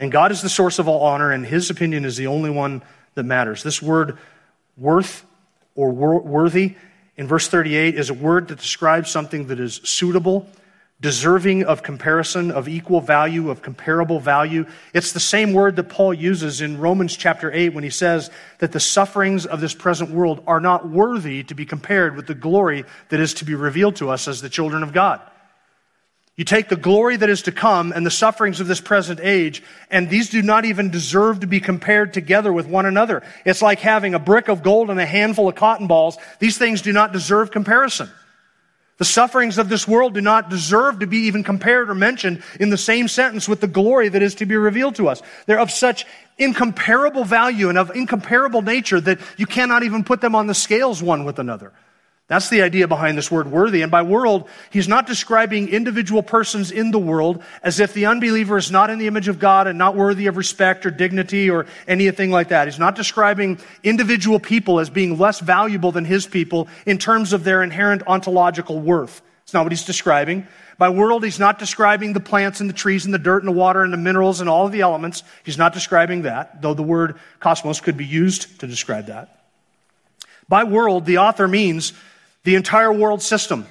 And 0.00 0.10
God 0.10 0.32
is 0.32 0.42
the 0.42 0.48
source 0.48 0.80
of 0.80 0.88
all 0.88 1.02
honor, 1.02 1.30
and 1.30 1.46
his 1.46 1.70
opinion 1.70 2.04
is 2.04 2.16
the 2.16 2.26
only 2.26 2.50
one 2.50 2.82
that 3.14 3.22
matters. 3.22 3.62
This 3.62 3.80
word 3.80 4.18
worth 4.76 5.24
or 5.76 5.92
wor- 5.92 6.20
worthy 6.20 6.74
in 7.16 7.28
verse 7.28 7.46
38 7.46 7.94
is 7.94 8.10
a 8.10 8.14
word 8.14 8.48
that 8.48 8.58
describes 8.58 9.08
something 9.08 9.46
that 9.46 9.60
is 9.60 9.80
suitable, 9.84 10.48
deserving 11.00 11.64
of 11.64 11.82
comparison, 11.82 12.50
of 12.50 12.68
equal 12.68 13.00
value, 13.00 13.50
of 13.50 13.62
comparable 13.62 14.20
value. 14.20 14.64
It's 14.94 15.12
the 15.12 15.20
same 15.20 15.52
word 15.52 15.76
that 15.76 15.88
Paul 15.88 16.14
uses 16.14 16.60
in 16.60 16.78
Romans 16.78 17.16
chapter 17.16 17.52
8 17.52 17.74
when 17.74 17.84
he 17.84 17.90
says 17.90 18.30
that 18.60 18.72
the 18.72 18.80
sufferings 18.80 19.44
of 19.44 19.60
this 19.60 19.74
present 19.74 20.10
world 20.10 20.42
are 20.46 20.60
not 20.60 20.88
worthy 20.88 21.42
to 21.44 21.54
be 21.54 21.66
compared 21.66 22.16
with 22.16 22.26
the 22.26 22.34
glory 22.34 22.84
that 23.08 23.20
is 23.20 23.34
to 23.34 23.44
be 23.44 23.54
revealed 23.54 23.96
to 23.96 24.08
us 24.08 24.28
as 24.28 24.40
the 24.40 24.48
children 24.48 24.82
of 24.82 24.92
God. 24.92 25.20
You 26.36 26.44
take 26.44 26.68
the 26.68 26.76
glory 26.76 27.16
that 27.16 27.30
is 27.30 27.42
to 27.42 27.52
come 27.52 27.92
and 27.92 28.04
the 28.04 28.10
sufferings 28.10 28.58
of 28.58 28.66
this 28.66 28.80
present 28.80 29.20
age, 29.20 29.62
and 29.88 30.10
these 30.10 30.30
do 30.30 30.42
not 30.42 30.64
even 30.64 30.90
deserve 30.90 31.40
to 31.40 31.46
be 31.46 31.60
compared 31.60 32.12
together 32.12 32.52
with 32.52 32.66
one 32.66 32.86
another. 32.86 33.22
It's 33.44 33.62
like 33.62 33.78
having 33.78 34.14
a 34.14 34.18
brick 34.18 34.48
of 34.48 34.62
gold 34.62 34.90
and 34.90 34.98
a 34.98 35.06
handful 35.06 35.48
of 35.48 35.54
cotton 35.54 35.86
balls. 35.86 36.18
These 36.40 36.58
things 36.58 36.82
do 36.82 36.92
not 36.92 37.12
deserve 37.12 37.52
comparison. 37.52 38.10
The 38.96 39.04
sufferings 39.04 39.58
of 39.58 39.68
this 39.68 39.88
world 39.88 40.14
do 40.14 40.20
not 40.20 40.48
deserve 40.48 41.00
to 41.00 41.06
be 41.06 41.18
even 41.26 41.42
compared 41.42 41.90
or 41.90 41.94
mentioned 41.94 42.42
in 42.60 42.70
the 42.70 42.78
same 42.78 43.08
sentence 43.08 43.48
with 43.48 43.60
the 43.60 43.66
glory 43.66 44.08
that 44.08 44.22
is 44.22 44.36
to 44.36 44.46
be 44.46 44.56
revealed 44.56 44.94
to 44.96 45.08
us. 45.08 45.20
They're 45.46 45.58
of 45.58 45.72
such 45.72 46.06
incomparable 46.38 47.24
value 47.24 47.68
and 47.68 47.78
of 47.78 47.90
incomparable 47.94 48.62
nature 48.62 49.00
that 49.00 49.18
you 49.36 49.46
cannot 49.46 49.82
even 49.82 50.04
put 50.04 50.20
them 50.20 50.36
on 50.36 50.46
the 50.46 50.54
scales 50.54 51.02
one 51.02 51.24
with 51.24 51.40
another. 51.40 51.72
That's 52.26 52.48
the 52.48 52.62
idea 52.62 52.88
behind 52.88 53.18
this 53.18 53.30
word 53.30 53.50
worthy. 53.50 53.82
And 53.82 53.92
by 53.92 54.00
world, 54.00 54.48
he's 54.70 54.88
not 54.88 55.06
describing 55.06 55.68
individual 55.68 56.22
persons 56.22 56.70
in 56.70 56.90
the 56.90 56.98
world 56.98 57.42
as 57.62 57.80
if 57.80 57.92
the 57.92 58.06
unbeliever 58.06 58.56
is 58.56 58.70
not 58.70 58.88
in 58.88 58.98
the 58.98 59.06
image 59.06 59.28
of 59.28 59.38
God 59.38 59.66
and 59.66 59.76
not 59.78 59.94
worthy 59.94 60.26
of 60.26 60.38
respect 60.38 60.86
or 60.86 60.90
dignity 60.90 61.50
or 61.50 61.66
anything 61.86 62.30
like 62.30 62.48
that. 62.48 62.66
He's 62.66 62.78
not 62.78 62.96
describing 62.96 63.58
individual 63.82 64.40
people 64.40 64.80
as 64.80 64.88
being 64.88 65.18
less 65.18 65.40
valuable 65.40 65.92
than 65.92 66.06
his 66.06 66.26
people 66.26 66.66
in 66.86 66.96
terms 66.96 67.34
of 67.34 67.44
their 67.44 67.62
inherent 67.62 68.02
ontological 68.06 68.80
worth. 68.80 69.20
It's 69.42 69.52
not 69.52 69.64
what 69.64 69.72
he's 69.72 69.84
describing. 69.84 70.46
By 70.78 70.88
world, 70.88 71.24
he's 71.24 71.38
not 71.38 71.58
describing 71.58 72.14
the 72.14 72.20
plants 72.20 72.60
and 72.60 72.70
the 72.70 72.74
trees 72.74 73.04
and 73.04 73.12
the 73.12 73.18
dirt 73.18 73.42
and 73.42 73.48
the 73.48 73.56
water 73.56 73.82
and 73.82 73.92
the 73.92 73.98
minerals 73.98 74.40
and 74.40 74.48
all 74.48 74.64
of 74.64 74.72
the 74.72 74.80
elements. 74.80 75.22
He's 75.44 75.58
not 75.58 75.74
describing 75.74 76.22
that, 76.22 76.62
though 76.62 76.74
the 76.74 76.82
word 76.82 77.16
cosmos 77.38 77.82
could 77.82 77.98
be 77.98 78.06
used 78.06 78.60
to 78.60 78.66
describe 78.66 79.06
that. 79.06 79.44
By 80.48 80.64
world, 80.64 81.04
the 81.04 81.18
author 81.18 81.46
means 81.46 81.92
the 82.44 82.54
entire 82.54 82.92
world 82.92 83.22
system, 83.22 83.66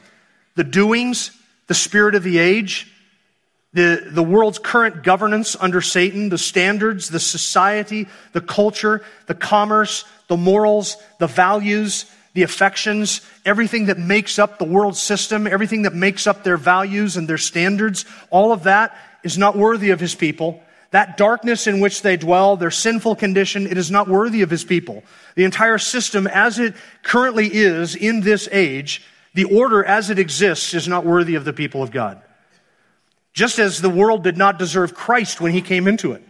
the 0.55 0.63
doings, 0.63 1.31
the 1.67 1.73
spirit 1.73 2.15
of 2.15 2.23
the 2.23 2.37
age, 2.37 2.91
the, 3.73 4.07
the 4.11 4.21
world's 4.21 4.59
current 4.59 5.03
governance 5.03 5.55
under 5.59 5.81
Satan, 5.81 6.29
the 6.29 6.37
standards, 6.37 7.09
the 7.09 7.19
society, 7.19 8.07
the 8.33 8.41
culture, 8.41 9.03
the 9.25 9.33
commerce, 9.33 10.05
the 10.27 10.37
morals, 10.37 10.97
the 11.19 11.27
values, 11.27 12.05
the 12.33 12.43
affections, 12.43 13.21
everything 13.45 13.87
that 13.87 13.97
makes 13.97 14.37
up 14.37 14.59
the 14.59 14.65
world 14.65 14.95
system, 14.95 15.47
everything 15.47 15.83
that 15.83 15.93
makes 15.93 16.27
up 16.27 16.43
their 16.43 16.57
values 16.57 17.17
and 17.17 17.27
their 17.27 17.37
standards, 17.37 18.05
all 18.29 18.51
of 18.51 18.63
that 18.63 18.95
is 19.23 19.37
not 19.37 19.55
worthy 19.55 19.89
of 19.91 19.99
his 19.99 20.13
people. 20.13 20.61
That 20.93 21.17
darkness 21.17 21.65
in 21.65 21.79
which 21.79 22.03
they 22.03 22.17
dwell, 22.17 22.55
their 22.55 22.69
sinful 22.69 23.15
condition, 23.15 23.65
it 23.65 23.79
is 23.79 23.89
not 23.89 24.07
worthy 24.07 24.43
of 24.43 24.51
his 24.51 24.63
people. 24.63 25.03
The 25.33 25.43
entire 25.43 25.79
system 25.79 26.27
as 26.27 26.59
it 26.59 26.75
currently 27.01 27.49
is 27.51 27.95
in 27.95 28.21
this 28.21 28.47
age, 28.51 29.01
the 29.33 29.45
order 29.45 29.83
as 29.83 30.11
it 30.11 30.19
exists 30.19 30.75
is 30.75 30.87
not 30.87 31.03
worthy 31.03 31.33
of 31.33 31.45
the 31.45 31.51
people 31.51 31.81
of 31.81 31.89
God. 31.89 32.21
Just 33.33 33.57
as 33.57 33.81
the 33.81 33.89
world 33.89 34.23
did 34.23 34.37
not 34.37 34.59
deserve 34.59 34.93
Christ 34.93 35.41
when 35.41 35.51
he 35.51 35.61
came 35.61 35.87
into 35.87 36.11
it. 36.11 36.23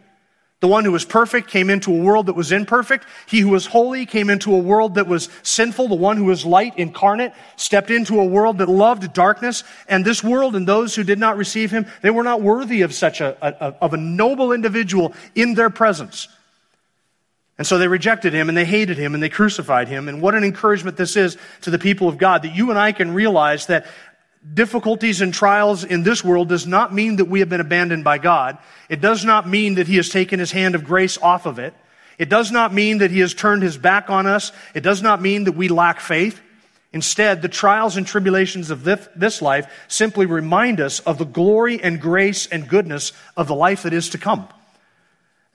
The 0.64 0.70
one 0.70 0.86
who 0.86 0.94
was 0.94 1.04
perfect 1.04 1.50
came 1.50 1.70
into 1.70 1.94
a 1.94 1.98
world 1.98 2.28
that 2.28 2.38
was 2.38 2.54
imperfect. 2.54 3.06
He 3.26 3.42
who 3.42 3.50
was 3.50 3.66
holy 3.66 4.06
came 4.06 4.30
into 4.30 4.56
a 4.56 4.58
world 4.58 4.96
that 4.96 5.08
was 5.08 5.28
sinful. 5.42 5.90
The 5.90 5.96
one 5.96 6.16
who 6.16 6.24
was 6.24 6.46
light 6.46 6.80
incarnate 6.80 7.34
stepped 7.58 7.92
into 7.92 8.22
a 8.22 8.24
world 8.24 8.60
that 8.60 8.70
loved 8.70 9.12
darkness. 9.12 9.66
And 9.90 10.06
this 10.06 10.24
world 10.24 10.56
and 10.56 10.66
those 10.66 10.96
who 10.96 11.04
did 11.04 11.20
not 11.20 11.36
receive 11.36 11.70
him, 11.70 11.86
they 12.02 12.12
were 12.12 12.24
not 12.24 12.42
worthy 12.42 12.82
of 12.84 12.94
such 12.94 13.20
a, 13.20 13.36
a 13.42 13.76
of 13.82 13.94
a 13.94 13.98
noble 13.98 14.54
individual 14.54 15.14
in 15.36 15.56
their 15.56 15.70
presence. 15.70 16.30
And 17.58 17.68
so 17.68 17.78
they 17.78 17.90
rejected 17.90 18.32
him 18.32 18.48
and 18.48 18.58
they 18.58 18.64
hated 18.64 18.98
him 18.98 19.16
and 19.16 19.22
they 19.22 19.28
crucified 19.28 19.90
him. 19.90 20.08
And 20.08 20.22
what 20.22 20.34
an 20.34 20.46
encouragement 20.46 20.96
this 20.96 21.18
is 21.18 21.38
to 21.64 21.72
the 21.72 21.78
people 21.78 22.08
of 22.08 22.18
God 22.18 22.44
that 22.44 22.56
you 22.56 22.70
and 22.70 22.80
I 22.80 22.94
can 22.94 23.14
realize 23.14 23.66
that 23.66 23.86
difficulties 24.54 25.22
and 25.22 25.34
trials 25.34 25.84
in 25.84 26.04
this 26.04 26.24
world 26.24 26.50
does 26.50 26.68
not 26.68 26.94
mean 26.94 27.18
that 27.18 27.26
we 27.26 27.40
have 27.40 27.50
been 27.50 27.62
abandoned 27.62 28.04
by 28.04 28.18
God. 28.18 28.58
It 28.90 29.02
does 29.02 29.24
not 29.24 29.48
mean 29.48 29.76
that 29.76 29.88
He 29.88 29.96
has 29.98 30.10
taken 30.10 30.40
His 30.40 30.52
hand 30.52 30.76
of 30.76 30.84
grace 30.84 31.18
off 31.18 31.46
of 31.46 31.60
it. 31.60 31.74
It 32.18 32.30
does 32.30 32.52
not 32.52 32.74
mean 32.74 33.00
that 33.00 33.12
He 33.12 33.20
has 33.22 33.34
turned 33.34 33.64
His 33.64 33.78
back 33.78 34.10
on 34.10 34.28
us. 34.28 34.52
It 34.74 34.82
does 34.82 35.02
not 35.02 35.22
mean 35.22 35.46
that 35.46 35.56
we 35.56 35.68
lack 35.68 36.00
faith. 36.00 36.40
Instead, 36.92 37.42
the 37.42 37.50
trials 37.50 37.98
and 37.98 38.06
tribulations 38.06 38.70
of 38.70 38.84
this 38.84 39.42
life 39.42 39.66
simply 39.88 40.28
remind 40.28 40.80
us 40.80 41.00
of 41.00 41.18
the 41.18 41.26
glory 41.26 41.82
and 41.82 42.00
grace 42.00 42.46
and 42.46 42.70
goodness 42.70 43.14
of 43.36 43.48
the 43.48 43.56
life 43.56 43.84
that 43.84 43.94
is 43.94 44.10
to 44.10 44.20
come. 44.20 44.48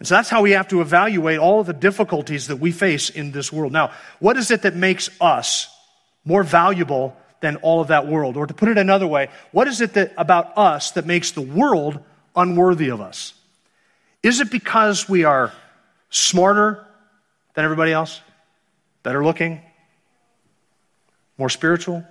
And 0.00 0.08
so 0.08 0.16
that's 0.16 0.28
how 0.28 0.42
we 0.42 0.52
have 0.52 0.68
to 0.68 0.80
evaluate 0.80 1.38
all 1.38 1.60
of 1.60 1.66
the 1.66 1.72
difficulties 1.72 2.48
that 2.48 2.56
we 2.56 2.72
face 2.72 3.10
in 3.10 3.30
this 3.30 3.52
world. 3.52 3.72
Now, 3.72 3.92
what 4.18 4.36
is 4.36 4.50
it 4.50 4.62
that 4.62 4.74
makes 4.74 5.10
us 5.20 5.68
more 6.24 6.42
valuable 6.42 7.16
than 7.40 7.56
all 7.56 7.80
of 7.80 7.88
that 7.88 8.06
world? 8.06 8.36
Or 8.36 8.46
to 8.46 8.54
put 8.54 8.68
it 8.68 8.78
another 8.78 9.06
way, 9.06 9.28
what 9.52 9.68
is 9.68 9.80
it 9.80 9.94
that, 9.94 10.12
about 10.16 10.56
us 10.56 10.92
that 10.92 11.06
makes 11.06 11.32
the 11.32 11.40
world 11.40 11.98
unworthy 12.34 12.90
of 12.90 13.00
us? 13.00 13.34
Is 14.22 14.40
it 14.40 14.50
because 14.50 15.08
we 15.08 15.24
are 15.24 15.52
smarter 16.10 16.84
than 17.54 17.64
everybody 17.64 17.92
else? 17.92 18.20
Better 19.02 19.24
looking? 19.24 19.60
More 21.36 21.48
spiritual? 21.48 22.04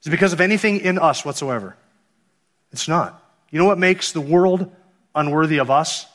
Is 0.00 0.06
it 0.06 0.10
because 0.10 0.32
of 0.32 0.40
anything 0.40 0.80
in 0.80 0.98
us 0.98 1.24
whatsoever? 1.24 1.76
It's 2.72 2.88
not. 2.88 3.22
You 3.50 3.58
know 3.58 3.66
what 3.66 3.78
makes 3.78 4.12
the 4.12 4.20
world 4.20 4.70
unworthy 5.14 5.58
of 5.58 5.70
us? 5.70 6.06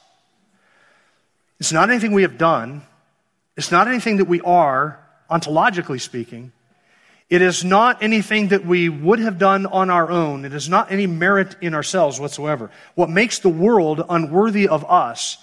It's 1.60 1.72
not 1.72 1.90
anything 1.90 2.12
we 2.12 2.24
have 2.24 2.38
done. 2.38 2.82
It's 3.56 3.72
not 3.72 3.88
anything 3.88 4.18
that 4.18 4.26
we 4.26 4.42
are, 4.42 5.00
ontologically 5.30 6.02
speaking. 6.02 6.52
It 7.32 7.42
is 7.42 7.64
not 7.64 8.04
anything 8.04 8.50
that 8.50 8.66
we 8.66 8.90
would 8.90 9.20
have 9.20 9.38
done 9.38 9.66
on 9.66 9.90
our 9.90 10.12
own. 10.12 10.44
It 10.44 10.54
is 10.54 10.68
not 10.68 10.92
any 10.92 11.08
merit 11.08 11.56
in 11.62 11.74
ourselves 11.74 12.20
whatsoever. 12.20 12.70
What 12.96 13.10
makes 13.10 13.40
the 13.40 13.48
world 13.48 14.04
unworthy 14.10 14.68
of 14.68 14.84
us 14.84 15.38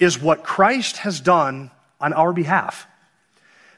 is 0.00 0.20
what 0.20 0.42
Christ 0.42 0.96
has 0.96 1.20
done 1.20 1.70
on 2.00 2.12
our 2.12 2.32
behalf. 2.32 2.88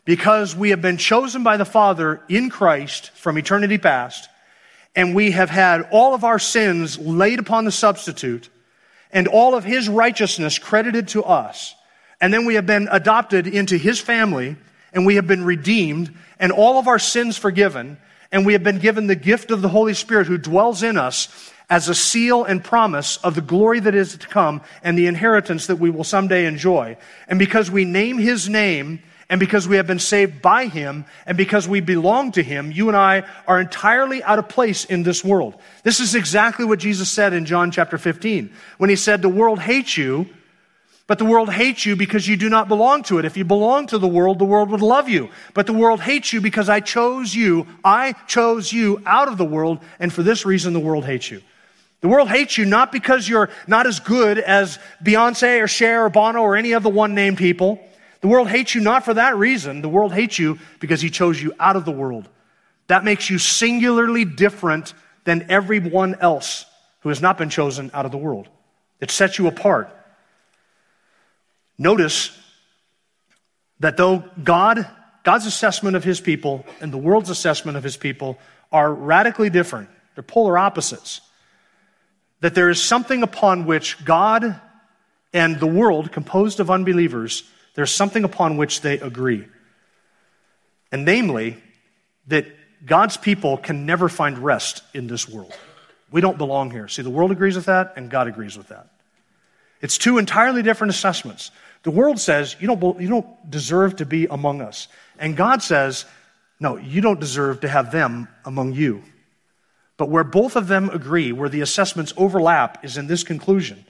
Because 0.06 0.56
we 0.56 0.70
have 0.70 0.80
been 0.80 0.96
chosen 0.96 1.42
by 1.42 1.58
the 1.58 1.66
Father 1.66 2.22
in 2.30 2.48
Christ 2.48 3.10
from 3.10 3.36
eternity 3.36 3.76
past, 3.76 4.30
and 4.96 5.14
we 5.14 5.32
have 5.32 5.50
had 5.50 5.86
all 5.90 6.14
of 6.14 6.24
our 6.24 6.38
sins 6.38 6.98
laid 6.98 7.40
upon 7.40 7.66
the 7.66 7.72
substitute, 7.72 8.48
and 9.12 9.28
all 9.28 9.54
of 9.54 9.64
his 9.64 9.86
righteousness 9.86 10.58
credited 10.58 11.08
to 11.08 11.22
us. 11.22 11.74
And 12.22 12.32
then 12.32 12.46
we 12.46 12.54
have 12.54 12.64
been 12.64 12.88
adopted 12.90 13.46
into 13.46 13.76
his 13.76 14.00
family, 14.00 14.56
and 14.94 15.04
we 15.04 15.16
have 15.16 15.26
been 15.26 15.44
redeemed, 15.44 16.14
and 16.38 16.52
all 16.52 16.78
of 16.78 16.88
our 16.88 16.98
sins 16.98 17.36
forgiven, 17.36 17.98
and 18.32 18.46
we 18.46 18.54
have 18.54 18.62
been 18.62 18.78
given 18.78 19.06
the 19.06 19.14
gift 19.14 19.50
of 19.50 19.60
the 19.60 19.68
Holy 19.68 19.94
Spirit 19.94 20.26
who 20.26 20.38
dwells 20.38 20.82
in 20.82 20.96
us 20.96 21.52
as 21.68 21.88
a 21.88 21.94
seal 21.94 22.44
and 22.44 22.62
promise 22.62 23.16
of 23.18 23.34
the 23.34 23.40
glory 23.40 23.80
that 23.80 23.94
is 23.94 24.16
to 24.16 24.28
come 24.28 24.60
and 24.82 24.96
the 24.96 25.06
inheritance 25.06 25.66
that 25.66 25.76
we 25.76 25.90
will 25.90 26.04
someday 26.04 26.46
enjoy. 26.46 26.96
And 27.26 27.38
because 27.38 27.70
we 27.70 27.84
name 27.84 28.18
His 28.18 28.48
name, 28.48 29.00
and 29.30 29.40
because 29.40 29.66
we 29.66 29.76
have 29.76 29.86
been 29.86 29.98
saved 29.98 30.42
by 30.42 30.66
Him, 30.66 31.06
and 31.26 31.36
because 31.36 31.66
we 31.66 31.80
belong 31.80 32.32
to 32.32 32.42
Him, 32.42 32.70
you 32.70 32.88
and 32.88 32.96
I 32.96 33.24
are 33.48 33.60
entirely 33.60 34.22
out 34.22 34.38
of 34.38 34.48
place 34.48 34.84
in 34.84 35.02
this 35.02 35.24
world. 35.24 35.54
This 35.82 36.00
is 36.00 36.14
exactly 36.14 36.64
what 36.64 36.78
Jesus 36.78 37.10
said 37.10 37.32
in 37.32 37.46
John 37.46 37.70
chapter 37.70 37.98
15, 37.98 38.52
when 38.78 38.90
He 38.90 38.96
said, 38.96 39.22
The 39.22 39.28
world 39.28 39.58
hates 39.58 39.96
you 39.96 40.28
but 41.06 41.18
the 41.18 41.24
world 41.24 41.52
hates 41.52 41.84
you 41.84 41.96
because 41.96 42.26
you 42.26 42.36
do 42.36 42.48
not 42.48 42.66
belong 42.68 43.02
to 43.04 43.18
it. 43.18 43.26
If 43.26 43.36
you 43.36 43.44
belong 43.44 43.86
to 43.88 43.98
the 43.98 44.08
world, 44.08 44.38
the 44.38 44.44
world 44.46 44.70
would 44.70 44.80
love 44.80 45.08
you. 45.08 45.28
But 45.52 45.66
the 45.66 45.74
world 45.74 46.00
hates 46.00 46.32
you 46.32 46.40
because 46.40 46.70
I 46.70 46.80
chose 46.80 47.34
you. 47.34 47.66
I 47.84 48.12
chose 48.26 48.72
you 48.72 49.02
out 49.04 49.28
of 49.28 49.36
the 49.36 49.44
world, 49.44 49.80
and 49.98 50.12
for 50.12 50.22
this 50.22 50.46
reason, 50.46 50.72
the 50.72 50.80
world 50.80 51.04
hates 51.04 51.30
you. 51.30 51.42
The 52.00 52.08
world 52.08 52.28
hates 52.28 52.56
you 52.56 52.64
not 52.64 52.92
because 52.92 53.28
you're 53.28 53.50
not 53.66 53.86
as 53.86 54.00
good 54.00 54.38
as 54.38 54.78
Beyonce 55.02 55.62
or 55.62 55.68
Cher 55.68 56.04
or 56.04 56.10
Bono 56.10 56.40
or 56.40 56.56
any 56.56 56.72
of 56.72 56.82
the 56.82 56.90
one 56.90 57.14
named 57.14 57.38
people. 57.38 57.80
The 58.20 58.28
world 58.28 58.48
hates 58.48 58.74
you 58.74 58.80
not 58.80 59.04
for 59.04 59.14
that 59.14 59.36
reason. 59.36 59.82
The 59.82 59.88
world 59.88 60.12
hates 60.12 60.38
you 60.38 60.58
because 60.80 61.00
he 61.00 61.10
chose 61.10 61.42
you 61.42 61.52
out 61.58 61.76
of 61.76 61.84
the 61.84 61.92
world. 61.92 62.28
That 62.86 63.04
makes 63.04 63.28
you 63.28 63.38
singularly 63.38 64.24
different 64.24 64.94
than 65.24 65.46
everyone 65.50 66.14
else 66.16 66.66
who 67.00 67.08
has 67.10 67.20
not 67.20 67.36
been 67.38 67.50
chosen 67.50 67.90
out 67.92 68.06
of 68.06 68.12
the 68.12 68.18
world. 68.18 68.48
It 69.00 69.10
sets 69.10 69.38
you 69.38 69.46
apart. 69.46 69.94
Notice 71.78 72.36
that 73.80 73.96
though 73.96 74.24
God, 74.42 74.86
God's 75.22 75.46
assessment 75.46 75.96
of 75.96 76.04
his 76.04 76.20
people 76.20 76.64
and 76.80 76.92
the 76.92 76.98
world's 76.98 77.30
assessment 77.30 77.76
of 77.76 77.84
his 77.84 77.96
people 77.96 78.38
are 78.70 78.92
radically 78.92 79.50
different, 79.50 79.88
they're 80.14 80.22
polar 80.22 80.56
opposites, 80.56 81.20
that 82.40 82.54
there 82.54 82.70
is 82.70 82.80
something 82.82 83.22
upon 83.22 83.64
which 83.64 84.04
God 84.04 84.60
and 85.32 85.58
the 85.58 85.66
world, 85.66 86.12
composed 86.12 86.60
of 86.60 86.70
unbelievers, 86.70 87.42
there's 87.74 87.90
something 87.90 88.22
upon 88.22 88.56
which 88.56 88.82
they 88.82 89.00
agree. 89.00 89.46
And 90.92 91.04
namely, 91.04 91.56
that 92.28 92.46
God's 92.86 93.16
people 93.16 93.56
can 93.56 93.84
never 93.84 94.08
find 94.08 94.38
rest 94.38 94.82
in 94.94 95.08
this 95.08 95.28
world. 95.28 95.52
We 96.12 96.20
don't 96.20 96.38
belong 96.38 96.70
here. 96.70 96.86
See, 96.86 97.02
the 97.02 97.10
world 97.10 97.32
agrees 97.32 97.56
with 97.56 97.66
that, 97.66 97.94
and 97.96 98.08
God 98.08 98.28
agrees 98.28 98.56
with 98.56 98.68
that. 98.68 98.90
It's 99.80 99.98
two 99.98 100.18
entirely 100.18 100.62
different 100.62 100.92
assessments. 100.92 101.50
The 101.84 101.90
world 101.90 102.18
says, 102.18 102.56
you 102.58 102.66
don't, 102.66 103.00
you 103.00 103.08
don't 103.08 103.50
deserve 103.50 103.96
to 103.96 104.06
be 104.06 104.26
among 104.26 104.60
us. 104.60 104.88
And 105.18 105.36
God 105.36 105.62
says, 105.62 106.06
no, 106.58 106.76
you 106.76 107.00
don't 107.00 107.20
deserve 107.20 107.60
to 107.60 107.68
have 107.68 107.92
them 107.92 108.28
among 108.44 108.72
you. 108.72 109.02
But 109.96 110.10
where 110.10 110.24
both 110.24 110.56
of 110.56 110.66
them 110.66 110.90
agree, 110.90 111.30
where 111.30 111.48
the 111.48 111.60
assessments 111.60 112.12
overlap, 112.16 112.84
is 112.84 112.96
in 112.96 113.06
this 113.06 113.22
conclusion 113.22 113.84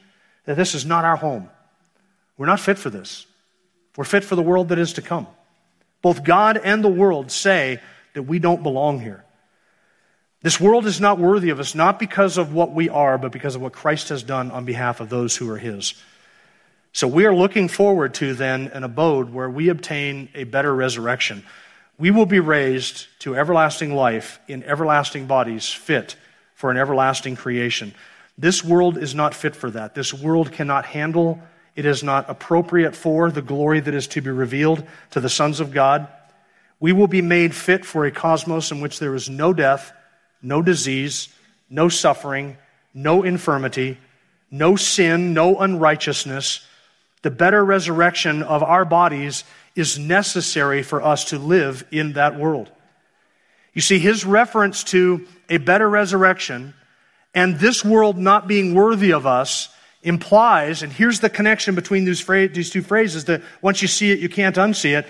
that 0.44 0.56
this 0.56 0.74
is 0.74 0.84
not 0.84 1.04
our 1.04 1.16
home. 1.16 1.48
We're 2.36 2.46
not 2.46 2.60
fit 2.60 2.78
for 2.78 2.90
this. 2.90 3.26
We're 3.96 4.04
fit 4.04 4.24
for 4.24 4.34
the 4.34 4.42
world 4.42 4.68
that 4.68 4.78
is 4.78 4.94
to 4.94 5.02
come. 5.02 5.26
Both 6.02 6.24
God 6.24 6.58
and 6.62 6.84
the 6.84 6.88
world 6.88 7.30
say 7.30 7.80
that 8.14 8.24
we 8.24 8.38
don't 8.38 8.62
belong 8.62 9.00
here. 9.00 9.24
This 10.42 10.60
world 10.60 10.84
is 10.84 11.00
not 11.00 11.18
worthy 11.18 11.50
of 11.50 11.60
us, 11.60 11.74
not 11.74 11.98
because 11.98 12.36
of 12.36 12.52
what 12.52 12.72
we 12.72 12.90
are, 12.90 13.16
but 13.16 13.32
because 13.32 13.54
of 13.54 13.62
what 13.62 13.72
Christ 13.72 14.10
has 14.10 14.22
done 14.22 14.50
on 14.50 14.66
behalf 14.66 15.00
of 15.00 15.08
those 15.08 15.36
who 15.36 15.48
are 15.48 15.56
His. 15.56 15.94
So 16.94 17.08
we 17.08 17.26
are 17.26 17.34
looking 17.34 17.66
forward 17.68 18.14
to 18.14 18.34
then 18.34 18.68
an 18.68 18.84
abode 18.84 19.30
where 19.30 19.50
we 19.50 19.68
obtain 19.68 20.28
a 20.34 20.44
better 20.44 20.74
resurrection. 20.74 21.44
We 21.98 22.10
will 22.10 22.24
be 22.24 22.40
raised 22.40 23.08
to 23.20 23.36
everlasting 23.36 23.94
life 23.94 24.38
in 24.48 24.62
everlasting 24.62 25.26
bodies 25.26 25.68
fit 25.68 26.16
for 26.54 26.70
an 26.70 26.76
everlasting 26.76 27.34
creation. 27.36 27.94
This 28.38 28.64
world 28.64 28.96
is 28.96 29.14
not 29.14 29.34
fit 29.34 29.56
for 29.56 29.70
that. 29.72 29.94
This 29.94 30.14
world 30.14 30.52
cannot 30.52 30.86
handle, 30.86 31.40
it 31.74 31.84
is 31.84 32.02
not 32.02 32.30
appropriate 32.30 32.94
for 32.94 33.30
the 33.30 33.42
glory 33.42 33.80
that 33.80 33.94
is 33.94 34.06
to 34.08 34.20
be 34.20 34.30
revealed 34.30 34.84
to 35.10 35.20
the 35.20 35.28
sons 35.28 35.58
of 35.60 35.72
God. 35.72 36.06
We 36.78 36.92
will 36.92 37.08
be 37.08 37.22
made 37.22 37.54
fit 37.54 37.84
for 37.84 38.06
a 38.06 38.12
cosmos 38.12 38.70
in 38.70 38.80
which 38.80 39.00
there 39.00 39.14
is 39.14 39.28
no 39.28 39.52
death 39.52 39.92
no 40.44 40.60
disease, 40.62 41.30
no 41.70 41.88
suffering, 41.88 42.56
no 42.92 43.22
infirmity, 43.22 43.98
no 44.50 44.76
sin, 44.76 45.32
no 45.32 45.58
unrighteousness. 45.58 46.64
The 47.24 47.30
better 47.30 47.64
resurrection 47.64 48.42
of 48.42 48.62
our 48.62 48.84
bodies 48.84 49.44
is 49.74 49.98
necessary 49.98 50.82
for 50.82 51.02
us 51.02 51.24
to 51.30 51.38
live 51.38 51.82
in 51.90 52.12
that 52.12 52.38
world. 52.38 52.70
You 53.72 53.80
see, 53.80 53.98
his 53.98 54.26
reference 54.26 54.84
to 54.84 55.26
a 55.48 55.56
better 55.56 55.88
resurrection 55.88 56.74
and 57.34 57.58
this 57.58 57.82
world 57.82 58.18
not 58.18 58.46
being 58.46 58.74
worthy 58.74 59.14
of 59.14 59.26
us 59.26 59.70
implies, 60.02 60.82
and 60.82 60.92
here's 60.92 61.20
the 61.20 61.30
connection 61.30 61.74
between 61.74 62.04
these, 62.04 62.26
these 62.26 62.68
two 62.68 62.82
phrases 62.82 63.24
that 63.24 63.40
once 63.62 63.80
you 63.80 63.88
see 63.88 64.12
it, 64.12 64.18
you 64.18 64.28
can't 64.28 64.56
unsee 64.56 64.94
it. 64.94 65.06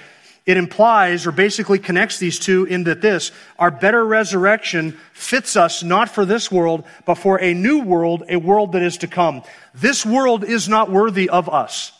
It 0.46 0.56
implies 0.56 1.26
or 1.26 1.32
basically 1.32 1.80
connects 1.80 2.20
these 2.20 2.38
two 2.38 2.64
in 2.64 2.84
that 2.84 3.00
this, 3.00 3.32
our 3.58 3.72
better 3.72 4.06
resurrection 4.06 4.96
fits 5.12 5.56
us 5.56 5.82
not 5.82 6.08
for 6.08 6.24
this 6.24 6.48
world, 6.48 6.84
but 7.06 7.16
for 7.16 7.40
a 7.40 7.54
new 7.54 7.82
world, 7.82 8.22
a 8.28 8.36
world 8.36 8.70
that 8.70 8.82
is 8.82 8.98
to 8.98 9.08
come. 9.08 9.42
This 9.74 10.06
world 10.06 10.44
is 10.44 10.68
not 10.68 10.92
worthy 10.92 11.28
of 11.28 11.48
us. 11.48 11.90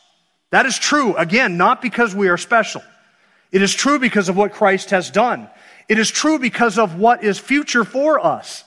That 0.54 0.66
is 0.66 0.78
true, 0.78 1.16
again, 1.16 1.56
not 1.56 1.82
because 1.82 2.14
we 2.14 2.28
are 2.28 2.36
special. 2.36 2.80
It 3.50 3.60
is 3.60 3.74
true 3.74 3.98
because 3.98 4.28
of 4.28 4.36
what 4.36 4.52
Christ 4.52 4.90
has 4.90 5.10
done. 5.10 5.48
It 5.88 5.98
is 5.98 6.08
true 6.08 6.38
because 6.38 6.78
of 6.78 6.94
what 6.94 7.24
is 7.24 7.40
future 7.40 7.82
for 7.82 8.24
us. 8.24 8.62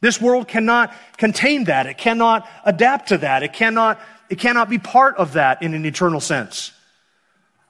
This 0.00 0.20
world 0.20 0.46
cannot 0.46 0.94
contain 1.16 1.64
that. 1.64 1.86
It 1.86 1.98
cannot 1.98 2.48
adapt 2.64 3.08
to 3.08 3.18
that. 3.18 3.42
It 3.42 3.54
cannot, 3.54 4.00
it 4.30 4.38
cannot 4.38 4.70
be 4.70 4.78
part 4.78 5.16
of 5.16 5.32
that 5.32 5.62
in 5.62 5.74
an 5.74 5.84
eternal 5.84 6.20
sense. 6.20 6.70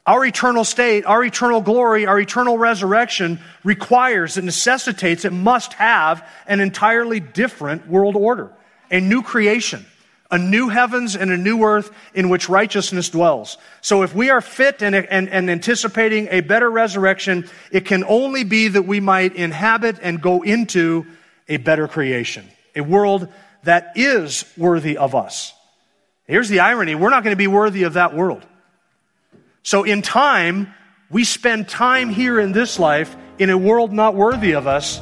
Our 0.05 0.27
eternal 0.27 0.64
state, 0.64 1.07
our 1.07 1.25
eternal 1.25 1.62
glory, 1.62 2.05
our 2.05 2.20
eternal 2.20 2.59
resurrection 2.59 3.41
requires, 3.64 4.37
it 4.37 4.45
necessitates, 4.45 5.25
it 5.25 5.33
must 5.33 5.73
have 5.73 6.29
an 6.47 6.61
entirely 6.61 7.20
different 7.20 7.89
world 7.89 8.16
order, 8.16 8.53
a 8.91 9.01
new 9.01 9.23
creation, 9.23 9.87
a 10.33 10.39
new 10.39 10.70
heavens 10.70 11.14
and 11.14 11.30
a 11.30 11.37
new 11.37 11.62
earth 11.62 11.93
in 12.14 12.30
which 12.30 12.49
righteousness 12.49 13.11
dwells. 13.11 13.59
So 13.83 14.03
if 14.03 14.14
we 14.14 14.30
are 14.30 14.41
fit 14.41 14.83
and, 14.83 14.97
and, 14.97 15.28
and 15.28 15.51
anticipating 15.51 16.26
a 16.30 16.41
better 16.41 16.70
resurrection, 16.70 17.49
it 17.70 17.85
can 17.85 18.03
only 18.03 18.43
be 18.43 18.68
that 18.68 18.83
we 18.83 18.99
might 18.99 19.37
inhabit 19.37 19.99
and 20.01 20.22
go 20.22 20.43
into 20.43 21.07
a 21.49 21.59
better 21.59 21.87
creation, 21.87 22.49
a 22.74 22.80
world 22.80 23.28
that 23.64 23.93
is 23.95 24.51
worthy 24.57 24.97
of 24.97 25.14
us. 25.14 25.53
Here's 26.26 26.49
the 26.49 26.61
irony 26.61 26.95
we're 26.95 27.11
not 27.11 27.24
going 27.24 27.35
to 27.35 27.37
be 27.37 27.47
worthy 27.47 27.83
of 27.83 27.93
that 27.93 28.14
world. 28.14 28.45
So 29.62 29.85
in 29.85 30.01
time, 30.01 30.72
we 31.11 31.24
spend 31.24 31.68
time 31.68 32.09
here 32.09 32.41
in 32.41 32.53
this 32.53 32.78
life 32.78 33.14
in 33.39 33.51
a 33.51 33.59
world 33.59 33.93
not 33.93 34.14
worthy 34.14 34.53
of 34.53 34.66
us. 34.66 34.99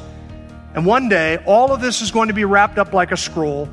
And 0.75 0.85
one 0.85 1.07
day, 1.07 1.37
all 1.45 1.71
of 1.71 1.79
this 1.79 2.01
is 2.01 2.11
going 2.11 2.27
to 2.27 2.33
be 2.33 2.43
wrapped 2.43 2.77
up 2.77 2.93
like 2.93 3.13
a 3.13 3.17
scroll. 3.17 3.69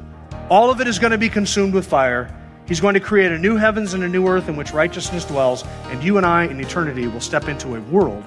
All 0.51 0.70
of 0.70 0.80
it 0.80 0.88
is 0.88 0.99
going 0.99 1.11
to 1.11 1.18
be 1.18 1.28
consumed 1.28 1.74
with 1.74 1.86
fire. 1.86 2.34
He's 2.66 2.80
going 2.80 2.94
to 2.94 3.01
create 3.01 3.32
a 3.32 3.38
new 3.38 3.57
heavens 3.57 3.92
and 3.92 4.03
a 4.03 4.09
new 4.09 4.26
earth 4.26 4.49
in 4.49 4.57
which 4.57 4.72
righteousness 4.72 5.26
dwells. 5.26 5.62
And 5.86 6.03
you 6.03 6.16
and 6.16 6.24
I 6.24 6.44
in 6.44 6.59
eternity 6.59 7.07
will 7.07 7.20
step 7.20 7.49
into 7.49 7.76
a 7.76 7.80
world 7.82 8.24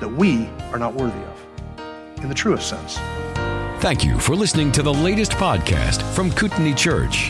that 0.00 0.08
we 0.08 0.48
are 0.72 0.78
not 0.78 0.94
worthy 0.94 1.20
of, 1.20 1.46
in 2.22 2.28
the 2.30 2.34
truest 2.34 2.68
sense. 2.68 2.98
Thank 3.82 4.02
you 4.02 4.18
for 4.18 4.34
listening 4.34 4.72
to 4.72 4.82
the 4.82 4.92
latest 4.92 5.32
podcast 5.32 6.02
from 6.14 6.32
Kootenai 6.32 6.72
Church. 6.72 7.28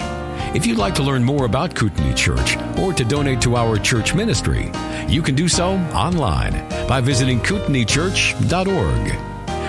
If 0.54 0.66
you'd 0.66 0.78
like 0.78 0.94
to 0.94 1.02
learn 1.02 1.24
more 1.24 1.44
about 1.44 1.74
Kootenai 1.74 2.14
Church 2.14 2.56
or 2.78 2.92
to 2.92 3.04
donate 3.04 3.40
to 3.42 3.56
our 3.56 3.76
church 3.76 4.14
ministry, 4.14 4.70
you 5.08 5.20
can 5.20 5.34
do 5.34 5.48
so 5.48 5.72
online 5.92 6.52
by 6.86 7.00
visiting 7.00 7.40
kootenaichurch.org. 7.40 9.27